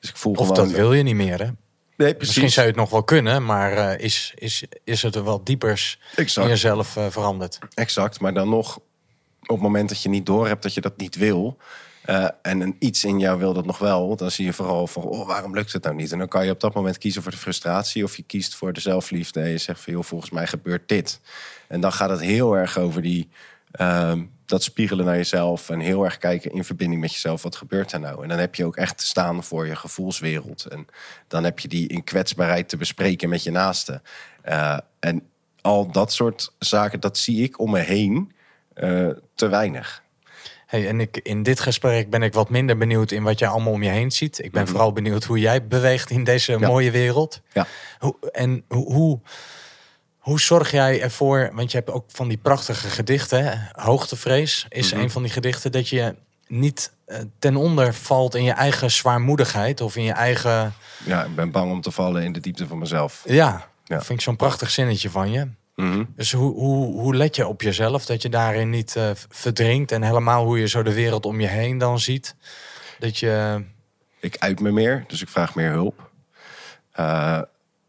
Dus 0.00 0.10
ik 0.10 0.16
voel 0.16 0.32
Of 0.32 0.46
gewoon. 0.46 0.54
dat 0.64 0.70
wil 0.70 0.92
je 0.92 1.02
niet 1.02 1.14
meer, 1.14 1.38
hè? 1.38 1.48
Nee, 1.96 2.14
precies. 2.14 2.18
Misschien 2.18 2.50
zou 2.50 2.66
je 2.66 2.72
het 2.72 2.80
nog 2.80 2.90
wel 2.90 3.02
kunnen, 3.02 3.44
maar 3.44 3.72
eh, 3.72 4.04
is, 4.04 4.32
is, 4.34 4.64
is 4.84 5.02
het 5.02 5.14
er 5.14 5.24
wel 5.24 5.44
diepers 5.44 6.00
Exact. 6.16 6.46
in 6.46 6.52
jezelf 6.52 6.96
eh, 6.96 7.06
veranderd? 7.08 7.58
Exact, 7.74 8.20
maar 8.20 8.34
dan 8.34 8.48
nog 8.48 8.76
op 9.40 9.54
het 9.54 9.60
moment 9.60 9.88
dat 9.88 10.02
je 10.02 10.08
niet 10.08 10.26
doorhebt 10.26 10.62
dat 10.62 10.74
je 10.74 10.80
dat 10.80 10.96
niet 10.96 11.16
wil. 11.16 11.56
Eh, 12.08 12.28
en 12.42 12.60
een 12.60 12.76
iets 12.78 13.04
in 13.04 13.18
jou 13.18 13.38
wil 13.38 13.52
dat 13.52 13.66
nog 13.66 13.78
wel, 13.78 14.16
dan 14.16 14.30
zie 14.30 14.44
je 14.44 14.52
vooral 14.52 14.86
van 14.86 15.02
oh, 15.02 15.26
waarom 15.26 15.54
lukt 15.54 15.72
het 15.72 15.82
nou 15.82 15.94
niet? 15.94 16.12
En 16.12 16.18
dan 16.18 16.28
kan 16.28 16.44
je 16.44 16.50
op 16.50 16.60
dat 16.60 16.74
moment 16.74 16.98
kiezen 16.98 17.22
voor 17.22 17.30
de 17.30 17.38
frustratie 17.38 18.04
of 18.04 18.16
je 18.16 18.22
kiest 18.22 18.54
voor 18.54 18.72
de 18.72 18.80
zelfliefde 18.80 19.40
en 19.40 19.48
je 19.48 19.58
zegt 19.58 19.80
van 19.80 20.04
volgens 20.04 20.30
mij 20.30 20.46
gebeurt 20.46 20.88
dit. 20.88 21.20
En 21.66 21.80
dan 21.80 21.92
gaat 21.92 22.10
het 22.10 22.20
heel 22.20 22.56
erg 22.56 22.78
over 22.78 23.02
die, 23.02 23.28
ehm, 23.70 24.24
dat 24.46 24.62
spiegelen 24.62 25.04
naar 25.04 25.16
jezelf 25.16 25.70
en 25.70 25.80
heel 25.80 26.04
erg 26.04 26.18
kijken 26.18 26.52
in 26.52 26.64
verbinding 26.64 27.00
met 27.00 27.12
jezelf, 27.12 27.42
wat 27.42 27.56
gebeurt 27.56 27.92
er 27.92 28.00
nou? 28.00 28.22
En 28.22 28.28
dan 28.28 28.38
heb 28.38 28.54
je 28.54 28.64
ook 28.64 28.76
echt 28.76 28.98
te 28.98 29.06
staan 29.06 29.44
voor 29.44 29.66
je 29.66 29.76
gevoelswereld. 29.76 30.64
En 30.64 30.86
dan 31.26 31.44
heb 31.44 31.58
je 31.58 31.68
die 31.68 31.88
in 31.88 32.04
kwetsbaarheid 32.04 32.68
te 32.68 32.76
bespreken 32.76 33.28
met 33.28 33.42
je 33.42 33.50
naasten. 33.50 34.02
Eh, 34.42 34.78
en 35.00 35.22
al 35.60 35.92
dat 35.92 36.12
soort 36.12 36.52
zaken, 36.58 37.00
dat 37.00 37.18
zie 37.18 37.42
ik 37.42 37.58
om 37.58 37.70
me 37.70 37.80
heen 37.80 38.32
eh, 38.74 39.08
te 39.34 39.48
weinig. 39.48 40.06
Hey, 40.68 40.88
en 40.88 41.00
ik, 41.00 41.16
in 41.22 41.42
dit 41.42 41.60
gesprek 41.60 42.10
ben 42.10 42.22
ik 42.22 42.32
wat 42.32 42.50
minder 42.50 42.76
benieuwd 42.78 43.10
in 43.10 43.22
wat 43.22 43.38
jij 43.38 43.48
allemaal 43.48 43.72
om 43.72 43.82
je 43.82 43.88
heen 43.90 44.10
ziet. 44.10 44.44
Ik 44.44 44.52
ben 44.52 44.62
Mhm. 44.62 44.70
vooral 44.70 44.92
benieuwd 44.92 45.24
hoe 45.24 45.38
jij 45.38 45.66
beweegt 45.66 46.10
in 46.10 46.24
deze 46.24 46.58
mooie 46.58 46.90
wereld. 46.90 47.40
Ja. 47.52 47.66
Hoe, 47.98 48.16
en 48.32 48.64
hoe, 48.68 48.92
hoe, 48.92 49.20
hoe 50.18 50.40
zorg 50.40 50.70
jij 50.70 51.02
ervoor, 51.02 51.50
want 51.52 51.70
je 51.70 51.76
hebt 51.76 51.90
ook 51.90 52.04
van 52.08 52.28
die 52.28 52.36
prachtige 52.36 52.88
gedichten? 52.88 53.68
Hoogtevrees 53.72 54.66
is 54.68 54.92
Mhm. 54.92 55.02
een 55.02 55.10
van 55.10 55.22
die 55.22 55.30
gedichten, 55.32 55.72
dat 55.72 55.88
je 55.88 56.14
niet 56.46 56.92
eh, 57.06 57.18
ten 57.38 57.56
onder 57.56 57.94
valt 57.94 58.34
in 58.34 58.42
je 58.44 58.52
eigen 58.52 58.90
zwaarmoedigheid 58.90 59.80
of 59.80 59.96
in 59.96 60.02
je 60.02 60.12
eigen... 60.12 60.74
Ja, 61.04 61.24
ik 61.24 61.34
ben 61.34 61.50
bang 61.50 61.72
om 61.72 61.80
te 61.80 61.90
vallen 61.90 62.22
in 62.22 62.32
de 62.32 62.40
diepte 62.40 62.66
van 62.66 62.78
mezelf. 62.78 63.22
Ja, 63.26 63.68
Ja. 63.84 63.96
vind 64.02 64.18
ik 64.18 64.24
zo'n 64.24 64.36
prachtig 64.36 64.70
zinnetje 64.70 65.10
van 65.10 65.30
je. 65.30 65.48
Mhm. 65.78 66.04
Dus 66.16 66.32
hoe, 66.32 66.54
hoe, 66.54 67.00
hoe 67.00 67.14
let 67.14 67.36
je 67.36 67.46
op 67.46 67.62
jezelf 67.62 68.06
dat 68.06 68.22
je 68.22 68.28
daarin 68.28 68.70
niet 68.70 68.96
eh, 68.96 69.10
verdrinkt 69.28 69.92
en 69.92 70.02
helemaal 70.02 70.44
hoe 70.44 70.58
je 70.58 70.68
zo 70.68 70.82
de 70.82 70.94
wereld 70.94 71.26
om 71.26 71.40
je 71.40 71.46
heen 71.46 71.78
dan 71.78 71.98
ziet? 72.00 72.34
Dat 72.98 73.18
je... 73.18 73.64
Ik 74.20 74.36
uit 74.38 74.60
me 74.60 74.70
meer, 74.70 75.04
dus 75.06 75.22
ik 75.22 75.28
vraag 75.28 75.54
meer 75.54 75.70
hulp. 75.70 76.10
Eh, 76.92 77.40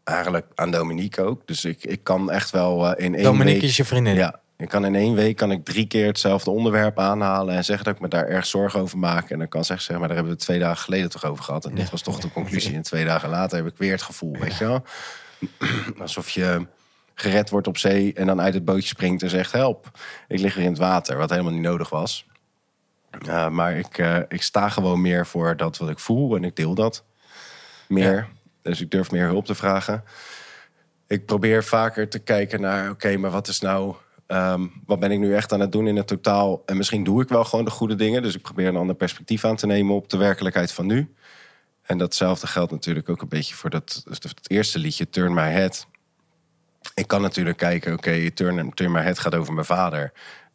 eigenlijk 0.04 0.46
aan 0.54 0.70
Dominique 0.70 1.24
ook. 1.24 1.46
Dus 1.46 1.64
ik, 1.64 1.84
ik 1.84 2.04
kan 2.04 2.30
echt 2.30 2.50
wel 2.50 2.86
eh, 2.86 3.04
in 3.04 3.14
één 3.14 3.24
Dominique 3.24 3.60
week... 3.60 3.68
is 3.68 3.76
je 3.76 3.84
vriendin. 3.84 4.14
Ja, 4.14 4.40
ik 4.56 4.68
kan 4.68 4.84
in 4.84 4.94
één 4.94 5.14
week 5.14 5.36
kan 5.36 5.50
ik 5.50 5.64
drie 5.64 5.86
keer 5.86 6.06
hetzelfde 6.06 6.50
onderwerp 6.50 6.98
aanhalen 6.98 7.54
en 7.54 7.64
zeggen 7.64 7.84
dat 7.84 7.94
ik 7.94 8.00
me 8.00 8.08
daar 8.08 8.26
erg 8.26 8.46
zorgen 8.46 8.80
over 8.80 8.98
maak. 8.98 9.30
En 9.30 9.38
dan 9.38 9.48
kan 9.48 9.64
zeggen, 9.64 9.86
zeg 9.86 9.98
maar, 9.98 10.06
daar 10.06 10.16
hebben 10.16 10.34
we 10.34 10.40
twee 10.40 10.58
dagen 10.58 10.82
geleden 10.82 11.10
toch 11.10 11.24
over 11.24 11.44
gehad. 11.44 11.64
En 11.64 11.74
dit 11.74 11.90
was 11.90 12.02
toch 12.02 12.20
de 12.20 12.30
conclusie. 12.40 12.74
En 12.74 12.82
twee 12.82 13.04
dagen 13.04 13.28
later 13.28 13.56
heb 13.56 13.66
ik 13.66 13.78
weer 13.78 13.92
het 13.92 14.02
gevoel, 14.02 14.36
weet 14.38 14.56
je 14.58 14.66
wel. 14.66 14.84
Alsof 16.02 16.30
je 16.30 16.66
gered 17.20 17.50
wordt 17.50 17.66
op 17.66 17.78
zee 17.78 18.12
en 18.12 18.26
dan 18.26 18.40
uit 18.40 18.54
het 18.54 18.64
bootje 18.64 18.88
springt 18.88 19.22
en 19.22 19.30
zegt 19.30 19.52
help. 19.52 19.90
Ik 20.28 20.40
lig 20.40 20.54
weer 20.54 20.64
in 20.64 20.70
het 20.70 20.80
water, 20.80 21.16
wat 21.16 21.30
helemaal 21.30 21.52
niet 21.52 21.62
nodig 21.62 21.90
was. 21.90 22.26
Uh, 23.26 23.48
maar 23.48 23.76
ik, 23.76 23.98
uh, 23.98 24.18
ik 24.28 24.42
sta 24.42 24.68
gewoon 24.68 25.00
meer 25.00 25.26
voor 25.26 25.56
dat 25.56 25.78
wat 25.78 25.88
ik 25.88 25.98
voel 25.98 26.36
en 26.36 26.44
ik 26.44 26.56
deel 26.56 26.74
dat 26.74 27.04
meer. 27.88 28.14
Ja. 28.14 28.28
Dus 28.62 28.80
ik 28.80 28.90
durf 28.90 29.10
meer 29.10 29.26
hulp 29.26 29.46
te 29.46 29.54
vragen. 29.54 30.04
Ik 31.06 31.26
probeer 31.26 31.64
vaker 31.64 32.08
te 32.08 32.18
kijken 32.18 32.60
naar, 32.60 32.82
oké, 32.82 32.90
okay, 32.90 33.16
maar 33.16 33.30
wat 33.30 33.48
is 33.48 33.60
nou, 33.60 33.94
um, 34.26 34.72
wat 34.86 35.00
ben 35.00 35.10
ik 35.10 35.18
nu 35.18 35.34
echt 35.34 35.52
aan 35.52 35.60
het 35.60 35.72
doen 35.72 35.86
in 35.86 35.96
het 35.96 36.06
totaal? 36.06 36.62
En 36.66 36.76
misschien 36.76 37.04
doe 37.04 37.22
ik 37.22 37.28
wel 37.28 37.44
gewoon 37.44 37.64
de 37.64 37.70
goede 37.70 37.94
dingen. 37.94 38.22
Dus 38.22 38.34
ik 38.34 38.42
probeer 38.42 38.66
een 38.66 38.76
ander 38.76 38.96
perspectief 38.96 39.44
aan 39.44 39.56
te 39.56 39.66
nemen 39.66 39.94
op 39.94 40.08
de 40.08 40.16
werkelijkheid 40.16 40.72
van 40.72 40.86
nu. 40.86 41.14
En 41.82 41.98
datzelfde 41.98 42.46
geldt 42.46 42.72
natuurlijk 42.72 43.08
ook 43.08 43.22
een 43.22 43.28
beetje 43.28 43.54
voor 43.54 43.70
dat, 43.70 44.02
het 44.04 44.50
eerste 44.50 44.78
liedje, 44.78 45.10
Turn 45.10 45.34
My 45.34 45.50
Head. 45.50 45.86
Ik 46.94 47.06
kan 47.06 47.22
natuurlijk 47.22 47.56
kijken, 47.56 47.92
oké, 47.92 48.08
okay, 48.08 48.30
Turn, 48.30 48.74
Turn 48.74 48.92
My 48.92 49.00
Head 49.00 49.18
gaat 49.18 49.34
over 49.34 49.52
mijn 49.52 49.66
vader. 49.66 50.12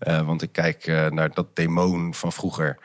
Uh, 0.08 0.22
want 0.22 0.42
ik 0.42 0.52
kijk 0.52 0.88
uh, 0.88 1.08
naar 1.08 1.34
dat 1.34 1.56
demon 1.56 2.14
van 2.14 2.32
vroeger. 2.32 2.78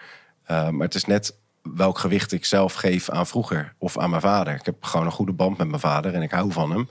Uh, 0.50 0.68
maar 0.68 0.86
het 0.86 0.94
is 0.94 1.04
net 1.04 1.36
welk 1.62 1.98
gewicht 1.98 2.32
ik 2.32 2.44
zelf 2.44 2.74
geef 2.74 3.10
aan 3.10 3.26
vroeger 3.26 3.74
of 3.78 3.98
aan 3.98 4.10
mijn 4.10 4.22
vader. 4.22 4.54
Ik 4.54 4.64
heb 4.64 4.84
gewoon 4.84 5.06
een 5.06 5.12
goede 5.12 5.32
band 5.32 5.58
met 5.58 5.68
mijn 5.68 5.80
vader 5.80 6.14
en 6.14 6.22
ik 6.22 6.30
hou 6.30 6.52
van 6.52 6.70
hem. 6.70 6.88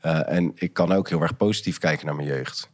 Eh, 0.00 0.32
en 0.32 0.52
ik 0.54 0.72
kan 0.72 0.92
ook 0.92 1.08
heel 1.08 1.22
erg 1.22 1.36
positief 1.36 1.78
kijken 1.78 2.06
naar 2.06 2.14
mijn 2.14 2.28
jeugd. 2.28 2.70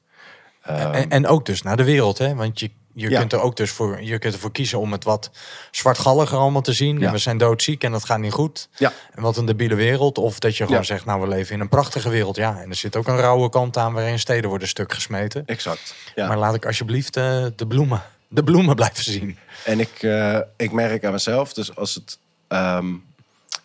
En, 0.63 1.11
en 1.11 1.27
ook 1.27 1.47
dus 1.47 1.63
naar 1.63 1.77
de 1.77 1.85
wereld, 1.85 2.19
hè? 2.19 2.35
Want 2.35 2.61
je, 2.61 2.71
je 2.95 3.11
Ja. 3.11 3.19
kunt 3.19 3.33
er 3.33 3.41
ook 3.41 3.57
dus 3.57 3.71
voor, 3.71 4.03
je 4.03 4.19
kunt 4.19 4.35
ervoor 4.35 4.53
kiezen 4.53 4.79
om 4.79 4.93
het 4.93 5.05
wat 5.05 5.31
zwartgalliger 5.71 6.39
allemaal 6.39 6.63
te 6.63 6.73
zien. 6.73 6.99
Ja. 6.99 7.07
En 7.07 7.13
we 7.13 7.19
zijn 7.19 7.39
doodziek 7.39 7.85
en 7.85 7.93
dat 7.93 8.05
gaat 8.05 8.19
niet 8.19 8.33
goed. 8.33 8.69
Ja. 8.77 8.93
En 9.15 9.23
wat 9.23 9.37
een 9.37 9.45
debiele 9.47 9.75
wereld. 9.75 10.19
Of 10.19 10.39
dat 10.39 10.57
je 10.57 10.67
gewoon 10.67 10.85
zegt, 10.85 11.05
nou 11.05 11.21
we 11.21 11.29
leven 11.29 11.55
in 11.55 11.61
een 11.61 11.69
prachtige 11.69 12.09
wereld. 12.09 12.37
Ja, 12.37 12.61
en 12.61 12.69
er 12.71 12.77
zit 12.77 12.97
ook 12.97 13.07
een 13.09 13.17
rauwe 13.17 13.49
kant 13.49 13.77
aan 13.77 13.93
waarin 13.93 14.19
steden 14.19 14.49
worden 14.51 14.69
stuk 14.69 14.93
gesmeten. 14.93 15.43
Exact. 15.47 15.95
Ja. 16.15 16.27
Maar 16.29 16.39
laat 16.39 16.55
ik 16.55 16.67
alsjeblieft 16.67 17.17
eh, 17.17 17.47
de 17.57 17.67
bloemen, 17.67 18.03
de 18.29 18.45
bloemen 18.45 18.75
blijven 18.77 19.05
zien. 19.05 19.39
En 19.65 19.81
ik, 19.81 20.03
eh, 20.03 20.39
ik 20.57 20.73
merk 20.73 21.05
aan 21.05 21.13
mezelf, 21.13 21.53
dus 21.53 21.77
als, 21.77 21.95
het, 21.95 22.19
ehm, 22.49 22.87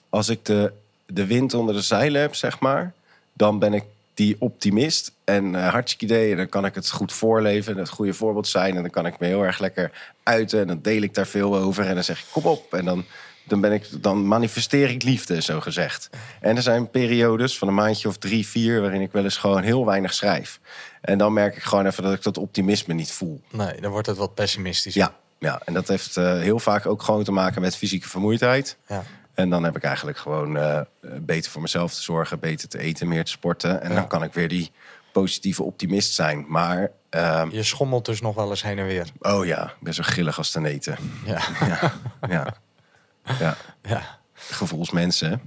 als 0.09 0.29
ik 0.29 0.45
de, 0.45 0.71
de 1.05 1.25
wind 1.25 1.53
onder 1.53 1.75
de 1.75 1.81
zeilen 1.81 2.21
heb, 2.21 2.35
zeg 2.35 2.59
maar, 2.59 2.93
dan 3.33 3.59
ben 3.59 3.73
ik 3.73 3.83
die 4.19 4.35
optimist 4.39 5.11
en 5.23 5.55
eh 5.55 5.67
hartstikke 5.67 6.13
idee. 6.13 6.31
En 6.31 6.37
dan 6.37 6.49
kan 6.49 6.65
ik 6.65 6.75
het 6.75 6.89
goed 6.89 7.13
voorleven 7.13 7.73
en 7.73 7.79
het 7.79 7.89
goede 7.89 8.13
voorbeeld 8.13 8.47
zijn. 8.47 8.75
En 8.75 8.81
dan 8.81 8.91
kan 8.91 9.05
ik 9.05 9.19
me 9.19 9.27
heel 9.27 9.45
erg 9.45 9.59
lekker 9.59 10.13
uiten 10.23 10.59
en 10.59 10.67
dan 10.67 10.81
deel 10.81 11.01
ik 11.01 11.13
daar 11.13 11.27
veel 11.27 11.57
over. 11.57 11.85
En 11.85 11.93
dan 11.93 12.03
zeg 12.03 12.19
ik, 12.19 12.25
kom 12.31 12.43
op. 12.43 12.73
En 12.73 12.85
dan, 12.85 13.05
dan, 13.43 13.61
ben 13.61 13.71
ik, 13.71 14.03
dan 14.03 14.27
manifesteer 14.27 14.89
ik 14.89 15.03
liefde, 15.03 15.41
zo 15.41 15.59
gezegd. 15.59 16.09
En 16.41 16.55
er 16.55 16.61
zijn 16.61 16.89
periodes 16.89 17.57
van 17.57 17.67
een 17.67 17.73
maandje 17.73 18.07
of 18.07 18.17
drie, 18.17 18.47
vier... 18.47 18.81
waarin 18.81 19.01
ik 19.01 19.11
wel 19.11 19.23
eens 19.23 19.37
gewoon 19.37 19.63
heel 19.63 19.85
weinig 19.85 20.13
schrijf. 20.13 20.59
En 21.01 21.17
dan 21.17 21.33
merk 21.33 21.55
ik 21.55 21.63
gewoon 21.63 21.85
even 21.85 22.03
dat 22.03 22.13
ik 22.13 22.23
dat 22.23 22.37
optimisme 22.37 22.93
niet 22.93 23.11
voel. 23.11 23.41
Nee, 23.51 23.81
dan 23.81 23.91
wordt 23.91 24.07
het 24.07 24.17
wat 24.17 24.35
pessimistisch. 24.35 24.93
Ja, 24.93 25.15
ja, 25.39 25.61
en 25.65 25.73
dat 25.73 25.87
heeft 25.87 26.17
eh, 26.17 26.39
heel 26.39 26.59
vaak 26.59 26.85
ook 26.85 27.03
gewoon 27.03 27.23
te 27.23 27.31
maken 27.31 27.61
met 27.61 27.75
fysieke 27.75 28.09
vermoeidheid. 28.09 28.77
Ja. 28.87 29.03
En 29.39 29.49
dan 29.49 29.63
heb 29.63 29.75
ik 29.75 29.83
eigenlijk 29.83 30.17
gewoon 30.17 30.57
eh, 30.57 30.79
beter 31.21 31.51
voor 31.51 31.61
mezelf 31.61 31.93
te 31.93 32.01
zorgen, 32.01 32.39
beter 32.39 32.67
te 32.67 32.79
eten, 32.79 33.07
meer 33.07 33.23
te 33.25 33.31
sporten. 33.31 33.81
En 33.81 33.89
Ja. 33.89 33.95
dan 33.95 34.07
kan 34.07 34.23
ik 34.23 34.33
weer 34.33 34.47
die 34.47 34.71
positieve 35.11 35.63
optimist 35.63 36.13
zijn. 36.13 36.45
Maar, 36.47 36.91
ehm, 37.09 37.49
Je 37.51 37.63
schommelt 37.63 38.05
dus 38.05 38.21
nog 38.21 38.35
wel 38.35 38.49
eens 38.49 38.63
heen 38.63 38.79
en 38.79 38.85
weer. 38.85 39.07
oh 39.19 39.45
ja, 39.45 39.63
ik 39.65 39.75
ben 39.79 39.93
zo 39.93 40.03
grillig 40.03 40.37
als 40.37 40.51
te 40.51 40.67
eten. 40.67 40.97
Ja, 41.25 41.41
Ja, 41.67 41.93
ja. 42.29 42.55
ja. 43.39 43.55
ja. 43.81 44.17
gevoelsmensen. 44.33 45.41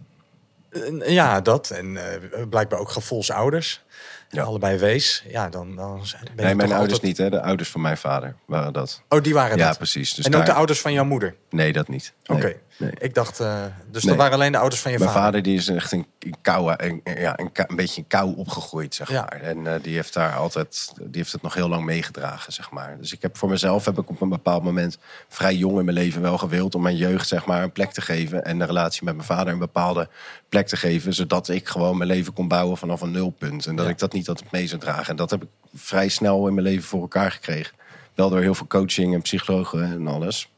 ja 1.06 1.40
dat. 1.40 1.70
En 1.70 1.96
eh, 1.96 2.46
blijkbaar 2.48 2.78
ook 2.78 2.90
gevoelsouders. 2.90 3.82
Ja. 4.30 4.42
Allebei 4.42 4.78
wees. 4.78 5.24
Ja, 5.28 5.48
dan, 5.48 5.76
dan 5.76 6.06
zijn- 6.06 6.28
ben 6.34 6.44
Nee, 6.44 6.54
mijn 6.54 6.72
ouders 6.72 6.92
altijd- 6.92 7.02
niet, 7.02 7.16
hè? 7.18 7.30
De 7.30 7.42
ouders 7.42 7.68
van 7.70 7.80
mijn 7.80 7.96
vader 7.96 8.34
waren 8.46 8.72
dat. 8.72 9.02
Oh, 9.08 9.22
die 9.22 9.34
waren 9.34 9.58
Ja, 9.58 9.66
dat. 9.68 9.76
precies. 9.76 10.14
Dus 10.14 10.24
en 10.24 10.34
ook 10.36 10.46
de 10.46 10.52
ouders 10.52 10.80
van 10.80 10.92
jouw 10.92 11.04
moeder? 11.04 11.34
Nee, 11.50 11.72
dat 11.72 11.88
niet. 11.88 12.12
Nee, 12.24 12.38
Oké. 12.38 12.56
Nee. 12.76 12.90
Ik 12.98 13.14
dacht, 13.14 13.40
eh, 13.40 13.64
dus 13.90 14.02
Nee. 14.02 14.12
dat 14.12 14.22
waren 14.22 14.32
alleen 14.38 14.52
de 14.52 14.58
ouders 14.58 14.80
van 14.80 14.92
je 14.92 14.98
Mijn 14.98 15.10
vader. 15.10 15.24
vader 15.24 15.42
die 15.42 15.56
is 15.56 15.68
echt 15.68 15.92
een, 15.92 16.06
een 16.18 16.34
kou, 16.42 16.74
een, 16.76 17.00
ja, 17.04 17.38
een, 17.38 17.76
beetje 17.76 18.00
een 18.00 18.06
kou 18.06 18.36
opgegroeid, 18.36 18.94
zeg 18.94 19.10
Ja. 19.10 19.20
maar. 19.20 19.40
En 19.40 19.66
eh, 19.66 19.82
die 19.82 19.94
heeft 19.94 20.14
daar 20.14 20.34
altijd, 20.36 20.92
die 20.96 21.08
heeft 21.12 21.32
het 21.32 21.42
nog 21.42 21.54
heel 21.54 21.68
lang 21.68 21.84
meegedragen, 21.84 22.52
zeg 22.52 22.70
maar. 22.70 22.96
Dus 23.00 23.12
ik 23.12 23.22
heb 23.22 23.36
voor 23.38 23.48
mezelf 23.48 23.84
heb 23.84 23.98
ik 23.98 24.08
op 24.10 24.20
een 24.20 24.28
bepaald 24.28 24.62
moment 24.62 24.98
vrij 25.28 25.54
jong 25.54 25.78
in 25.78 25.84
mijn 25.84 25.96
leven 25.96 26.22
wel 26.22 26.38
gewild 26.38 26.74
om 26.74 26.82
mijn 26.82 26.96
jeugd, 26.96 27.28
zeg 27.28 27.46
maar, 27.46 27.62
een 27.62 27.72
plek 27.72 27.92
te 27.92 28.00
geven 28.00 28.44
en 28.44 28.58
de 28.58 28.64
relatie 28.64 29.04
met 29.04 29.14
mijn 29.14 29.26
vader 29.26 29.52
een 29.52 29.58
bepaalde 29.58 30.08
plek 30.48 30.66
te 30.66 30.76
geven, 30.76 31.14
zodat 31.14 31.48
ik 31.48 31.68
gewoon 31.68 31.96
mijn 31.96 32.10
leven 32.10 32.32
kon 32.32 32.48
bouwen 32.48 32.76
vanaf 32.76 33.00
een 33.00 33.10
nulpunt 33.10 33.66
en 33.66 33.76
dat 33.76 33.84
Ja. 33.84 33.90
ik 33.90 33.98
dat 33.98 34.12
niet 34.12 34.28
altijd 34.28 34.50
mee 34.50 34.66
zou 34.66 34.80
dragen. 34.80 35.06
En 35.10 35.16
dat 35.16 35.30
heb 35.30 35.42
ik 35.42 35.48
vrij 35.74 36.08
snel 36.08 36.46
in 36.48 36.54
mijn 36.54 36.66
leven 36.66 36.84
voor 36.84 37.00
elkaar 37.00 37.30
gekregen. 37.32 37.74
Wel 38.14 38.30
door 38.30 38.40
heel 38.40 38.54
veel 38.54 38.66
coaching 38.66 39.14
en 39.14 39.22
psychologen 39.22 39.82
en 39.92 40.06
alles. 40.06 40.48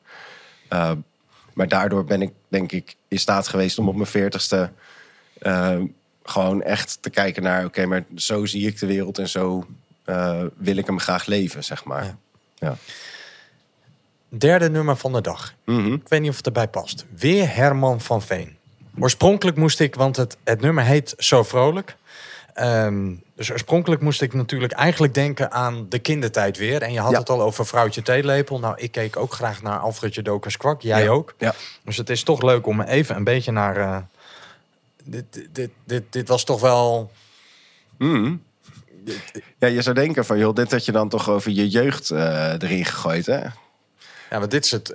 Uh, 0.73 0.91
maar 1.55 1.69
daardoor 1.69 2.05
ben 2.05 2.23
ik, 2.23 2.33
denk 2.49 2.73
ik, 2.73 2.97
in 3.09 3.19
staat 3.19 3.49
geweest 3.49 3.79
om 3.79 3.89
op 3.89 3.95
mijn 3.95 4.07
veertigste 4.07 4.71
uh, 5.43 5.81
gewoon 6.23 6.63
echt 6.63 6.99
te 7.01 7.11
kijken 7.11 7.43
naar... 7.43 7.65
oké, 7.65 7.87
maar 7.87 8.05
zo 8.17 8.45
zie 8.45 8.67
ik 8.67 8.79
de 8.79 8.87
wereld 8.87 9.19
en 9.19 9.29
zo 9.29 9.67
uh, 10.07 10.43
wil 10.57 10.77
ik 10.77 10.87
hem 10.87 11.01
graag 11.01 11.27
leven, 11.27 11.65
zeg 11.65 11.85
maar. 11.85 12.05
Ja. 12.05 12.17
Ja. 12.59 12.77
Derde 14.29 14.71
nummer 14.71 14.97
van 14.97 15.13
de 15.13 15.21
dag. 15.21 15.55
Mhm. 15.65 15.93
Ik 15.93 16.09
weet 16.09 16.21
niet 16.21 16.31
of 16.31 16.37
het 16.37 16.47
erbij 16.47 16.69
past. 16.69 17.05
Weer 17.17 17.55
Herman 17.55 18.01
van 18.01 18.23
Veen. 18.23 18.57
Oorspronkelijk 18.99 19.57
moest 19.57 19.81
ik, 19.81 19.95
want 19.95 20.17
het, 20.17 20.37
het 20.45 20.61
nummer 20.61 20.85
heet 20.85 21.15
Zo 21.19 21.43
Vrolijk. 21.43 21.97
Um, 22.61 23.23
dus 23.37 23.53
oorspronkelijk 23.53 24.03
moest 24.03 24.23
ik 24.23 24.33
natuurlijk 24.35 24.73
eigenlijk 24.73 25.15
denken 25.15 25.51
aan 25.53 25.87
de 25.89 25.99
kindertijd 25.99 26.57
weer. 26.57 26.83
En 26.83 26.93
je 26.93 27.01
had 27.01 27.11
Ja. 27.13 27.19
het 27.19 27.31
al 27.31 27.43
over 27.43 27.67
vrouwtje 27.67 28.03
theelepel. 28.03 28.59
Nou, 28.59 28.75
ik 28.79 28.93
keek 28.93 29.17
ook 29.17 29.33
graag 29.33 29.63
naar 29.63 29.79
Alfredje 29.79 30.23
Dokers 30.23 30.57
Kwak. 30.57 30.83
Jij 30.83 31.03
Ja. 31.03 31.11
ook. 31.11 31.35
Ja. 31.39 31.55
Dus 31.85 31.97
het 31.97 32.11
is 32.11 32.23
toch 32.23 32.43
leuk 32.43 32.67
om 32.67 32.81
even 32.81 33.17
een 33.17 33.25
beetje 33.25 33.53
naar... 33.53 33.77
eh, 33.77 33.97
dit, 35.05 35.25
dit, 35.53 35.71
dit, 35.85 36.03
dit, 36.11 36.29
was 36.29 36.45
toch 36.45 36.61
wel... 36.61 37.11
Mhm. 37.99 38.37
Ja, 39.59 39.69
je 39.69 39.83
zou 39.83 39.95
denken 39.95 40.25
van, 40.25 40.39
joh, 40.39 40.55
dit 40.55 40.71
had 40.71 40.85
je 40.85 40.93
dan 40.93 41.09
toch 41.09 41.29
over 41.31 41.51
je 41.51 41.69
jeugd 41.69 42.11
uh, 42.11 42.53
erin 42.53 42.85
gegooid, 42.85 43.27
hè? 43.27 43.41
Ja, 44.31 44.39
maar 44.39 44.49
dit 44.49 44.65
is 44.65 44.71
het... 44.71 44.95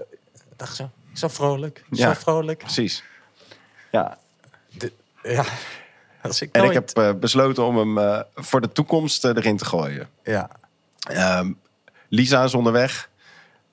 Dacht 0.56 0.76
zo, 0.76 0.90
zo 1.14 1.28
vrolijk, 1.28 1.84
Ja. 1.90 2.14
zo 2.14 2.20
vrolijk. 2.20 2.58
Precies. 2.58 3.04
Ja. 3.92 4.18
Ja, 5.24 5.46
ik 6.30 6.50
En 6.52 6.64
ik 6.64 6.74
heb 6.74 6.98
uh, 6.98 7.10
besloten 7.20 7.66
om 7.66 7.78
hem 7.78 7.98
uh, 7.98 8.20
voor 8.36 8.62
de 8.62 8.72
toekomst 8.72 9.26
uh, 9.26 9.32
erin 9.36 9.58
te 9.58 9.66
gooien. 9.66 10.10
Ja, 10.24 10.50
Um, 11.12 11.60
Lisa 12.10 12.44
is 12.44 12.54
onderweg. 12.54 13.10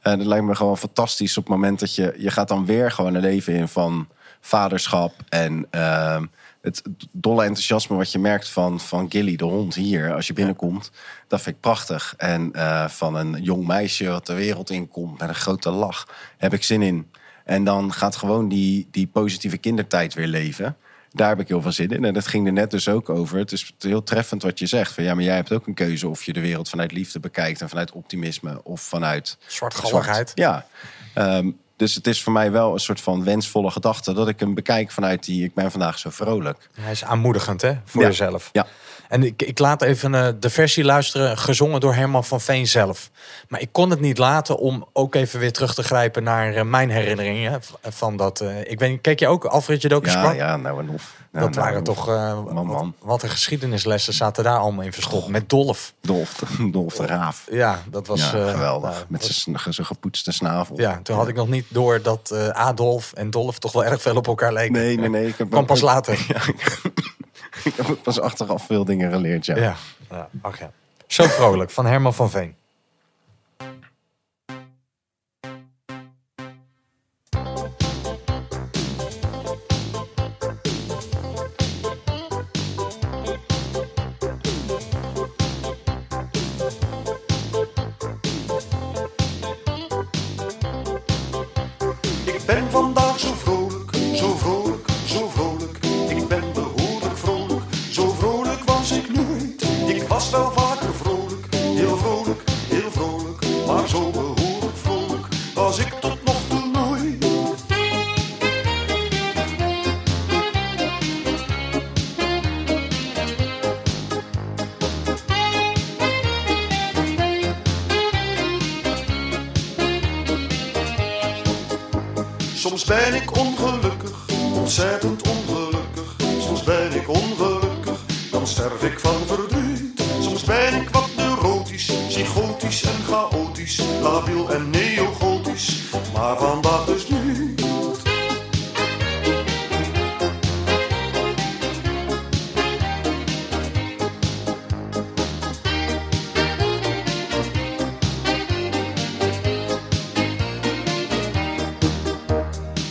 En 0.00 0.18
dat 0.18 0.26
lijkt 0.26 0.44
me 0.44 0.54
gewoon 0.54 0.78
fantastisch 0.78 1.36
op 1.36 1.44
het 1.44 1.52
moment 1.52 1.80
dat 1.80 1.94
je... 1.94 2.14
Je 2.18 2.30
gaat 2.30 2.48
dan 2.48 2.66
weer 2.66 2.90
gewoon 2.90 3.14
een 3.14 3.20
leven 3.20 3.54
in 3.54 3.68
van 3.68 4.08
vaderschap. 4.40 5.14
En 5.28 5.66
uh, 5.70 6.22
het 6.60 6.82
dolle 7.12 7.42
enthousiasme 7.42 7.96
wat 7.96 8.12
je 8.12 8.18
merkt 8.18 8.48
van, 8.48 8.80
van 8.80 9.10
Gilly, 9.10 9.36
de 9.36 9.44
hond 9.44 9.74
hier, 9.74 10.14
als 10.14 10.26
je 10.26 10.32
binnenkomt. 10.32 10.90
Dat 11.28 11.40
vind 11.40 11.56
ik 11.56 11.60
prachtig. 11.62 12.14
En 12.16 12.50
uh, 12.54 12.88
van 12.88 13.14
een 13.14 13.42
jong 13.42 13.66
meisje 13.66 14.08
wat 14.08 14.26
de 14.26 14.34
wereld 14.34 14.70
inkomt 14.70 15.18
met 15.18 15.28
een 15.28 15.34
grote 15.34 15.70
lach. 15.70 16.08
Heb 16.36 16.52
ik 16.52 16.64
zin 16.64 16.82
in. 16.82 17.10
En 17.44 17.64
dan 17.64 17.92
gaat 17.92 18.16
gewoon 18.16 18.48
die, 18.48 18.88
die 18.90 19.06
positieve 19.06 19.56
kindertijd 19.56 20.14
weer 20.14 20.26
leven. 20.26 20.76
Daar 21.16 21.28
heb 21.28 21.40
ik 21.40 21.48
heel 21.48 21.62
veel 21.62 21.72
zin 21.72 21.88
in. 21.88 22.04
En 22.04 22.14
dat 22.14 22.26
ging 22.26 22.46
er 22.46 22.52
net 22.52 22.70
dus 22.70 22.88
ook 22.88 23.08
over. 23.08 23.38
Het 23.38 23.52
is 23.52 23.74
heel 23.78 24.02
treffend 24.02 24.42
wat 24.42 24.58
je 24.58 24.66
zegt. 24.66 24.92
Van, 24.92 25.04
ja, 25.04 25.14
maar 25.14 25.24
jij 25.24 25.34
hebt 25.34 25.52
ook 25.52 25.66
een 25.66 25.74
keuze 25.74 26.08
of 26.08 26.22
je 26.22 26.32
de 26.32 26.40
wereld 26.40 26.68
vanuit 26.68 26.92
liefde 26.92 27.20
bekijkt... 27.20 27.60
en 27.60 27.68
vanuit 27.68 27.92
optimisme 27.92 28.62
of 28.62 28.80
vanuit... 28.80 29.38
Zwartgalligheid. 29.46 30.32
Ja. 30.34 30.66
Um, 31.14 31.58
dus 31.76 31.94
het 31.94 32.06
is 32.06 32.22
voor 32.22 32.32
mij 32.32 32.50
wel 32.50 32.72
een 32.72 32.78
soort 32.80 33.00
van 33.00 33.24
wensvolle 33.24 33.70
gedachte... 33.70 34.12
dat 34.12 34.28
ik 34.28 34.40
hem 34.40 34.54
bekijk 34.54 34.90
vanuit 34.90 35.24
die... 35.24 35.44
ik 35.44 35.54
ben 35.54 35.70
vandaag 35.70 35.98
zo 35.98 36.10
vrolijk. 36.10 36.68
Hij 36.80 36.92
is 36.92 37.04
aanmoedigend, 37.04 37.62
hè? 37.62 37.72
Voor 37.84 38.02
Ja. 38.02 38.08
jezelf. 38.08 38.48
Ja. 38.52 38.66
En 39.08 39.22
ik, 39.22 39.42
ik 39.42 39.58
laat 39.58 39.82
even 39.82 40.12
uh, 40.12 40.28
de 40.40 40.50
versie 40.50 40.84
luisteren, 40.84 41.38
gezongen 41.38 41.80
door 41.80 41.94
Herman 41.94 42.24
van 42.24 42.40
Veen 42.40 42.66
zelf. 42.66 43.10
Maar 43.48 43.60
ik 43.60 43.68
kon 43.72 43.90
het 43.90 44.00
niet 44.00 44.18
laten 44.18 44.58
om 44.58 44.86
ook 44.92 45.14
even 45.14 45.40
weer 45.40 45.52
terug 45.52 45.74
te 45.74 45.82
grijpen 45.82 46.22
naar 46.22 46.54
uh, 46.56 46.62
mijn 46.62 46.90
herinneringen. 46.90 47.60
Van 47.82 48.16
dat, 48.16 48.40
uh, 48.40 48.60
ik 48.60 48.78
weet 48.78 48.90
niet, 48.90 49.00
keek 49.00 49.18
je 49.20 49.28
ook 49.28 49.44
Alfredje 49.44 49.88
Dokers 49.88 50.12
Ja, 50.14 50.20
Kwak? 50.20 50.34
ja, 50.34 50.56
nou 50.56 50.80
en 50.80 50.88
of. 50.88 51.14
Dat 51.40 51.54
nou, 51.54 51.66
waren 51.66 51.82
toch... 51.82 52.06
man, 52.06 52.66
man. 52.66 52.66
Wat, 52.66 53.08
wat 53.08 53.22
een 53.22 53.28
geschiedenislessen 53.28 54.12
zaten 54.12 54.44
daar 54.44 54.58
allemaal 54.58 54.84
in 54.84 54.92
verstopt. 54.92 55.28
Met 55.28 55.48
Dolf. 55.48 55.92
Dolf, 56.00 56.34
Dolf 56.72 56.94
de 56.94 57.06
Raaf. 57.06 57.46
Ja, 57.50 57.82
dat 57.90 58.06
was... 58.06 58.30
ja, 58.30 58.38
uh, 58.38 58.50
geweldig. 58.50 58.90
nou, 58.90 59.04
Met 59.08 59.24
zijn 59.24 59.86
gepoetste 59.86 60.32
snavel. 60.32 60.80
Ja, 60.80 61.00
toen 61.02 61.16
had 61.16 61.28
ik 61.28 61.34
nog 61.34 61.48
niet 61.48 61.66
door 61.68 62.02
dat 62.02 62.30
uh, 62.32 62.48
Adolf 62.48 63.12
en 63.12 63.30
Dolf 63.30 63.58
toch 63.58 63.72
wel 63.72 63.84
erg 63.84 64.02
veel 64.02 64.16
op 64.16 64.26
elkaar 64.26 64.52
leken. 64.52 64.72
Nee, 64.72 64.98
nee, 64.98 65.08
nee. 65.08 65.26
Ik 65.26 65.38
heb 65.38 65.50
Kwam 65.50 65.66
pas 65.66 65.80
later. 65.80 66.14
Ja, 66.28 66.42
ik, 66.46 66.80
ik 67.64 67.76
heb 67.76 68.02
pas 68.02 68.20
achteraf 68.20 68.66
veel 68.66 68.84
dingen 68.84 69.10
geleerd, 69.10 69.46
ja. 69.46 69.56
Ja, 69.56 69.76
ja. 70.10 70.28
ach 70.40 70.58
ja. 70.58 70.70
Zo 71.06 71.24
vrolijk, 71.24 71.70
van 71.70 71.86
Herman 71.86 72.14
van 72.14 72.30
Veen. 72.30 72.54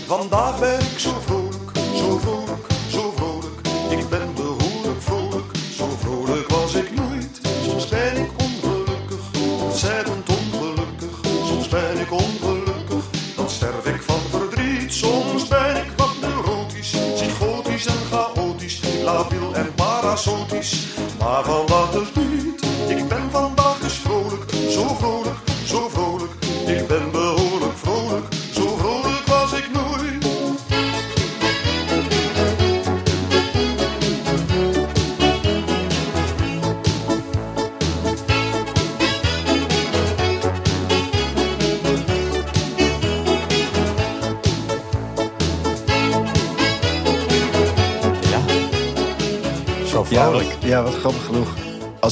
Vandaag 0.07 0.59
ben 0.59 0.79
ik 0.79 0.99
zo 0.99 1.09
vrolijk, 1.25 1.71
zo 1.95 2.17
vrolijk, 2.17 2.44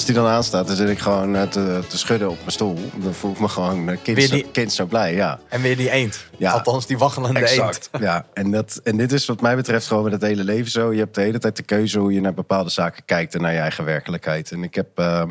Als 0.04 0.12
die 0.12 0.22
dan 0.22 0.32
aanstaat, 0.32 0.68
dan 0.68 0.76
zit 0.76 0.90
ik 0.90 1.00
gewoon 1.00 1.36
eh, 1.36 1.42
te, 1.42 1.80
te 1.88 1.98
schudden 1.98 2.30
op 2.30 2.38
mijn 2.38 2.52
stoel. 2.52 2.78
Dan 2.96 3.14
voel 3.14 3.32
ik 3.32 3.40
me 3.40 3.48
gewoon 3.48 3.90
eh, 3.90 3.98
kind, 4.04 4.18
Weer 4.18 4.28
zo, 4.28 4.36
die- 4.36 4.52
kind 4.52 4.74
zo 4.74 4.86
blij, 4.86 5.14
ja. 5.14 5.40
En 5.50 5.62
weer 5.62 5.78
die 5.78 5.90
eend. 5.90 6.26
Ja. 6.38 6.52
Althans, 6.52 6.86
die 6.88 6.98
waggelende 6.98 7.40
Exact. 7.40 7.90
eend. 7.92 8.04
Ja, 8.04 8.26
en, 8.34 8.52
dat, 8.52 8.80
en 8.84 8.98
dit 8.98 9.12
is 9.12 9.26
wat 9.26 9.42
mij 9.42 9.56
betreft 9.56 9.88
gewoon 9.88 10.04
met 10.04 10.12
het 10.12 10.22
hele 10.22 10.44
leven 10.44 10.72
zo. 10.72 10.94
Je 10.94 11.00
hebt 11.00 11.16
de 11.16 11.22
hele 11.22 11.40
tijd 11.40 11.56
de 11.56 11.64
keuze 11.64 12.00
hoe 12.00 12.14
je 12.14 12.22
naar 12.22 12.34
bepaalde 12.34 12.70
zaken 12.70 13.06
kijkt 13.06 13.36
en 13.36 13.42
naar 13.42 13.54
je 13.54 13.60
eigen 13.60 13.86
werkelijkheid. 13.86 14.52
En 14.52 14.64
ik 14.64 14.76
heb, 14.76 14.88
eh, 15.00 15.24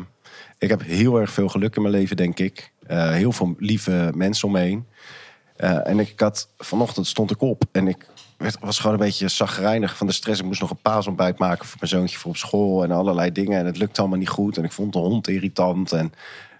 ik 0.57 0.69
heb 0.69 0.81
heel 0.83 1.19
erg 1.19 1.31
veel 1.31 1.47
geluk 1.49 1.75
in 1.75 1.81
mijn 1.81 1.93
leven, 1.93 2.15
denk 2.17 2.39
ik. 2.39 2.71
Heel 2.87 3.31
veel 3.31 3.55
lieve 3.57 4.11
mensen 4.15 4.47
om 4.47 4.53
me 4.53 4.59
heen. 4.59 4.85
En 5.83 5.99
ik 5.99 6.19
had, 6.19 6.47
vanochtend 6.57 7.07
stond 7.07 7.31
ik 7.31 7.41
op 7.41 7.63
en 7.71 7.87
ik 7.87 8.05
werd, 8.37 8.57
was 8.59 8.79
gewoon 8.79 8.93
een 8.93 9.05
beetje 9.05 9.27
zagrijnig 9.27 9.97
van 9.97 10.07
de 10.07 10.13
stress. 10.13 10.39
Ik 10.39 10.45
moest 10.45 10.61
nog 10.61 10.69
een 10.69 10.81
paasontbijt 10.81 11.37
maken 11.37 11.65
voor 11.65 11.77
mijn 11.79 11.91
zoontje 11.91 12.17
voor 12.17 12.31
op 12.31 12.37
school 12.37 12.83
en 12.83 12.91
allerlei 12.91 13.31
dingen. 13.31 13.59
En 13.59 13.65
het 13.65 13.77
lukte 13.77 13.99
allemaal 13.99 14.19
niet 14.19 14.29
goed. 14.29 14.57
En 14.57 14.63
ik 14.63 14.71
vond 14.71 14.93
de 14.93 14.99
hond 14.99 15.27
irritant. 15.27 15.91
En 15.91 16.13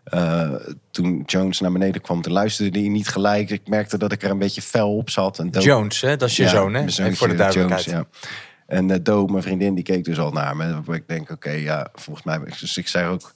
eh, 0.03 0.49
toen 0.91 1.23
Jones 1.25 1.59
naar 1.59 1.71
beneden 1.71 2.01
kwam, 2.01 2.21
toen 2.21 2.33
luisterde 2.33 2.79
hij 2.79 2.87
niet 2.87 3.07
gelijk. 3.07 3.49
Ik 3.49 3.67
merkte 3.67 3.97
dat 3.97 4.11
ik 4.11 4.23
er 4.23 4.29
een 4.29 4.37
beetje 4.37 4.61
fel 4.61 4.95
op 4.95 5.09
zat. 5.09 5.39
En 5.39 5.51
dood- 5.51 5.63
Jones, 5.63 6.01
hè? 6.01 6.17
dat 6.17 6.29
is 6.29 6.35
je 6.35 6.43
ja, 6.43 6.49
zoon, 6.49 6.73
hè? 6.73 6.89
zoontje 6.89 7.15
voor 7.15 7.27
de 7.27 7.35
duidelijkheid. 7.35 7.83
Jones, 7.83 8.07
ja. 8.11 8.27
En 8.67 8.89
uh, 8.89 8.95
Do, 9.03 9.25
mijn 9.25 9.43
vriendin, 9.43 9.75
die 9.75 9.83
keek 9.83 10.03
dus 10.03 10.19
al 10.19 10.31
naar 10.31 10.55
me. 10.55 10.81
Ik 10.91 11.07
denk, 11.07 11.29
oké, 11.29 11.51
ja, 11.51 11.87
volgens 11.93 12.25
mij... 12.25 12.39
Dus 12.59 12.77
ik 12.77 12.87
zei 12.87 13.07
ook, 13.07 13.33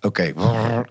oké, 0.00 0.22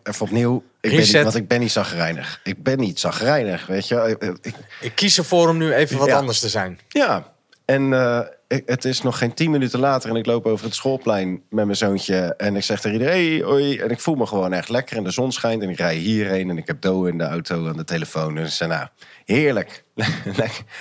even 0.03 0.25
opnieuw. 0.25 0.63
Ik 0.85 0.91
ben 0.91 0.99
niet, 0.99 1.23
want 1.23 1.35
ik 1.35 1.47
ben 1.47 1.59
niet 1.59 1.71
zagrijnig. 1.71 2.39
Ik 2.43 2.63
ben 2.63 2.79
niet 2.79 2.99
zagrijnig, 2.99 3.65
weet 3.67 3.87
je. 3.87 4.17
Ik- 4.19 4.37
ik- 4.45 4.55
Ik 4.81 4.95
kies 4.95 5.17
ervoor 5.17 5.49
om 5.49 5.57
nu 5.57 5.73
even 5.73 5.97
wat 5.97 6.07
Ja. 6.07 6.17
anders 6.17 6.39
te 6.39 6.49
zijn. 6.49 6.79
ja, 6.87 7.33
en 7.65 7.93
eh, 7.93 8.19
ik- 8.47 8.63
het 8.65 8.85
is 8.85 9.01
nog 9.01 9.17
geen 9.17 9.33
tien 9.33 9.51
minuten 9.51 9.79
later... 9.79 10.09
en 10.09 10.15
ik 10.15 10.25
loop 10.25 10.45
over 10.45 10.65
het 10.65 10.75
schoolplein 10.75 11.41
met 11.49 11.65
mijn 11.65 11.77
zoontje... 11.77 12.33
en 12.37 12.55
ik 12.55 12.63
zeg 12.63 12.81
tegen 12.81 12.99
iedereen, 12.99 13.31
hey, 13.37 13.41
hoi. 13.45 13.77
En 13.79 13.89
ik 13.89 13.99
voel 13.99 14.15
me 14.15 14.25
gewoon 14.25 14.53
echt 14.53 14.69
lekker 14.69 14.97
en 14.97 15.03
de 15.03 15.11
zon 15.11 15.31
schijnt... 15.31 15.61
en 15.63 15.69
ik 15.69 15.77
rij 15.77 15.95
hierheen 15.95 16.49
en 16.49 16.57
ik 16.57 16.67
heb 16.67 16.81
Do 16.81 17.03
in 17.05 17.17
de 17.17 17.23
auto 17.23 17.67
aan 17.67 17.77
de 17.77 17.83
telefoon. 17.83 18.35
Dus 18.35 18.47
ik 18.47 18.53
zei, 18.53 18.69
nou, 18.69 18.87
heerlijk. 19.25 19.83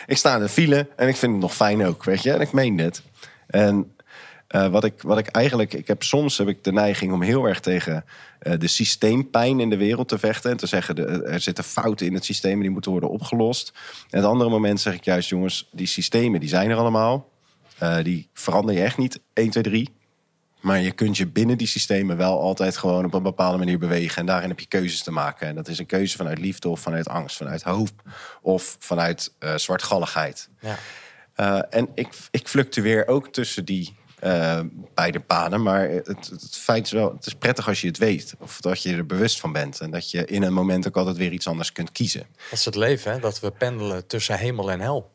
Ik 0.07 0.17
sta 0.17 0.35
in 0.35 0.41
de 0.43 0.49
file 0.49 0.89
en 0.97 1.09
ik 1.09 1.17
vind 1.17 1.33
het 1.33 1.41
nog 1.41 1.55
fijn 1.55 1.87
ook, 1.87 2.05
weet 2.05 2.23
je. 2.23 2.33
En 2.33 2.41
ik 2.41 2.53
meen 2.53 2.77
dit. 2.77 3.03
En 3.47 3.93
eh, 4.55 4.67
wat, 4.67 4.85
ik, 4.85 5.03
wat 5.03 5.19
ik 5.19 5.27
eigenlijk... 5.27 5.73
Ik 5.73 5.87
heb, 5.87 6.03
soms 6.03 6.39
heb 6.39 6.49
ik 6.49 6.65
de 6.65 6.73
neiging 6.73 7.13
om 7.13 7.23
heel 7.23 7.45
erg 7.45 7.61
tegen 7.61 8.05
eh, 8.39 8.59
de 8.59 8.67
systeempijn 8.67 9.61
in 9.61 9.71
de 9.71 9.77
wereld 9.77 10.09
te 10.09 10.19
vechten. 10.19 10.51
En 10.51 10.57
te 10.57 10.67
zeggen, 10.67 10.97
de, 10.97 11.23
er 11.23 11.41
zitten 11.41 11.65
fouten 11.65 12.07
in 12.07 12.15
het 12.15 12.25
systeem 12.25 12.53
en 12.53 12.61
die 12.61 12.71
moeten 12.71 12.91
worden 12.91 13.11
opgelost. 13.11 13.73
En 14.11 14.19
het 14.19 14.29
andere 14.29 14.51
moment 14.51 14.81
zeg 14.81 14.95
ik 14.95 15.05
juist, 15.05 15.29
jongens, 15.29 15.69
die 15.73 15.87
systemen 15.87 16.41
die 16.41 16.49
zijn 16.49 16.71
er 16.71 16.77
allemaal. 16.77 17.29
Eh, 17.79 17.97
die 18.03 18.29
verander 18.33 18.75
je 18.75 18.83
echt 18.83 18.99
niet 18.99 19.21
1, 19.33 19.51
2, 19.51 19.63
3. 19.63 19.89
Maar 20.61 20.81
je 20.81 20.93
kunt 20.93 21.17
je 21.17 21.27
binnen 21.27 21.59
die 21.59 21.67
systemen 21.67 22.17
wel 22.17 22.41
altijd 22.41 22.77
gewoon 22.77 23.05
op 23.05 23.15
een 23.15 23.23
bepaalde 23.23 23.59
manier 23.59 23.79
bewegen. 23.79 24.21
En 24.21 24.27
daarin 24.27 24.49
heb 24.49 24.61
je 24.61 24.67
keuzes 24.67 25.03
te 25.03 25.11
maken. 25.11 25.49
En 25.49 25.55
dat 25.55 25.69
is 25.69 25.79
een 25.79 25.87
keuze 25.87 26.17
vanuit 26.17 26.39
liefde 26.39 26.69
of 26.69 26.81
vanuit 26.81 27.09
angst, 27.09 27.37
vanuit 27.37 27.63
hoop 27.63 28.03
of 28.43 28.77
vanuit 28.79 29.33
zwartgalligheid. 29.57 30.49
Ja. 30.61 30.77
En 31.71 31.89
ik, 31.95 32.09
ik 32.31 32.49
fluctueer 32.49 33.07
ook 33.07 33.29
tussen 33.29 33.65
die 33.65 33.95
eh, 34.25 34.61
beide 34.95 35.21
paden. 35.21 35.63
Maar 35.63 35.89
het, 35.89 36.07
het, 36.07 36.29
het 36.31 36.57
feit 36.59 36.87
is 36.87 36.93
wel, 36.93 37.13
het 37.13 37.27
is 37.27 37.35
prettig 37.35 37.69
als 37.69 37.81
je 37.81 37.87
het 37.87 37.99
weet. 37.99 38.35
Of 38.39 38.61
dat 38.61 38.83
je 38.83 38.95
er 38.95 39.07
bewust 39.07 39.41
van 39.41 39.53
bent. 39.53 39.81
En 39.81 39.91
dat 39.91 40.11
je 40.11 40.25
in 40.25 40.43
een 40.43 40.53
moment 40.53 40.87
ook 40.87 40.97
altijd 40.97 41.17
weer 41.17 41.33
iets 41.33 41.47
anders 41.47 41.73
kunt 41.73 41.93
kiezen. 41.93 42.27
Dat 42.51 42.59
is 42.59 42.65
het 42.65 42.75
leven, 42.75 43.13
hè? 43.13 43.19
dat 43.19 43.41
we 43.41 43.51
pendelen 43.51 44.07
tussen 44.07 44.39
hemel 44.39 44.71
en 44.71 44.81
hel. 44.81 45.11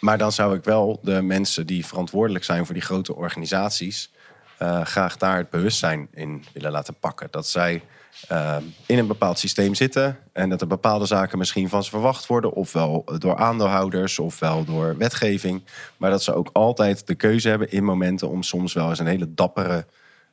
Maar 0.00 0.18
dan 0.18 0.32
zou 0.32 0.56
ik 0.56 0.64
wel 0.64 0.98
de 1.02 1.22
mensen 1.22 1.66
die 1.66 1.86
verantwoordelijk 1.86 2.44
zijn 2.44 2.64
voor 2.64 2.74
die 2.74 2.82
grote 2.82 3.14
organisaties. 3.14 4.10
eh, 4.58 4.84
graag 4.84 5.16
daar 5.16 5.36
het 5.36 5.50
bewustzijn 5.50 6.08
in 6.12 6.44
willen 6.52 6.70
laten 6.70 6.94
pakken. 6.94 7.28
Dat 7.30 7.46
zij 7.46 7.82
eh, 8.28 8.56
in 8.86 8.98
een 8.98 9.06
bepaald 9.06 9.38
systeem 9.38 9.74
zitten. 9.74 10.18
En 10.32 10.48
dat 10.48 10.60
er 10.60 10.66
bepaalde 10.66 11.06
zaken 11.06 11.38
misschien 11.38 11.68
van 11.68 11.84
ze 11.84 11.90
verwacht 11.90 12.26
worden. 12.26 12.52
Ofwel 12.52 13.04
door 13.18 13.36
aandeelhouders, 13.36 14.18
ofwel 14.18 14.64
door 14.64 14.96
wetgeving. 14.96 15.62
Maar 15.96 16.10
dat 16.10 16.22
ze 16.22 16.34
ook 16.34 16.50
altijd 16.52 17.06
de 17.06 17.14
keuze 17.14 17.48
hebben 17.48 17.70
in 17.70 17.84
momenten 17.84 18.28
om 18.28 18.42
soms 18.42 18.72
wel 18.72 18.88
eens 18.88 18.98
een 18.98 19.06
hele 19.06 19.34
dappere, 19.34 19.86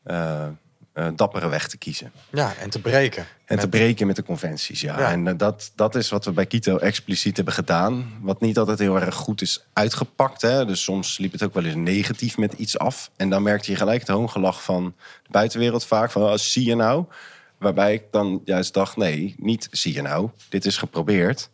eh, 0.03 0.45
eh, 0.93 1.07
dappere 1.15 1.49
weg 1.49 1.67
te 1.67 1.77
kiezen. 1.77 2.11
Ja, 2.29 2.53
en 2.61 2.69
te 2.69 2.81
breken. 2.81 3.25
En 3.45 3.55
te 3.55 3.67
Met- 3.67 3.69
breken 3.69 4.07
met 4.07 4.15
de 4.15 4.23
conventies, 4.23 4.81
ja. 4.81 4.99
Ja. 4.99 5.11
En 5.11 5.27
eh, 5.27 5.33
dat, 5.37 5.71
dat 5.75 5.95
is 5.95 6.09
wat 6.09 6.25
we 6.25 6.31
bij 6.31 6.45
Kito 6.45 6.77
expliciet 6.77 7.35
hebben 7.35 7.53
gedaan. 7.53 8.13
Wat 8.21 8.41
niet 8.41 8.57
altijd 8.57 8.79
heel 8.79 8.99
erg 8.99 9.15
goed 9.15 9.41
is 9.41 9.65
uitgepakt. 9.73 10.41
Hè. 10.41 10.65
Dus 10.65 10.83
soms 10.83 11.17
liep 11.17 11.31
het 11.31 11.43
ook 11.43 11.53
wel 11.53 11.63
eens 11.63 11.75
negatief 11.75 12.37
met 12.37 12.53
iets 12.53 12.77
af. 12.77 13.11
En 13.15 13.29
dan 13.29 13.43
merkte 13.43 13.71
je 13.71 13.77
gelijk 13.77 13.99
het 13.99 14.09
hoongelach 14.09 14.63
van 14.63 14.95
de 15.23 15.31
buitenwereld 15.31 15.85
vaak. 15.85 16.11
Van, 16.11 16.21
oh, 16.23 16.35
zie 16.35 16.65
je 16.65 16.75
nou? 16.75 17.05
Waarbij 17.57 17.93
ik 17.93 18.03
dan 18.11 18.41
juist 18.45 18.73
dacht, 18.73 18.97
nee, 18.97 19.35
niet 19.37 19.67
zie 19.71 19.93
je 19.93 20.01
nou. 20.01 20.29
Dit 20.49 20.65
is 20.65 20.77
geprobeerd. 20.77 21.49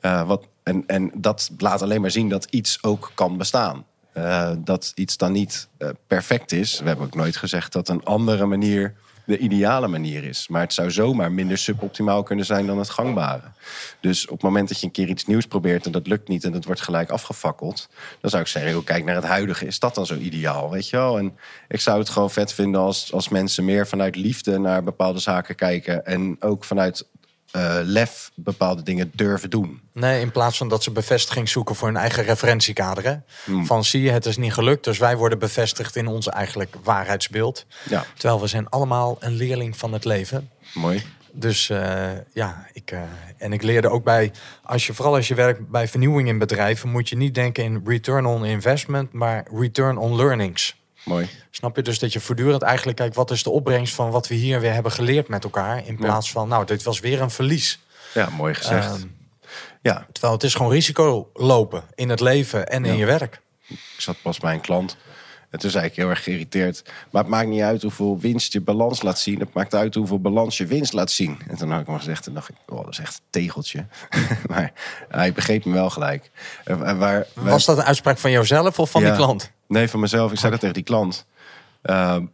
Eh, 0.00 0.26
wat, 0.26 0.48
en, 0.62 0.84
en 0.86 1.10
dat 1.14 1.50
laat 1.58 1.82
alleen 1.82 2.00
maar 2.00 2.10
zien 2.10 2.28
dat 2.28 2.46
iets 2.50 2.82
ook 2.82 3.12
kan 3.14 3.36
bestaan. 3.36 3.84
Eh, 4.12 4.52
dat 4.58 4.92
iets 4.94 5.16
dan 5.16 5.32
niet 5.32 5.68
eh, 5.78 5.88
perfect 6.06 6.52
is. 6.52 6.78
We 6.80 6.86
hebben 6.86 7.06
ook 7.06 7.14
nooit 7.14 7.36
gezegd 7.36 7.72
dat 7.72 7.88
een 7.88 8.04
andere 8.04 8.46
manier 8.46 8.94
de 9.24 9.38
ideale 9.38 9.88
manier 9.88 10.24
is. 10.24 10.48
Maar 10.48 10.60
het 10.60 10.74
zou 10.74 10.90
zomaar 10.90 11.32
minder 11.32 11.58
suboptimaal 11.58 12.22
kunnen 12.22 12.44
zijn 12.44 12.66
dan 12.66 12.78
het 12.78 12.90
gangbare. 12.90 13.46
Dus 14.00 14.24
op 14.26 14.32
het 14.32 14.42
moment 14.42 14.68
dat 14.68 14.80
je 14.80 14.86
een 14.86 14.92
keer 14.92 15.08
iets 15.08 15.26
nieuws 15.26 15.46
probeert 15.46 15.86
en 15.86 15.92
dat 15.92 16.06
lukt 16.06 16.28
niet 16.28 16.44
en 16.44 16.52
dat 16.52 16.64
wordt 16.64 16.80
gelijk 16.80 17.10
afgefakkeld, 17.10 17.88
dan 18.20 18.30
zou 18.30 18.42
ik 18.42 18.48
zeggen, 18.48 18.84
kijk 18.84 19.04
naar 19.04 19.14
het 19.14 19.24
huidige. 19.24 19.66
Is 19.66 19.78
dat 19.78 19.94
dan 19.94 20.06
zo 20.06 20.14
ideaal? 20.14 20.70
Weet 20.70 20.88
je 20.88 20.96
wel? 20.96 21.18
En 21.18 21.36
ik 21.68 21.80
zou 21.80 21.98
het 21.98 22.08
gewoon 22.08 22.30
vet 22.30 22.52
vinden 22.52 22.80
als, 22.80 23.12
als 23.12 23.28
mensen 23.28 23.64
meer 23.64 23.86
vanuit 23.86 24.16
liefde 24.16 24.58
naar 24.58 24.82
bepaalde 24.82 25.18
zaken 25.18 25.54
kijken 25.54 26.06
en 26.06 26.36
ook 26.40 26.64
vanuit 26.64 27.06
eh, 27.52 27.78
lef 27.82 28.30
bepaalde 28.34 28.82
dingen 28.82 29.10
durven 29.14 29.50
doen. 29.50 29.80
Nee, 29.92 30.20
in 30.20 30.30
plaats 30.30 30.56
van 30.56 30.68
dat 30.68 30.82
ze 30.82 30.90
bevestiging 30.90 31.48
zoeken 31.48 31.74
voor 31.74 31.88
hun 31.88 31.96
eigen 31.96 32.24
referentiekader. 32.24 33.04
Hè? 33.04 33.16
Hmm. 33.44 33.66
Van 33.66 33.84
zie 33.84 34.02
je, 34.02 34.10
het 34.10 34.26
is 34.26 34.36
niet 34.36 34.52
gelukt, 34.52 34.84
dus 34.84 34.98
wij 34.98 35.16
worden 35.16 35.38
bevestigd 35.38 35.96
in 35.96 36.06
ons 36.06 36.28
eigenlijk 36.28 36.74
waarheidsbeeld. 36.82 37.66
Ja, 37.88 38.04
Terwijl 38.16 38.40
we 38.40 38.46
zijn 38.46 38.68
allemaal 38.68 39.16
een 39.20 39.32
leerling 39.32 39.76
van 39.76 39.92
het 39.92 40.04
leven. 40.04 40.50
mooi. 40.74 41.02
Dus 41.34 41.70
eh, 41.70 42.10
ja, 42.32 42.66
ik, 42.72 42.90
eh, 42.90 43.00
en 43.38 43.52
ik 43.52 43.62
leerde 43.62 43.88
ook 43.88 44.04
bij, 44.04 44.32
als 44.62 44.86
je, 44.86 44.94
vooral 44.94 45.14
als 45.14 45.28
je 45.28 45.34
werkt 45.34 45.68
bij 45.68 45.88
vernieuwing 45.88 46.28
in 46.28 46.38
bedrijven, 46.38 46.88
moet 46.88 47.08
je 47.08 47.16
niet 47.16 47.34
denken 47.34 47.64
in 47.64 47.82
return 47.84 48.26
on 48.26 48.44
investment, 48.44 49.12
maar 49.12 49.46
return 49.52 49.96
on 49.98 50.16
learnings. 50.16 50.81
Mooi. 51.04 51.28
Snap 51.50 51.76
je 51.76 51.82
dus 51.82 51.98
dat 51.98 52.12
je 52.12 52.20
voortdurend 52.20 52.62
eigenlijk 52.62 52.98
kijkt, 52.98 53.14
wat 53.14 53.30
is 53.30 53.42
de 53.42 53.50
opbrengst 53.50 53.94
van 53.94 54.10
wat 54.10 54.28
we 54.28 54.34
hier 54.34 54.60
weer 54.60 54.72
hebben 54.72 54.92
geleerd 54.92 55.28
met 55.28 55.44
elkaar, 55.44 55.86
in 55.86 55.96
plaats 55.96 56.30
van, 56.30 56.48
nou, 56.48 56.64
dit 56.66 56.82
was 56.82 57.00
weer 57.00 57.20
een 57.20 57.30
verlies. 57.30 57.78
Ja, 58.14 58.28
mooi 58.36 58.54
gezegd. 58.54 58.86
Ehm, 58.94 59.02
ja, 59.82 60.06
terwijl 60.12 60.32
het 60.34 60.42
is 60.42 60.54
gewoon 60.54 60.72
risico 60.72 61.30
lopen 61.34 61.82
in 61.94 62.08
het 62.08 62.20
leven 62.20 62.68
en 62.68 62.84
in 62.84 62.92
Ja. 62.92 62.98
je 62.98 63.06
werk. 63.06 63.40
Ik 63.68 63.78
zat 63.98 64.16
pas 64.22 64.38
bij 64.38 64.54
een 64.54 64.60
klant. 64.60 64.96
En 65.50 65.58
toen 65.58 65.70
zei 65.70 65.84
ik 65.86 65.94
heel 65.96 66.08
erg 66.08 66.22
geïrriteerd. 66.22 66.82
Maar 67.10 67.22
het 67.22 67.30
maakt 67.30 67.48
niet 67.48 67.60
uit 67.62 67.82
hoeveel 67.82 68.18
winst 68.18 68.52
je 68.52 68.60
balans 68.60 69.02
laat 69.02 69.18
zien. 69.18 69.38
Het 69.40 69.52
maakt 69.54 69.74
uit 69.74 69.94
hoeveel 69.94 70.20
balans 70.20 70.56
je 70.58 70.66
winst 70.66 70.92
laat 70.92 71.10
zien. 71.10 71.38
En 71.48 71.56
toen 71.56 71.70
had 71.70 71.80
ik 71.80 71.86
hem 71.86 71.98
gezegd 71.98 72.26
en 72.26 72.34
dacht 72.34 72.48
ik, 72.48 72.54
oh, 72.68 72.78
dat 72.84 72.88
is 72.92 72.98
echt 72.98 73.14
een 73.14 73.22
tegeltje. 73.30 73.86
maar 74.50 74.72
hij 75.08 75.32
begreep 75.32 75.64
me 75.64 75.72
wel 75.72 75.90
gelijk. 75.90 76.30
En 76.64 76.78
waar, 76.78 76.96
waar- 76.98 77.26
Was 77.34 77.64
dat 77.64 77.78
een 77.78 77.84
uitspraak 77.84 78.18
van 78.18 78.30
jouzelf 78.30 78.78
of 78.78 78.90
van 78.90 79.02
Ja. 79.02 79.08
die 79.08 79.16
klant? 79.16 79.50
Nee, 79.72 79.88
van 79.88 80.00
mezelf. 80.00 80.32
Ik 80.32 80.38
zei 80.38 80.50
dat 80.50 80.60
tegen 80.60 80.74
die 80.74 80.84
klant. 80.84 81.26
Ehm, 81.82 82.24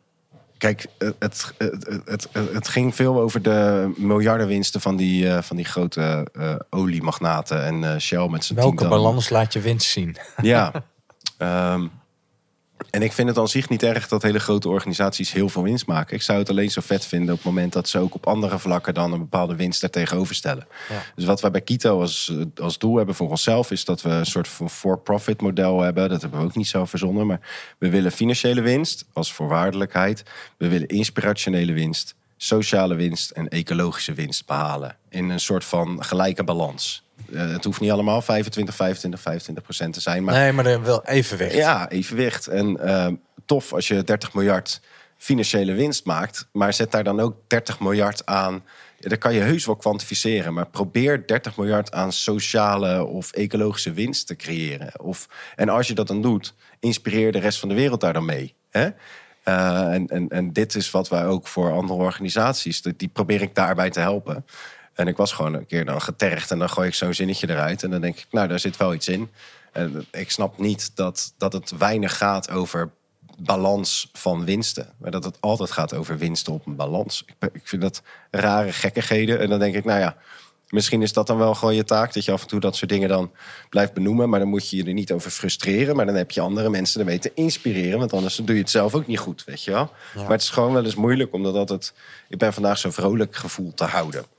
kijk, 0.56 0.86
het, 0.98 1.14
het, 1.58 1.98
het, 2.04 2.28
het, 2.32 2.68
ging 2.68 2.94
veel 2.94 3.20
over 3.20 3.42
de 3.42 3.90
miljardenwinsten 3.96 4.80
van 4.80 4.96
die, 4.96 5.28
eh, 5.28 5.42
van 5.42 5.56
die 5.56 5.64
grote 5.64 6.26
eh, 6.32 6.54
oliemagnaten 6.70 7.64
en 7.64 7.84
eh, 7.84 8.00
Shell 8.00 8.28
met 8.28 8.44
zijn 8.44 8.58
Welke 8.58 8.88
balans 8.88 9.28
laat 9.28 9.52
je 9.52 9.60
winst 9.60 9.90
zien? 9.90 10.16
Ja. 10.42 10.72
Ehm, 11.38 11.86
en 12.90 13.02
ik 13.02 13.12
vind 13.12 13.28
het 13.28 13.38
aan 13.38 13.48
zich 13.48 13.68
niet 13.68 13.82
erg 13.82 14.08
dat 14.08 14.22
hele 14.22 14.38
grote 14.38 14.68
organisaties 14.68 15.32
heel 15.32 15.48
veel 15.48 15.62
winst 15.62 15.86
maken. 15.86 16.16
Ik 16.16 16.22
zou 16.22 16.38
het 16.38 16.50
alleen 16.50 16.70
zo 16.70 16.80
vet 16.80 17.04
vinden 17.04 17.30
op 17.30 17.36
het 17.36 17.46
moment 17.46 17.72
dat 17.72 17.88
ze 17.88 17.98
ook 17.98 18.14
op 18.14 18.26
andere 18.26 18.58
vlakken 18.58 18.94
dan 18.94 19.12
een 19.12 19.18
bepaalde 19.18 19.56
winst 19.56 19.82
er 19.82 19.90
tegenover 19.90 20.34
stellen. 20.34 20.66
Ja. 20.88 21.02
Dus 21.14 21.24
wat 21.24 21.40
wij 21.40 21.50
bij 21.50 21.60
Kito 21.60 22.00
als, 22.00 22.32
als 22.60 22.78
doel 22.78 22.96
hebben 22.96 23.14
voor 23.14 23.28
onszelf 23.28 23.70
is 23.70 23.84
dat 23.84 24.02
we 24.02 24.08
een 24.08 24.26
soort 24.26 24.48
van 24.48 24.70
for-profit 24.70 25.40
model 25.40 25.80
hebben. 25.80 26.08
Dat 26.08 26.20
hebben 26.20 26.40
we 26.40 26.46
ook 26.46 26.56
niet 26.56 26.68
zelf 26.68 26.90
verzonnen. 26.90 27.26
Maar 27.26 27.40
we 27.78 27.90
willen 27.90 28.12
financiële 28.12 28.60
winst 28.60 29.04
als 29.12 29.32
voorwaardelijkheid. 29.32 30.22
We 30.56 30.68
willen 30.68 30.88
inspirationele 30.88 31.72
winst, 31.72 32.14
sociale 32.36 32.94
winst 32.94 33.30
en 33.30 33.48
ecologische 33.48 34.14
winst 34.14 34.46
behalen. 34.46 34.96
In 35.08 35.28
een 35.28 35.40
soort 35.40 35.64
van 35.64 36.04
gelijke 36.04 36.44
balans. 36.44 37.07
Eh, 37.32 37.50
het 37.50 37.64
hoeft 37.64 37.80
niet 37.80 37.90
allemaal 37.90 38.22
25, 38.22 38.74
25, 38.74 39.20
25 39.20 39.64
procent 39.64 39.94
te 39.94 40.00
zijn. 40.00 40.24
Maar 40.24 40.34
Nee, 40.34 40.52
maar 40.52 40.66
er 40.66 40.82
wel 40.82 41.04
evenwicht. 41.04 41.54
ja, 41.54 41.88
evenwicht. 41.90 42.46
En 42.46 42.80
ehm, 42.80 43.14
tof 43.46 43.72
als 43.72 43.88
je 43.88 44.04
30 44.04 44.34
miljard 44.34 44.80
financiële 45.16 45.72
winst 45.72 46.04
maakt. 46.04 46.48
Maar 46.52 46.72
zet 46.72 46.90
daar 46.90 47.04
dan 47.04 47.20
ook 47.20 47.36
30 47.46 47.80
miljard 47.80 48.26
aan. 48.26 48.64
Ja, 48.98 49.08
dat 49.08 49.18
kan 49.18 49.34
je 49.34 49.40
heus 49.40 49.66
wel 49.66 49.76
kwantificeren. 49.76 50.54
Maar 50.54 50.66
probeer 50.66 51.26
30 51.26 51.56
miljard 51.56 51.92
aan 51.92 52.12
sociale 52.12 53.04
of 53.04 53.32
ecologische 53.32 53.92
winst 53.92 54.26
te 54.26 54.36
creëren. 54.36 55.00
Of, 55.00 55.28
en 55.56 55.68
als 55.68 55.86
je 55.86 55.94
dat 55.94 56.06
dan 56.06 56.22
doet, 56.22 56.54
inspireer 56.80 57.32
de 57.32 57.38
rest 57.38 57.58
van 57.58 57.68
de 57.68 57.74
wereld 57.74 58.00
daar 58.00 58.12
dan 58.12 58.24
mee. 58.24 58.54
Hè? 58.70 58.88
Eh, 59.42 59.92
en, 59.92 60.06
en, 60.06 60.28
en 60.28 60.52
dit 60.52 60.74
is 60.74 60.90
wat 60.90 61.08
wij 61.08 61.26
ook 61.26 61.46
voor 61.46 61.72
andere 61.72 62.00
organisaties, 62.02 62.82
die 62.82 63.08
probeer 63.08 63.42
ik 63.42 63.54
daarbij 63.54 63.90
te 63.90 64.00
helpen. 64.00 64.44
En 64.98 65.06
ik 65.06 65.16
was 65.16 65.32
gewoon 65.32 65.54
een 65.54 65.66
keer 65.66 65.84
dan 65.84 66.02
getergd 66.02 66.50
en 66.50 66.58
dan 66.58 66.70
gooi 66.70 66.88
ik 66.88 66.94
zo'n 66.94 67.14
zinnetje 67.14 67.50
eruit. 67.50 67.82
En 67.82 67.90
dan 67.90 68.00
denk 68.00 68.16
ik, 68.16 68.26
nou, 68.30 68.48
daar 68.48 68.58
zit 68.58 68.76
wel 68.76 68.94
iets 68.94 69.08
in. 69.08 69.30
En 69.72 70.06
ik 70.10 70.30
snap 70.30 70.58
niet 70.58 70.90
dat, 70.96 71.34
dat 71.36 71.52
het 71.52 71.70
weinig 71.70 72.16
gaat 72.16 72.50
over 72.50 72.90
balans 73.38 74.10
van 74.12 74.44
winsten. 74.44 74.92
Maar 74.98 75.10
dat 75.10 75.24
het 75.24 75.36
altijd 75.40 75.70
gaat 75.70 75.94
over 75.94 76.18
winsten 76.18 76.52
op 76.52 76.66
een 76.66 76.76
balans. 76.76 77.24
Ik, 77.26 77.50
ik 77.52 77.68
vind 77.68 77.82
dat 77.82 78.02
rare 78.30 78.72
gekkigheden. 78.72 79.40
En 79.40 79.48
dan 79.48 79.58
denk 79.58 79.74
ik, 79.74 79.84
nou 79.84 80.00
ja, 80.00 80.16
misschien 80.68 81.02
is 81.02 81.12
dat 81.12 81.26
dan 81.26 81.38
wel 81.38 81.54
gewoon 81.54 81.74
je 81.74 81.84
taak. 81.84 82.12
Dat 82.12 82.24
je 82.24 82.32
af 82.32 82.42
en 82.42 82.48
toe 82.48 82.60
dat 82.60 82.76
soort 82.76 82.90
dingen 82.90 83.08
dan 83.08 83.30
blijft 83.68 83.92
benoemen. 83.92 84.28
Maar 84.28 84.38
dan 84.38 84.48
moet 84.48 84.68
je 84.68 84.76
je 84.76 84.84
er 84.84 84.92
niet 84.92 85.12
over 85.12 85.30
frustreren. 85.30 85.96
Maar 85.96 86.06
dan 86.06 86.14
heb 86.14 86.30
je 86.30 86.40
andere 86.40 86.70
mensen 86.70 87.00
ermee 87.00 87.18
te 87.18 87.32
inspireren. 87.34 87.98
Want 87.98 88.12
anders 88.12 88.36
doe 88.36 88.54
je 88.54 88.60
het 88.60 88.70
zelf 88.70 88.94
ook 88.94 89.06
niet 89.06 89.18
goed, 89.18 89.44
weet 89.44 89.64
je 89.64 89.70
wel. 89.70 89.90
Maar 90.14 90.30
het 90.30 90.42
is 90.42 90.50
gewoon 90.50 90.72
wel 90.72 90.84
eens 90.84 90.94
moeilijk. 90.94 91.32
Omdat 91.32 91.54
altijd, 91.54 91.94
ik 92.28 92.38
ben 92.38 92.52
vandaag 92.52 92.78
zo 92.78 92.90
vrolijk 92.90 93.36
gevoel 93.36 93.74
te 93.74 93.84
houden. 93.84 94.36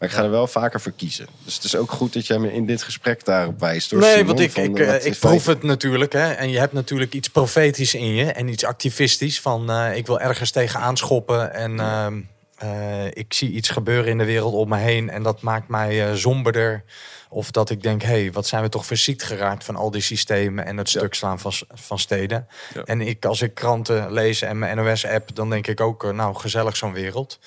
Maar 0.00 0.08
ik 0.08 0.14
ga 0.14 0.22
er 0.22 0.30
wel 0.30 0.46
vaker 0.46 0.80
voor 0.80 0.92
kiezen. 0.92 1.26
Dus 1.44 1.54
het 1.54 1.64
is 1.64 1.76
ook 1.76 1.90
goed 1.90 2.12
dat 2.12 2.26
jij 2.26 2.38
me 2.38 2.52
in 2.52 2.66
dit 2.66 2.82
gesprek 2.82 3.24
daarop 3.24 3.60
wijst. 3.60 3.90
Door 3.90 4.00
Nee, 4.00 4.10
Simon, 4.10 4.26
want 4.26 4.40
ik, 4.40 4.50
van, 4.50 4.62
ik, 4.62 4.78
eh, 4.78 4.94
eh, 4.94 5.04
ik 5.04 5.18
proef 5.18 5.46
het 5.46 5.62
natuurlijk. 5.62 6.12
Hè, 6.12 6.32
en 6.32 6.50
je 6.50 6.58
hebt 6.58 6.72
natuurlijk 6.72 7.14
iets 7.14 7.28
profetisch 7.28 7.94
in 7.94 8.14
je. 8.14 8.24
En 8.24 8.48
iets 8.48 8.64
activistisch. 8.64 9.40
Van 9.40 9.70
eh, 9.70 9.96
ik 9.96 10.06
wil 10.06 10.20
ergens 10.20 10.50
tegenaan 10.50 10.96
schoppen. 10.96 11.54
En 11.54 11.80
ehm, 11.80 12.20
eh, 12.56 13.06
ik 13.06 13.32
zie 13.32 13.50
iets 13.50 13.68
gebeuren 13.68 14.10
in 14.10 14.18
de 14.18 14.24
wereld 14.24 14.54
om 14.54 14.68
me 14.68 14.76
heen. 14.76 15.10
En 15.10 15.22
dat 15.22 15.42
maakt 15.42 15.68
mij 15.68 16.16
somberder. 16.16 16.84
Of 17.28 17.50
dat 17.50 17.70
ik 17.70 17.82
denk, 17.82 18.02
hé, 18.02 18.08
hey, 18.08 18.32
wat 18.32 18.46
zijn 18.46 18.62
we 18.62 18.68
toch 18.68 18.86
verziekt 18.86 19.22
geraakt 19.22 19.64
van 19.64 19.76
al 19.76 19.90
die 19.90 20.02
systemen 20.02 20.66
en 20.66 20.76
het 20.76 20.88
stuk 20.88 21.14
slaan 21.14 21.38
van, 21.38 21.52
van 21.74 21.98
steden. 21.98 22.46
Ja. 22.74 22.82
En 22.84 23.00
ik, 23.00 23.24
als 23.24 23.42
ik 23.42 23.54
kranten 23.54 24.12
lees 24.12 24.42
en 24.42 24.58
mijn 24.58 24.76
NOS-app, 24.76 25.34
dan 25.34 25.50
denk 25.50 25.66
ik 25.66 25.80
ook, 25.80 26.12
nou, 26.12 26.34
gezellig 26.34 26.76
zo'n 26.76 26.92
wereld. 26.92 27.38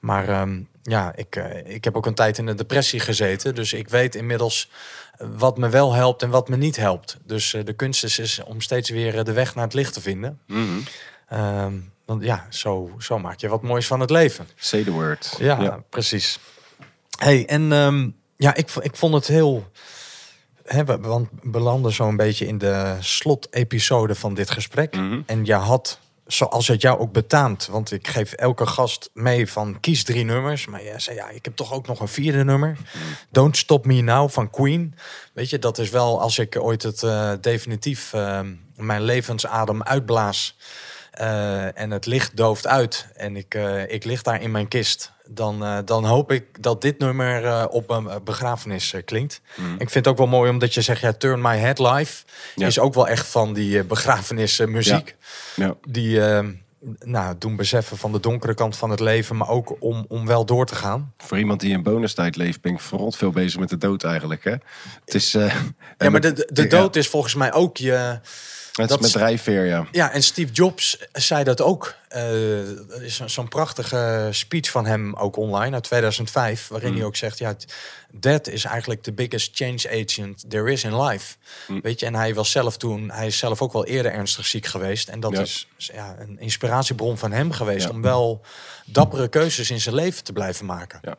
Maar 0.00 0.28
ehm, 0.28 0.60
ja, 0.82 1.12
ik, 1.14 1.36
eh, 1.36 1.74
ik 1.74 1.84
heb 1.84 1.96
ook 1.96 2.06
een 2.06 2.14
tijd 2.14 2.38
in 2.38 2.46
de 2.46 2.54
depressie 2.54 3.00
gezeten. 3.00 3.54
Dus 3.54 3.72
ik 3.72 3.88
weet 3.88 4.14
inmiddels 4.14 4.70
eh, 5.18 5.26
wat 5.36 5.58
me 5.58 5.68
wel 5.68 5.92
helpt 5.92 6.22
en 6.22 6.30
wat 6.30 6.48
me 6.48 6.56
niet 6.56 6.76
helpt. 6.76 7.18
Dus 7.24 7.54
eh, 7.54 7.64
de 7.64 7.72
kunst 7.72 8.04
is, 8.04 8.18
is 8.18 8.42
om 8.44 8.60
steeds 8.60 8.90
weer 8.90 9.24
de 9.24 9.32
weg 9.32 9.54
naar 9.54 9.64
het 9.64 9.74
licht 9.74 9.92
te 9.92 10.00
vinden. 10.00 10.40
Mhm. 10.46 10.80
Ehm, 11.28 11.74
want 12.04 12.22
ja, 12.22 12.46
zo, 12.48 12.90
zo 12.98 13.18
maak 13.18 13.40
je 13.40 13.48
wat 13.48 13.62
moois 13.62 13.86
van 13.86 14.00
het 14.00 14.10
leven. 14.10 14.48
Say 14.56 14.84
the 14.84 14.90
word. 14.90 15.36
Ja, 15.38 15.82
precies. 15.90 16.38
Hey, 17.18 17.46
en 17.46 17.72
ehm, 17.72 18.08
ja, 18.36 18.54
ik, 18.54 18.70
ik 18.80 18.96
vond 18.96 19.14
het 19.14 19.26
heel. 19.26 19.70
Hè, 20.64 20.84
we, 20.84 20.98
want 20.98 21.28
we 21.42 21.50
belanden 21.50 21.92
zo'n 21.92 22.16
beetje 22.16 22.46
in 22.46 22.58
de 22.58 22.96
slotepisode 23.00 24.14
van 24.14 24.34
dit 24.34 24.50
gesprek. 24.50 24.96
Mhm. 24.96 25.20
En 25.26 25.44
je 25.44 25.54
had, 25.54 25.98
zoals 26.32 26.68
het 26.68 26.80
jou 26.82 26.98
ook 26.98 27.12
betaamt, 27.12 27.66
want 27.66 27.92
ik 27.92 28.08
geef 28.08 28.32
elke 28.32 28.66
gast 28.66 29.10
mee 29.14 29.50
van 29.50 29.80
kies 29.80 30.04
drie 30.04 30.24
nummers. 30.24 30.66
Maar 30.66 30.82
jij 30.84 30.98
zei 30.98 31.16
ja, 31.16 31.28
ik 31.28 31.44
heb 31.44 31.56
toch 31.56 31.72
ook 31.72 31.86
nog 31.86 32.00
een 32.00 32.08
vierde 32.08 32.44
nummer. 32.44 32.76
Don't 33.30 33.56
Stop 33.56 33.86
Me 33.86 34.00
Now 34.00 34.30
van 34.30 34.50
Queen. 34.50 34.94
Weet 35.32 35.50
je, 35.50 35.58
dat 35.58 35.78
is 35.78 35.90
wel 35.90 36.20
als 36.20 36.38
ik 36.38 36.56
ooit 36.62 36.82
het 36.82 37.02
eh, 37.02 37.32
definitief 37.40 38.12
eh, 38.12 38.40
mijn 38.76 39.02
levensadem 39.02 39.82
uitblaas. 39.82 40.56
eh, 41.10 41.78
en 41.78 41.90
het 41.90 42.06
licht 42.06 42.36
dooft 42.36 42.66
uit 42.66 43.06
en 43.14 43.36
ik, 43.36 43.54
eh, 43.54 43.88
ik 43.92 44.04
lig 44.04 44.22
daar 44.22 44.42
in 44.42 44.50
mijn 44.50 44.68
kist, 44.68 45.12
dan, 45.34 45.64
eh, 45.64 45.78
dan 45.84 46.04
hoop 46.04 46.32
ik 46.32 46.62
dat 46.62 46.82
dit 46.82 46.98
nummer 46.98 47.44
eh, 47.44 47.64
op 47.68 47.90
een 47.90 48.08
eh, 48.08 48.16
begrafenis 48.24 48.94
klinkt. 49.04 49.40
Ik 49.56 49.90
vind 49.90 49.94
het 49.94 50.08
ook 50.08 50.16
wel 50.16 50.26
mooi 50.26 50.50
omdat 50.50 50.74
je 50.74 50.80
zegt, 50.80 51.00
ja, 51.00 51.12
Turn 51.12 51.40
My 51.40 51.56
Head 51.56 51.78
Live 51.78 52.24
Ja. 52.54 52.66
is 52.66 52.78
ook 52.78 52.94
wel 52.94 53.08
echt 53.08 53.26
van 53.26 53.52
die 53.52 53.84
begrafenismuziek. 53.84 55.16
Ja. 55.56 55.74
Die 55.88 56.24
eh, 56.24 56.46
nou, 56.98 57.34
doen 57.38 57.56
beseffen 57.56 57.96
van 57.96 58.12
de 58.12 58.20
donkere 58.20 58.54
kant 58.54 58.76
van 58.76 58.90
het 58.90 59.00
leven, 59.00 59.36
maar 59.36 59.48
ook 59.48 59.76
om, 59.78 60.04
om 60.08 60.26
wel 60.26 60.44
door 60.44 60.66
te 60.66 60.74
gaan. 60.74 61.12
Voor 61.18 61.38
iemand 61.38 61.60
die 61.60 61.72
in 61.72 61.82
bonustijd 61.82 62.36
leeft, 62.36 62.60
ben 62.60 62.72
ik 62.72 62.80
verrot 62.80 63.16
veel 63.16 63.30
bezig 63.30 63.60
met 63.60 63.68
de 63.68 63.78
dood 63.78 64.04
eigenlijk. 64.04 64.44
Hè? 64.44 64.54
Het 65.04 65.14
is, 65.14 65.32
Ja, 65.98 66.10
maar 66.10 66.20
de, 66.20 66.48
de, 66.52 66.66
dood 66.66 66.96
is 66.96 67.08
volgens 67.08 67.34
mij 67.34 67.52
ook 67.52 67.76
je... 67.76 68.18
het 68.72 68.90
is 68.90 68.98
met 68.98 69.12
drijfveer, 69.12 69.64
ja. 69.64 69.86
Ja, 69.90 70.12
en 70.12 70.22
Steve 70.22 70.52
Jobs 70.52 70.98
zei 71.12 71.44
dat 71.44 71.60
ook. 71.60 71.98
Eh, 72.10 72.90
er 72.94 73.02
is 73.02 73.16
zo- 73.16 73.26
zo'n 73.28 73.48
prachtige 73.48 74.28
speech 74.30 74.70
van 74.70 74.86
hem 74.86 75.14
ook 75.14 75.36
online 75.36 75.74
uit 75.74 75.82
2005, 75.84 76.68
waarin 76.68 76.94
hij 76.94 77.04
ook 77.04 77.16
zegt: 77.16 77.38
ja, 77.38 77.54
that 78.20 78.46
is 78.48 78.64
eigenlijk 78.64 79.02
the 79.02 79.12
biggest 79.12 79.56
change 79.56 80.04
agent 80.04 80.50
there 80.50 80.72
is 80.72 80.84
in 80.84 81.02
life. 81.02 81.36
Weet 81.82 82.00
je, 82.00 82.06
en 82.06 82.14
hij 82.14 82.34
was 82.34 82.50
zelf 82.50 82.76
toen, 82.76 83.10
hij 83.10 83.26
is 83.26 83.38
zelf 83.38 83.62
ook 83.62 83.72
wel 83.72 83.86
eerder 83.86 84.12
ernstig 84.12 84.46
ziek 84.46 84.66
geweest, 84.66 85.08
en 85.08 85.20
dat 85.20 85.32
Ja. 85.32 85.40
is 85.40 85.68
ja, 85.76 86.16
een 86.18 86.38
inspiratiebron 86.38 87.18
van 87.18 87.32
hem 87.32 87.52
geweest 87.52 87.84
Ja. 87.86 87.90
om 87.92 88.02
wel 88.02 88.40
dappere 88.86 89.28
keuzes 89.28 89.70
in 89.70 89.80
zijn 89.80 89.94
leven 89.94 90.24
te 90.24 90.32
blijven 90.32 90.66
maken. 90.66 90.98
Ja. 91.02 91.16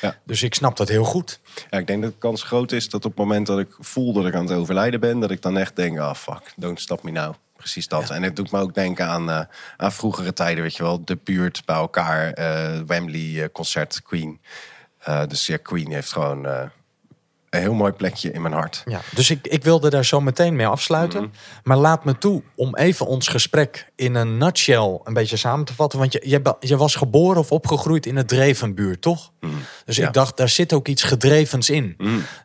Ja. 0.00 0.16
Dus 0.24 0.42
ik 0.42 0.54
snap 0.54 0.76
dat 0.76 0.88
heel 0.88 1.04
goed. 1.04 1.40
ja, 1.70 1.78
ik 1.78 1.86
denk 1.86 2.02
dat 2.02 2.12
de 2.12 2.18
kans 2.18 2.42
groot 2.42 2.72
is 2.72 2.88
dat 2.88 3.04
op 3.04 3.10
het 3.10 3.20
moment 3.20 3.46
dat 3.46 3.58
ik 3.58 3.68
voel 3.78 4.12
dat 4.12 4.26
ik 4.26 4.34
aan 4.34 4.46
het 4.46 4.56
overlijden 4.56 5.00
ben, 5.00 5.20
dat 5.20 5.30
ik 5.30 5.42
dan 5.42 5.58
echt 5.58 5.76
denk, 5.76 5.98
ah 5.98 6.14
fuck, 6.14 6.52
don't 6.56 6.80
stop 6.80 7.02
me 7.02 7.10
now. 7.10 7.34
Precies 7.60 7.88
dat. 7.88 8.10
En 8.10 8.22
het 8.22 8.36
doet 8.36 8.50
me 8.50 8.60
ook 8.60 8.74
denken 8.74 9.06
aan, 9.06 9.30
eh, 9.30 9.40
aan 9.76 9.92
vroegere 9.92 10.32
tijden, 10.32 10.62
weet 10.62 10.76
je 10.76 10.82
wel, 10.82 11.04
de 11.04 11.16
buurt 11.24 11.62
bij 11.64 11.76
elkaar, 11.76 12.32
eh, 12.32 12.80
Wembley 12.86 13.42
eh, 13.42 13.48
concert, 13.52 14.02
Queen. 14.02 14.40
Dus 15.28 15.46
ja, 15.46 15.56
Queen 15.56 15.92
heeft 15.92 16.12
gewoon 16.12 16.70
een 17.50 17.60
heel 17.60 17.74
mooi 17.74 17.92
plekje 17.92 18.30
in 18.30 18.42
mijn 18.42 18.54
hart. 18.54 18.82
Ja, 18.84 19.00
dus 19.14 19.30
ik, 19.30 19.46
ik 19.46 19.64
wilde 19.64 19.90
daar 19.90 20.04
zo 20.04 20.20
meteen 20.20 20.56
mee 20.56 20.66
afsluiten. 20.66 21.32
Maar 21.62 21.76
laat 21.76 22.04
me 22.04 22.18
toe 22.18 22.42
om 22.54 22.76
even 22.76 23.06
ons 23.06 23.28
gesprek 23.28 23.86
in 23.96 24.14
een 24.14 24.38
nutshell 24.38 25.00
een 25.04 25.12
beetje 25.12 25.36
samen 25.36 25.64
te 25.64 25.74
vatten. 25.74 25.98
Want 25.98 26.12
je, 26.12 26.42
je, 26.60 26.76
was 26.76 26.94
geboren 26.94 27.38
of 27.40 27.52
opgegroeid 27.52 28.06
in 28.06 28.16
het 28.16 28.28
Drevenbuurt, 28.28 29.02
toch? 29.02 29.30
Dus 29.84 29.96
Ja. 29.96 30.06
ik 30.06 30.12
dacht, 30.12 30.36
daar 30.36 30.48
zit 30.48 30.72
ook 30.72 30.88
iets 30.88 31.02
gedrevens 31.02 31.70
in. 31.70 31.96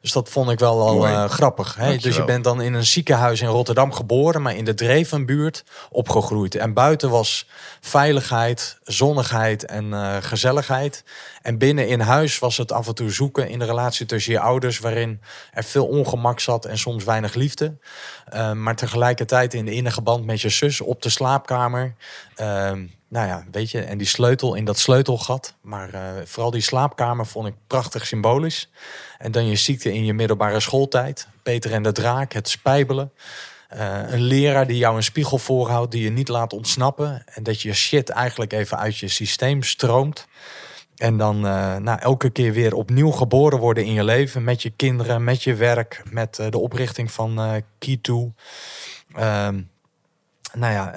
Dus 0.01 0.11
dat 0.11 0.29
vond 0.29 0.49
ik 0.49 0.59
wel 0.59 0.87
al 0.87 1.07
eh, 1.07 1.29
grappig. 1.29 1.75
Hè? 1.75 1.97
Dus 1.97 2.15
je 2.15 2.25
bent 2.25 2.43
dan 2.43 2.61
in 2.61 2.73
een 2.73 2.85
ziekenhuis 2.85 3.41
in 3.41 3.47
Rotterdam 3.47 3.91
geboren, 3.91 4.41
maar 4.41 4.55
in 4.55 4.65
de 4.65 4.73
Drevenbuurt 4.73 5.63
opgegroeid. 5.89 6.55
En 6.55 6.73
buiten 6.73 7.09
was 7.09 7.47
veiligheid, 7.81 8.77
zonnigheid 8.83 9.65
en 9.65 9.93
eh, 9.93 10.15
gezelligheid. 10.19 11.03
En 11.45 11.57
binnen 11.57 11.87
in 11.87 11.99
huis 11.99 12.39
was 12.39 12.57
het 12.57 12.71
af 12.71 12.87
en 12.87 12.95
toe 12.95 13.09
zoeken 13.09 13.49
in 13.49 13.59
de 13.59 13.65
relatie 13.65 14.05
tussen 14.05 14.33
je 14.33 14.39
ouders, 14.39 14.79
waarin 14.79 15.21
er 15.51 15.63
veel 15.63 15.85
ongemak 15.85 16.39
zat 16.39 16.65
en 16.65 16.77
soms 16.77 17.03
weinig 17.03 17.33
liefde. 17.33 17.77
Eh, 18.25 18.51
maar 18.51 18.75
tegelijkertijd 18.75 19.53
in 19.53 19.65
de 19.65 19.71
innige 19.73 20.01
band 20.01 20.25
met 20.25 20.41
je 20.41 20.49
zus 20.49 20.81
op 20.81 21.01
de 21.01 21.09
slaapkamer. 21.09 21.95
Ehm, 22.35 22.85
nou 23.07 23.27
ja, 23.27 23.45
weet 23.51 23.71
je, 23.71 23.81
en 23.81 23.97
die 23.97 24.07
sleutel 24.07 24.55
in 24.55 24.65
dat 24.65 24.77
sleutelgat. 24.77 25.53
Maar 25.61 25.93
eh, 25.93 26.01
vooral 26.23 26.51
die 26.51 26.61
slaapkamer 26.61 27.25
vond 27.25 27.47
ik 27.47 27.53
prachtig 27.67 28.05
symbolisch. 28.05 28.71
En 29.17 29.31
dan 29.31 29.47
je 29.47 29.55
ziekte 29.55 29.93
in 29.93 30.05
je 30.05 30.13
middelbare 30.13 30.59
schooltijd. 30.59 31.27
Peter 31.43 31.71
en 31.71 31.83
de 31.83 31.91
Draak, 31.91 32.33
het 32.33 32.49
spijbelen. 32.49 33.11
Eh, 33.69 33.99
een 34.07 34.21
leraar 34.21 34.67
die 34.67 34.77
jou 34.77 34.95
een 34.95 35.03
spiegel 35.03 35.37
voorhoudt, 35.37 35.91
die 35.91 36.03
je 36.03 36.11
niet 36.11 36.27
laat 36.27 36.53
ontsnappen. 36.53 37.23
En 37.25 37.43
dat 37.43 37.61
je 37.61 37.73
shit 37.73 38.09
eigenlijk 38.09 38.53
even 38.53 38.77
uit 38.77 38.97
je 38.97 39.07
systeem 39.07 39.63
stroomt. 39.63 40.27
En 40.95 41.17
dan 41.17 41.35
uh, 41.45 41.75
nou, 41.75 41.99
elke 41.99 42.29
keer 42.29 42.53
weer 42.53 42.73
opnieuw 42.73 43.11
geboren 43.11 43.59
worden 43.59 43.85
in 43.85 43.93
je 43.93 44.03
leven. 44.03 44.43
Met 44.43 44.61
je 44.61 44.69
kinderen, 44.69 45.23
met 45.23 45.43
je 45.43 45.55
werk, 45.55 46.03
met 46.09 46.37
uh, 46.41 46.49
de 46.49 46.57
oprichting 46.57 47.11
van 47.11 47.39
uh, 47.39 47.55
Key2. 47.55 48.13
Ehm, 49.15 49.61
nou 50.53 50.73
ja, 50.73 50.93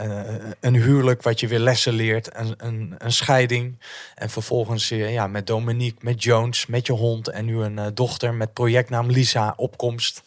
een 0.60 0.74
huwelijk 0.74 1.22
wat 1.22 1.40
je 1.40 1.46
weer 1.46 1.58
lessen 1.58 1.92
leert. 1.92 2.36
Een, 2.36 2.54
een, 2.56 2.94
een 2.98 3.12
scheiding. 3.12 3.78
En 4.14 4.30
vervolgens 4.30 4.88
ja, 4.88 5.26
met 5.26 5.46
Dominique, 5.46 5.98
met 6.04 6.22
Jones, 6.22 6.66
met 6.66 6.86
je 6.86 6.92
hond. 6.92 7.28
En 7.28 7.44
nu 7.44 7.56
een 7.56 7.94
dochter 7.94 8.34
met 8.34 8.52
projectnaam 8.52 9.10
Lisa, 9.10 9.54
opkomst. 9.56 10.22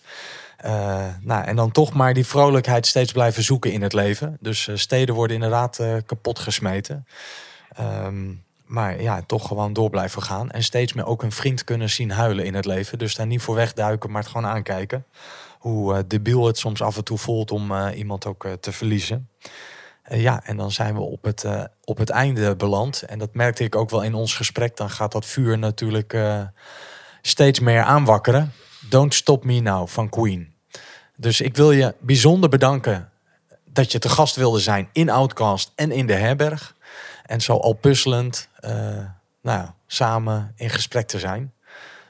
nou, 1.21 1.45
en 1.45 1.55
dan 1.55 1.71
toch 1.71 1.93
maar 1.93 2.13
die 2.13 2.25
vrolijkheid 2.25 2.87
steeds 2.87 3.11
blijven 3.11 3.43
zoeken 3.43 3.71
in 3.71 3.81
het 3.81 3.93
leven. 3.93 4.37
Dus 4.39 4.69
steden 4.73 5.15
worden 5.15 5.35
inderdaad 5.35 5.79
kapot 6.05 6.39
gesmeten. 6.39 7.07
Um, 7.79 8.43
maar 8.71 9.01
ja, 9.01 9.21
toch 9.21 9.47
gewoon 9.47 9.73
door 9.73 9.89
blijven 9.89 10.21
gaan. 10.21 10.51
En 10.51 10.63
steeds 10.63 10.93
meer 10.93 11.05
ook 11.05 11.23
een 11.23 11.31
vriend 11.31 11.63
kunnen 11.63 11.89
zien 11.89 12.11
huilen 12.11 12.45
in 12.45 12.53
het 12.53 12.65
leven. 12.65 12.97
Dus 12.97 13.15
daar 13.15 13.25
niet 13.25 13.41
voor 13.41 13.55
wegduiken, 13.55 14.11
maar 14.11 14.21
het 14.21 14.31
gewoon 14.31 14.51
aankijken. 14.51 15.05
Hoe 15.59 15.93
uh, 15.93 15.99
debiel 16.07 16.45
het 16.45 16.57
soms 16.57 16.81
af 16.81 16.97
en 16.97 17.03
toe 17.03 17.17
voelt 17.17 17.51
om 17.51 17.71
uh, 17.71 17.87
iemand 17.95 18.25
ook 18.25 18.43
uh, 18.43 18.51
te 18.51 18.71
verliezen. 18.71 19.29
ja, 20.09 20.43
en 20.43 20.57
dan 20.57 20.71
zijn 20.71 20.93
we 20.93 21.01
op 21.01 21.23
het, 21.23 21.45
op 21.83 21.97
het 21.97 22.09
einde 22.09 22.55
beland. 22.55 23.01
En 23.01 23.19
dat 23.19 23.33
merkte 23.33 23.63
ik 23.63 23.75
ook 23.75 23.89
wel 23.89 24.01
in 24.01 24.13
ons 24.13 24.35
gesprek. 24.35 24.77
Dan 24.77 24.89
gaat 24.89 25.11
dat 25.11 25.25
vuur 25.25 25.57
natuurlijk 25.57 26.17
steeds 27.21 27.59
meer 27.59 27.81
aanwakkeren. 27.81 28.53
Don't 28.89 29.13
Stop 29.13 29.43
Me 29.43 29.59
Now 29.59 29.87
van 29.87 30.09
Queen. 30.09 30.53
Dus 31.15 31.41
ik 31.41 31.55
wil 31.55 31.71
je 31.71 31.95
bijzonder 31.99 32.49
bedanken 32.49 33.09
dat 33.65 33.91
je 33.91 33.99
te 33.99 34.09
gast 34.09 34.35
wilde 34.35 34.59
zijn 34.59 34.89
in 34.91 35.09
Outcast 35.09 35.71
en 35.75 35.91
in 35.91 36.07
de 36.07 36.13
herberg. 36.13 36.75
En 37.31 37.41
zo 37.41 37.57
al 37.57 37.73
puzzelend, 37.73 38.47
uh, 38.65 39.05
nou, 39.41 39.69
samen 39.87 40.53
in 40.55 40.69
gesprek 40.69 41.07
te 41.07 41.19
zijn. 41.19 41.53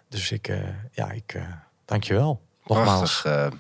Dus 0.10 0.32
ik, 0.32 0.48
uh, 0.48 0.60
ja, 0.92 1.12
ik 1.12 1.34
uh, 1.34 1.44
dank 1.86 2.04
je 2.04 2.14
wel. 2.14 2.42
Nogmaals. 2.66 3.22
Prachtig, 3.22 3.60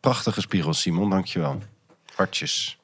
prachtige 0.00 0.40
spiegel, 0.40 0.74
Simon. 0.74 1.10
Dank 1.10 1.26
je 1.26 1.38
wel. 1.38 1.62
Hartjes. 2.14 2.78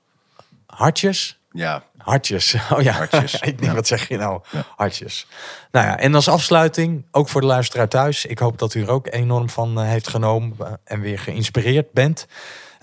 Hartjes? 0.66 1.38
Ja. 1.50 1.84
Hartjes. 1.96 2.54
Oh 2.70 2.82
ja, 2.82 2.92
Hartjes. 2.92 3.34
ik 3.50 3.58
denk, 3.58 3.70
ja. 3.70 3.74
wat 3.74 3.86
zeg 3.86 4.08
je 4.08 4.16
nou? 4.16 4.42
Ja. 4.50 4.64
Hartjes. 4.76 5.26
Nou 5.70 5.86
ja, 5.86 5.98
en 5.98 6.14
als 6.14 6.28
afsluiting, 6.28 7.04
ook 7.10 7.28
voor 7.28 7.40
de 7.40 7.46
luisteraar 7.46 7.88
thuis. 7.88 8.26
Ik 8.26 8.38
hoop 8.38 8.58
dat 8.58 8.74
u 8.74 8.82
er 8.82 8.90
ook 8.90 9.06
enorm 9.12 9.50
van 9.50 9.82
heeft 9.82 10.08
genomen 10.08 10.80
en 10.84 11.00
weer 11.00 11.18
geïnspireerd 11.18 11.92
bent. 11.92 12.26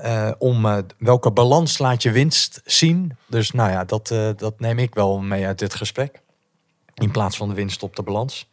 Uh, 0.04 0.32
om 0.38 0.66
uh, 0.66 0.78
welke 0.98 1.32
balans 1.32 1.78
laat 1.78 2.04
je 2.04 2.12
winst 2.12 2.62
zien. 2.66 3.18
Dus 3.26 3.52
nou 3.52 3.72
ja, 3.72 3.84
dat, 3.84 4.12
uh, 4.12 4.30
dat 4.36 4.60
neem 4.60 4.80
ik 4.80 4.94
wel 4.94 5.20
mee 5.20 5.46
uit 5.46 5.60
dit 5.60 5.76
gesprek. 5.76 6.22
In 6.94 7.12
plaats 7.12 7.38
van 7.38 7.50
de 7.50 7.56
winst 7.56 7.84
op 7.84 7.96
de 7.96 8.04
balans. 8.04 8.50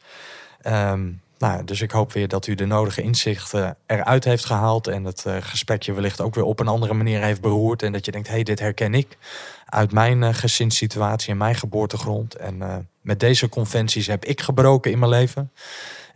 Um, 0.67 1.21
nou, 1.39 1.65
dus 1.65 1.81
ik 1.81 1.91
hoop 1.91 2.13
weer 2.13 2.29
dat 2.29 2.47
u 2.47 2.55
de 2.55 2.67
nodige 2.67 3.03
inzichten 3.03 3.77
eruit 3.87 4.25
heeft 4.25 4.45
gehaald. 4.45 4.87
En 4.87 5.05
het 5.05 5.25
gesprekje 5.41 5.93
wellicht 5.93 6.21
ook 6.21 6.35
weer 6.35 6.45
op 6.45 6.61
een 6.61 6.69
andere 6.69 6.95
manier 6.95 7.21
heeft 7.23 7.41
beroerd. 7.41 7.83
En 7.83 7.93
dat 7.93 8.05
je 8.05 8.11
denkt, 8.11 8.29
hé, 8.29 8.35
hey, 8.35 8.43
dit 8.43 8.59
herken 8.59 8.95
ik 8.95 9.19
uit 9.67 9.93
mijn 9.93 10.35
gezinssituatie 10.35 11.31
en 11.31 11.37
mijn 11.37 11.55
geboortegrond. 11.55 12.35
En 12.35 12.89
met 13.01 13.21
deze 13.21 13.49
conventies 13.49 14.07
heb 14.07 14.25
ik 14.25 14.41
gebroken 14.41 14.91
in 14.91 14.99
mijn 14.99 15.11
leven. 15.11 15.51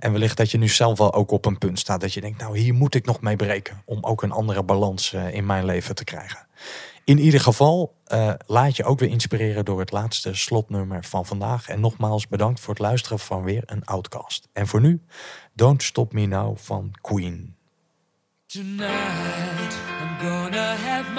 En 0.01 0.13
wellicht 0.13 0.37
dat 0.37 0.51
je 0.51 0.59
nu 0.59 0.69
zelf 0.69 0.99
wel 0.99 1.15
ook 1.15 1.31
op 1.31 1.47
een 1.47 1.59
punt 1.59 1.79
staat 1.79 2.01
dat 2.01 2.15
je 2.15 2.21
denkt, 2.21 2.41
nou 2.41 2.59
hier 2.59 2.75
moet 2.75 2.95
ik 2.95 3.07
nog 3.07 3.21
mee 3.21 3.37
breken 3.37 3.83
om 3.85 3.99
ook 4.05 4.23
een 4.23 4.33
andere 4.33 4.63
balans 4.63 5.13
uh, 5.13 5.35
in 5.35 5.47
mijn 5.47 5.65
leven 5.65 5.95
te 5.95 6.05
krijgen. 6.05 6.47
In 7.05 7.19
ieder 7.19 7.41
geval 7.41 7.95
uh, 8.13 8.33
laat 8.47 8.77
je 8.77 8.85
ook 8.85 8.99
weer 8.99 9.09
inspireren 9.09 9.65
door 9.65 9.81
het 9.81 9.93
laatste 9.93 10.35
slotnummer 10.35 11.05
van 11.05 11.27
vandaag. 11.27 11.69
En 11.69 11.81
nogmaals 11.81 12.29
bedankt 12.29 12.61
voor 12.61 12.75
het 12.75 12.83
luisteren 12.83 13.19
van 13.19 13.43
weer 13.43 13.63
een 13.67 13.85
Outcast. 13.85 14.49
En 14.53 14.67
voor 14.67 14.81
nu, 14.81 15.03
Don't 15.55 15.83
Stop 15.83 16.13
Me 16.13 16.27
Now 16.27 16.57
van 16.57 16.93
Queen. 17.01 17.55
Tonight 18.47 19.75
I'm 20.01 20.19
gonna 20.29 20.77
have 20.77 21.19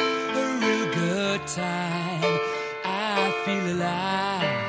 a 0.00 0.58
real 0.60 0.92
good 0.92 1.46
time. 1.46 2.40
I 2.84 3.30
feel 3.44 3.82
alive. 3.82 4.61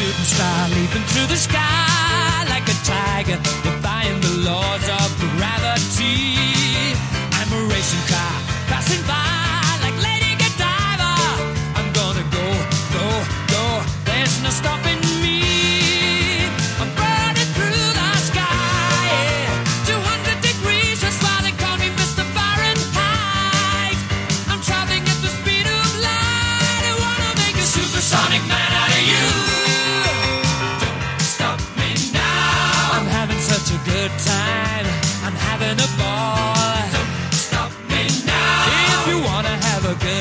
Shooting 0.00 0.24
star 0.24 0.68
leaping 0.68 1.04
through 1.10 1.26
the 1.26 1.36
sky 1.36 2.44
like 2.48 2.66
a 2.68 2.76
tiger, 2.84 3.38
defying 3.66 4.20
the 4.20 4.34
laws 4.48 4.84
of 4.88 5.08
gravity. 5.36 6.94
I'm 7.38 7.50
a 7.52 7.62
racing 7.72 8.04
car 8.08 8.34
passing 8.70 9.02
by 9.06 9.60
like 9.84 9.96
Lady 10.08 10.32
Godiva. 10.40 11.12
I'm 11.78 11.88
gonna 11.92 12.24
go, 12.38 12.46
go, 12.96 13.06
go. 13.54 13.64
There's 14.04 14.42
no 14.42 14.50
stopping 14.50 14.89